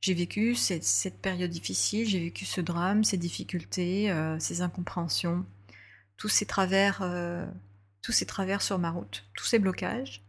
J'ai 0.00 0.14
vécu 0.14 0.54
cette, 0.54 1.20
période 1.22 1.50
difficile, 1.50 2.06
j'ai 2.08 2.20
vécu 2.20 2.44
ce 2.44 2.60
drame, 2.60 3.04
ces 3.04 3.16
difficultés, 3.16 4.10
euh, 4.10 4.38
ces 4.38 4.60
incompréhensions. 4.60 5.46
tous 6.16 6.28
ces 6.28 6.46
travers, 6.46 7.00
euh, 7.02 7.46
tous 8.02 8.12
ces 8.12 8.26
travers 8.26 8.60
sur 8.62 8.78
ma 8.78 8.90
route, 8.90 9.24
tous 9.36 9.46
ces 9.46 9.58
blocages. 9.58 10.23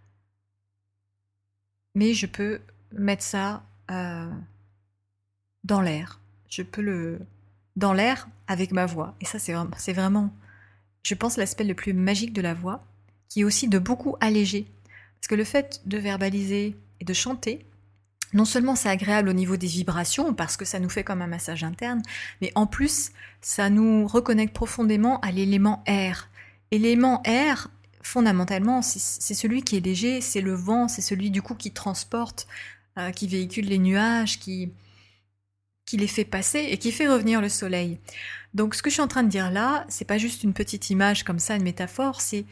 Mais 1.95 2.13
je 2.13 2.25
peux 2.25 2.59
mettre 2.91 3.23
ça 3.23 3.63
euh, 3.89 4.29
dans 5.63 5.81
l'air. 5.81 6.19
Je 6.49 6.61
peux 6.61 6.81
le 6.81 7.19
dans 7.75 7.93
l'air 7.93 8.27
avec 8.47 8.71
ma 8.71 8.85
voix. 8.85 9.15
Et 9.21 9.25
ça, 9.25 9.39
c'est 9.39 9.53
vraiment, 9.53 9.71
c'est 9.77 9.93
vraiment, 9.93 10.33
je 11.03 11.13
pense, 11.13 11.37
l'aspect 11.37 11.63
le 11.63 11.73
plus 11.73 11.93
magique 11.93 12.33
de 12.33 12.41
la 12.41 12.53
voix, 12.53 12.85
qui 13.29 13.41
est 13.41 13.43
aussi 13.43 13.67
de 13.67 13.79
beaucoup 13.79 14.15
alléger. 14.19 14.65
Parce 15.19 15.27
que 15.27 15.35
le 15.35 15.43
fait 15.43 15.81
de 15.85 15.97
verbaliser 15.97 16.75
et 16.99 17.05
de 17.05 17.13
chanter, 17.13 17.65
non 18.33 18.45
seulement 18.45 18.75
c'est 18.75 18.89
agréable 18.89 19.29
au 19.29 19.33
niveau 19.33 19.57
des 19.57 19.67
vibrations, 19.67 20.33
parce 20.33 20.57
que 20.57 20.65
ça 20.65 20.79
nous 20.79 20.89
fait 20.89 21.03
comme 21.03 21.21
un 21.21 21.27
massage 21.27 21.63
interne, 21.63 22.01
mais 22.41 22.51
en 22.55 22.67
plus, 22.67 23.11
ça 23.41 23.69
nous 23.69 24.07
reconnecte 24.07 24.53
profondément 24.53 25.19
à 25.21 25.31
l'élément 25.31 25.83
air. 25.85 26.29
L'élément 26.71 27.21
air, 27.23 27.69
fondamentalement, 28.05 28.83
c'est 28.83 29.33
celui 29.33 29.63
qui 29.63 29.77
est 29.77 29.79
léger, 29.79 30.21
c'est 30.21 30.41
le 30.41 30.53
vent, 30.53 30.87
c'est 30.87 31.01
celui 31.01 31.31
du 31.31 31.41
coup 31.41 31.55
qui 31.55 31.71
transporte, 31.71 32.47
euh, 32.99 33.09
qui 33.11 33.27
véhicule 33.27 33.65
les 33.65 33.79
nuages, 33.79 34.39
qui, 34.39 34.71
qui 35.85 35.97
les 35.97 36.07
fait 36.07 36.23
passer 36.23 36.59
et 36.59 36.77
qui 36.77 36.91
fait 36.91 37.07
revenir 37.07 37.41
le 37.41 37.49
soleil. 37.49 37.99
Donc 38.53 38.75
ce 38.75 38.83
que 38.83 38.91
je 38.91 38.93
suis 38.93 39.01
en 39.01 39.07
train 39.07 39.23
de 39.23 39.29
dire 39.29 39.49
là, 39.49 39.85
c'est 39.89 40.05
pas 40.05 40.19
juste 40.19 40.43
une 40.43 40.53
petite 40.53 40.91
image 40.91 41.23
comme 41.23 41.39
ça, 41.39 41.55
une 41.55 41.63
métaphore, 41.63 42.21
c'est 42.21 42.45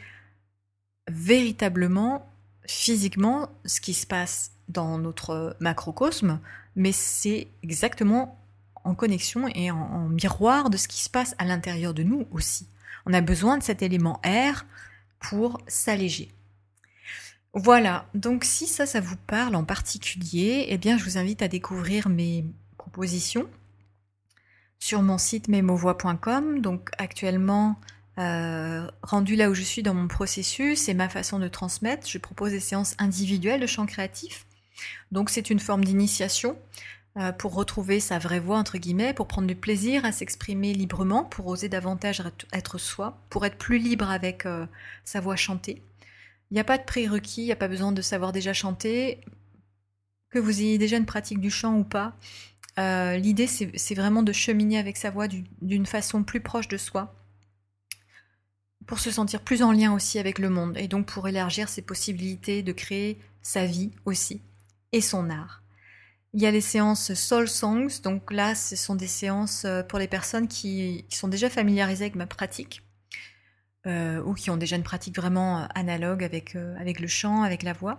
véritablement, 1.08 2.28
physiquement, 2.66 3.48
ce 3.64 3.80
qui 3.80 3.94
se 3.94 4.08
passe 4.08 4.50
dans 4.68 4.98
notre 4.98 5.56
macrocosme, 5.60 6.40
mais 6.74 6.90
c'est 6.90 7.46
exactement 7.62 8.40
en 8.82 8.96
connexion 8.96 9.46
et 9.54 9.70
en, 9.70 9.76
en, 9.76 10.08
miroir 10.08 10.68
de 10.68 10.76
ce 10.76 10.88
qui 10.88 11.00
se 11.00 11.10
passe 11.10 11.36
à 11.38 11.44
l'intérieur 11.44 11.94
de 11.94 12.02
nous 12.02 12.26
aussi. 12.32 12.66
On 13.06 13.12
a 13.12 13.20
besoin 13.20 13.56
de 13.56 13.62
cet 13.62 13.82
élément 13.82 14.18
air 14.24 14.66
pour 15.28 15.60
s'alléger. 15.66 16.30
Voilà, 17.54 18.08
donc 18.14 18.44
si 18.44 18.66
ça, 18.66 18.84
ça 18.84 19.00
vous 19.00 19.16
parle 19.16 19.54
en 19.54 19.64
particulier, 19.64 20.66
eh 20.68 20.76
bien 20.76 20.98
je 20.98 21.04
vous 21.04 21.18
invite 21.18 21.40
à 21.40 21.48
découvrir 21.48 22.08
mes 22.08 22.44
propositions 22.76 23.48
sur 24.80 25.02
mon 25.02 25.18
site 25.18 25.48
memovoix.com. 25.48 26.60
Donc 26.60 26.90
actuellement, 26.98 27.76
euh, 28.18 28.88
rendu 29.02 29.36
là 29.36 29.50
où 29.50 29.54
je 29.54 29.62
suis 29.62 29.82
dans 29.82 29.94
mon 29.94 30.08
processus 30.08 30.88
et 30.88 30.94
ma 30.94 31.08
façon 31.08 31.38
de 31.38 31.48
transmettre, 31.48 32.08
je 32.08 32.18
propose 32.18 32.50
des 32.50 32.60
séances 32.60 32.94
individuelles 32.98 33.60
de 33.60 33.66
chant 33.66 33.86
créatif. 33.86 34.46
Donc 35.12 35.30
c'est 35.30 35.48
une 35.48 35.60
forme 35.60 35.84
d'initiation 35.84 36.58
pour 37.38 37.54
retrouver 37.54 38.00
sa 38.00 38.18
vraie 38.18 38.40
voix, 38.40 38.58
entre 38.58 38.76
guillemets, 38.76 39.14
pour 39.14 39.28
prendre 39.28 39.46
du 39.46 39.54
plaisir 39.54 40.04
à 40.04 40.10
s'exprimer 40.10 40.74
librement, 40.74 41.24
pour 41.24 41.46
oser 41.46 41.68
davantage 41.68 42.22
être 42.52 42.78
soi, 42.78 43.18
pour 43.30 43.46
être 43.46 43.56
plus 43.56 43.78
libre 43.78 44.10
avec 44.10 44.46
euh, 44.46 44.66
sa 45.04 45.20
voix 45.20 45.36
chantée. 45.36 45.80
Il 46.50 46.54
n'y 46.54 46.60
a 46.60 46.64
pas 46.64 46.78
de 46.78 46.84
prérequis, 46.84 47.42
il 47.42 47.46
n'y 47.46 47.52
a 47.52 47.56
pas 47.56 47.68
besoin 47.68 47.92
de 47.92 48.02
savoir 48.02 48.32
déjà 48.32 48.52
chanter, 48.52 49.20
que 50.30 50.40
vous 50.40 50.60
ayez 50.60 50.78
déjà 50.78 50.96
une 50.96 51.06
pratique 51.06 51.40
du 51.40 51.50
chant 51.50 51.78
ou 51.78 51.84
pas. 51.84 52.16
Euh, 52.78 53.16
l'idée, 53.16 53.46
c'est 53.46 53.94
vraiment 53.94 54.24
de 54.24 54.32
cheminer 54.32 54.78
avec 54.78 54.96
sa 54.96 55.10
voix 55.10 55.28
d'une 55.28 55.86
façon 55.86 56.24
plus 56.24 56.40
proche 56.40 56.66
de 56.66 56.76
soi, 56.76 57.14
pour 58.86 58.98
se 58.98 59.12
sentir 59.12 59.40
plus 59.40 59.62
en 59.62 59.72
lien 59.72 59.94
aussi 59.94 60.18
avec 60.18 60.40
le 60.40 60.50
monde, 60.50 60.76
et 60.76 60.88
donc 60.88 61.06
pour 61.06 61.28
élargir 61.28 61.68
ses 61.68 61.82
possibilités 61.82 62.64
de 62.64 62.72
créer 62.72 63.20
sa 63.42 63.66
vie 63.66 63.92
aussi, 64.04 64.42
et 64.90 65.00
son 65.00 65.30
art. 65.30 65.63
Il 66.34 66.42
y 66.42 66.46
a 66.46 66.50
les 66.50 66.60
séances 66.60 67.14
Soul 67.14 67.48
Songs, 67.48 68.00
donc 68.02 68.32
là, 68.32 68.54
ce 68.54 68.76
sont 68.76 68.96
des 68.96 69.06
séances 69.06 69.64
euh, 69.64 69.82
pour 69.82 69.98
les 69.98 70.08
personnes 70.08 70.48
qui, 70.48 71.06
sont 71.08 71.28
déjà 71.28 71.48
familiarisées 71.48 72.04
avec 72.04 72.16
ma 72.16 72.26
pratique, 72.26 72.82
euh, 73.86 74.22
ou 74.22 74.34
qui 74.34 74.50
ont 74.50 74.56
déjà 74.56 74.76
une 74.76 74.82
pratique 74.82 75.16
vraiment 75.16 75.66
analogue 75.74 76.22
avec, 76.22 76.56
avec 76.78 77.00
le 77.00 77.06
chant, 77.06 77.42
avec 77.42 77.62
la 77.62 77.72
voix. 77.72 77.96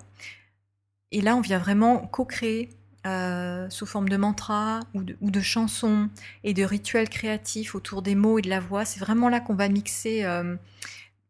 Et 1.12 1.22
là, 1.22 1.36
on 1.36 1.42
vient 1.42 1.60
vraiment 1.60 2.06
co-créer 2.08 2.70
euh, 3.06 3.70
sous 3.70 3.86
forme 3.86 4.10
de 4.10 4.18
mantras 4.18 4.80
ou 4.96 5.04
de, 5.04 5.42
chansons 5.42 6.10
et 6.44 6.56
de 6.56 6.64
rituels 6.64 7.08
créatifs 7.08 7.76
autour 7.76 8.02
des 8.02 8.16
mots 8.16 8.40
et 8.40 8.42
de 8.42 8.50
la 8.50 8.60
voix. 8.60 8.84
C'est 8.84 9.00
vraiment 9.00 9.30
là 9.30 9.40
qu'on 9.40 9.54
va 9.54 9.70
mixer 9.70 10.24
euh, 10.24 10.56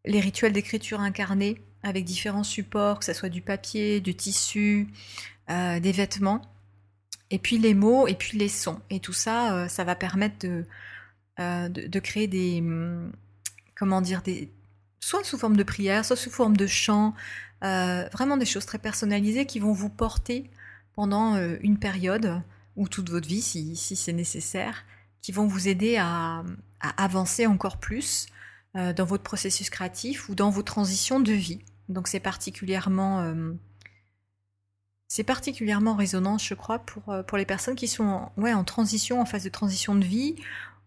les 0.06 0.22
rituels 0.22 0.54
d'écriture 0.54 1.02
incarnés 1.02 1.62
avec 1.84 2.06
différents 2.06 2.46
supports, 2.46 3.00
que 3.00 3.06
ce 3.06 3.12
soit 3.12 3.28
du 3.28 3.42
papier, 3.42 4.00
du 4.00 4.16
tissu, 4.16 4.88
euh, 5.50 5.82
des 5.82 5.92
vêtements, 5.92 6.42
et 7.32 7.40
puis 7.40 7.58
les 7.58 7.74
mots 7.74 8.08
et 8.08 8.16
puis 8.16 8.38
les 8.38 8.50
sons. 8.50 8.80
Et 8.90 9.00
tout 9.00 9.14
ça, 9.14 9.68
ça 9.70 9.84
va 9.84 9.96
permettre 9.96 10.48
de, 10.48 10.66
de, 11.38 12.00
créer 12.00 12.28
des... 12.28 12.64
Comment 13.76 14.02
dire 14.02 14.22
des, 14.22 14.52
soit 15.00 15.24
sous 15.24 15.38
forme 15.38 15.58
de 15.58 15.64
prière, 15.64 16.06
soit 16.06 16.16
sous 16.16 16.30
forme 16.30 16.56
de 16.56 16.68
chant, 16.68 17.14
vraiment 17.62 18.38
des 18.38 18.46
choses 18.46 18.66
très 18.66 18.78
personnalisées 18.78 19.46
qui 19.46 19.60
vont 19.60 19.74
vous 19.74 19.90
porter 19.90 20.50
pendant 20.96 21.36
euh, 21.36 21.58
une 21.62 21.78
période 21.78 22.42
ou 22.76 22.88
toute 22.88 23.10
votre 23.10 23.28
vie 23.28 23.42
si, 23.42 23.76
c'est 23.76 24.14
nécessaire, 24.14 24.86
qui 25.22 25.32
vont 25.32 25.46
vous 25.46 25.68
aider 25.68 25.98
à, 25.98 26.44
avancer 26.98 27.46
encore 27.48 27.78
plus 27.78 28.28
euh, 28.76 28.94
dans 28.94 29.06
votre 29.06 29.24
processus 29.24 29.70
créatif 29.70 30.30
ou 30.30 30.36
dans 30.36 30.50
vos 30.50 30.62
transitions 30.62 31.20
de 31.20 31.32
vie. 31.32 31.60
Donc 31.90 32.08
c'est 32.08 32.20
particulièrement, 32.20 33.22
euh, 33.22 33.54
c'est 35.16 35.24
particulièrement 35.24 35.96
résonnant, 35.96 36.38
je 36.38 36.54
crois, 36.54 36.80
pour, 36.80 37.04
pour 37.28 37.38
les 37.38 37.46
personnes 37.46 37.76
qui 37.76 37.88
sont 37.88 38.30
en, 38.38 38.64
transition, 38.64 39.22
en 39.22 39.26
phase 39.26 39.44
de 39.44 39.50
transition 39.50 39.96
de 39.96 40.04
vie 40.04 40.36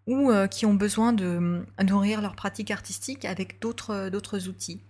ou 0.07 0.31
qui 0.51 0.67
ont 0.67 0.75
besoin 0.75 1.13
de 1.13 1.65
nourrir 1.83 2.21
leur 2.21 2.35
pratique 2.35 2.71
artistique 2.71 3.25
avec 3.25 3.61
d'autres 3.61 4.49
outils. 4.49 4.83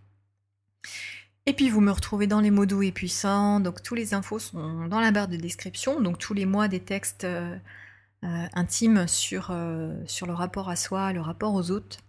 Et 1.49 1.55
puis 1.55 1.71
vous 1.71 1.81
me 1.81 1.91
retrouvez 1.91 2.27
dans 2.27 2.41
les 2.41 2.51
mots 2.51 2.67
doux 2.67 2.83
et 2.83 2.93
puissants, 2.93 3.59
donc 3.59 3.83
tous 3.83 3.95
les 3.95 4.13
infos 4.13 4.39
sont 4.39 4.87
dans 4.87 5.01
la 5.01 5.11
barre 5.13 5.29
de 5.29 5.37
description, 5.37 5.99
donc 5.99 6.19
tous 6.19 6.35
les 6.35 6.45
mois 6.45 6.69
des 6.69 6.81
textes 6.81 7.25
euh, 7.25 7.57
euh, 8.23 8.47
intimes 8.53 9.07
euh, 9.07 9.07
sur 10.07 10.27
le 10.27 10.33
rapport 10.35 10.69
à 10.69 10.77
soi, 10.77 11.15
le 11.15 11.23
rapport 11.23 11.55
aux 11.55 11.71
autres. 11.71 12.01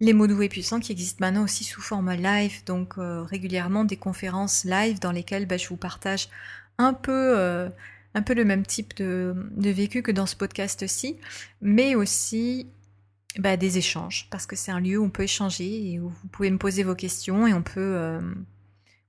Les 0.00 0.12
mots 0.12 0.26
doux 0.26 0.42
et 0.42 0.48
puissants 0.48 0.80
qui 0.80 0.92
existent 0.92 1.24
maintenant 1.24 1.44
aussi 1.44 1.64
sous 1.64 1.80
forme 1.80 2.12
live, 2.12 2.64
donc 2.64 2.94
régulièrement 2.98 3.84
des 3.84 3.96
conférences 3.96 4.64
live 4.64 5.00
dans 5.00 5.12
lesquelles 5.12 5.46
bah, 5.46 5.56
je 5.56 5.68
vous 5.68 5.78
partage 5.78 6.28
un 6.76 6.92
peu, 6.92 7.70
un 8.16 8.22
peu 8.22 8.34
le 8.34 8.44
même 8.44 8.64
type 8.64 8.94
de, 8.96 9.34
vécu 9.56 10.02
que 10.02 10.10
dans 10.10 10.26
ce 10.26 10.36
podcast-ci, 10.36 11.18
mais 11.60 11.94
aussi 11.94 12.66
bah, 13.38 13.58
des 13.58 13.76
échanges, 13.76 14.28
parce 14.30 14.46
que 14.46 14.56
c'est 14.56 14.72
un 14.72 14.80
lieu 14.80 14.98
où 14.98 15.04
on 15.04 15.10
peut 15.10 15.24
échanger 15.24 15.92
et 15.92 16.00
où 16.00 16.08
vous 16.08 16.28
pouvez 16.28 16.50
me 16.50 16.56
poser 16.56 16.82
vos 16.82 16.94
questions 16.94 17.46
et 17.46 17.52
on 17.52 17.62
peut, 17.62 17.80
euh, 17.80 18.20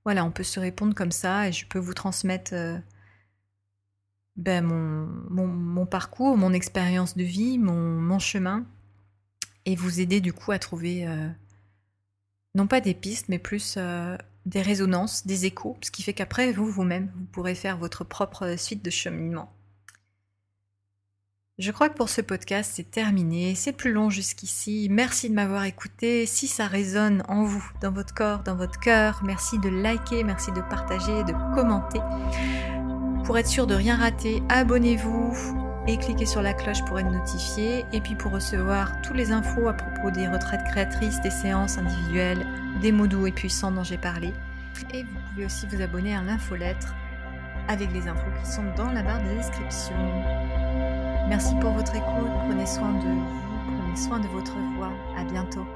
voilà, 0.04 0.24
on 0.26 0.30
peut 0.30 0.42
se 0.42 0.60
répondre 0.60 0.94
comme 0.94 1.12
ça 1.12 1.48
et 1.48 1.52
je 1.52 1.66
peux 1.66 1.78
vous 1.78 1.94
transmettre 1.94 2.52
euh, 2.52 2.76
ben, 4.36 4.62
mon, 4.62 5.86
parcours, 5.86 6.36
mon 6.36 6.52
expérience 6.52 7.16
de 7.16 7.22
vie, 7.22 7.58
mon, 7.58 8.18
chemin 8.18 8.66
et 9.68 9.76
vous 9.76 10.00
aider 10.00 10.20
du 10.20 10.32
coup 10.32 10.50
à 10.50 10.58
trouver 10.58 11.06
euh, 11.06 11.28
non 12.54 12.66
pas 12.66 12.80
des 12.80 12.94
pistes, 12.94 13.28
mais 13.28 13.38
plus 13.38 13.78
des 14.46 14.62
résonances, 14.62 15.26
des 15.26 15.44
échos, 15.44 15.76
ce 15.82 15.90
qui 15.90 16.02
fait 16.02 16.14
qu'après 16.14 16.52
vous, 16.52 16.66
vous-même, 16.66 17.10
vous 17.14 17.26
pourrez 17.26 17.54
faire 17.54 17.76
votre 17.76 18.02
propre 18.02 18.56
suite 18.56 18.82
de 18.82 18.90
cheminement. 18.90 19.52
Je 21.58 21.70
crois 21.70 21.88
que 21.88 21.96
pour 21.96 22.08
ce 22.08 22.20
podcast, 22.20 22.72
c'est 22.74 22.90
terminé. 22.90 23.54
C'est 23.56 23.72
plus 23.72 23.92
long 23.92 24.10
jusqu'ici. 24.10 24.88
Merci 24.90 25.28
de 25.28 25.34
m'avoir 25.34 25.64
écouté. 25.64 26.24
Si 26.24 26.46
ça 26.46 26.66
résonne 26.66 27.24
en 27.28 27.42
vous, 27.42 27.68
dans 27.82 27.90
votre 27.90 28.14
corps, 28.14 28.44
dans 28.44 28.54
votre 28.54 28.78
cœur, 28.78 29.20
merci 29.24 29.58
de 29.58 29.68
liker, 29.68 30.22
merci 30.22 30.52
de 30.52 30.60
partager, 30.60 31.24
de 31.24 31.32
commenter. 31.54 32.00
Pour 33.24 33.36
être 33.36 33.48
sûr 33.48 33.66
de 33.66 33.74
rien 33.74 33.96
rater, 33.96 34.40
abonnez-vous 34.48 35.67
et 35.88 35.96
cliquez 35.96 36.26
sur 36.26 36.42
la 36.42 36.52
cloche 36.52 36.84
pour 36.84 37.00
être 37.00 37.10
notifié. 37.10 37.86
Et 37.92 38.00
puis 38.00 38.14
pour 38.14 38.30
recevoir 38.30 39.00
toutes 39.00 39.16
les 39.16 39.32
infos 39.32 39.68
à 39.68 39.72
propos 39.72 40.10
des 40.10 40.28
retraites 40.28 40.64
créatrices, 40.64 41.20
des 41.22 41.30
séances 41.30 41.78
individuelles, 41.78 42.46
des 42.80 42.92
mots 42.92 43.06
doux 43.06 43.26
et 43.26 43.32
puissants 43.32 43.72
dont 43.72 43.82
j'ai 43.82 43.96
parlé. 43.96 44.32
Et 44.92 45.02
vous 45.02 45.18
pouvez 45.30 45.46
aussi 45.46 45.66
vous 45.66 45.80
abonner 45.80 46.14
à 46.14 46.22
l'infolettre 46.22 46.94
avec 47.68 47.92
les 47.92 48.06
infos 48.06 48.30
qui 48.42 48.50
sont 48.50 48.64
dans 48.76 48.92
la 48.92 49.02
barre 49.02 49.22
de 49.24 49.34
description. 49.34 49.96
Merci 51.28 51.54
pour 51.60 51.72
votre 51.72 51.94
écoute, 51.96 52.30
prenez 52.46 52.66
soin 52.66 52.92
de 52.92 53.08
vous, 53.08 53.78
prenez 53.78 53.96
soin 53.96 54.20
de 54.20 54.28
votre 54.28 54.56
voix. 54.76 54.92
À 55.18 55.24
bientôt. 55.24 55.66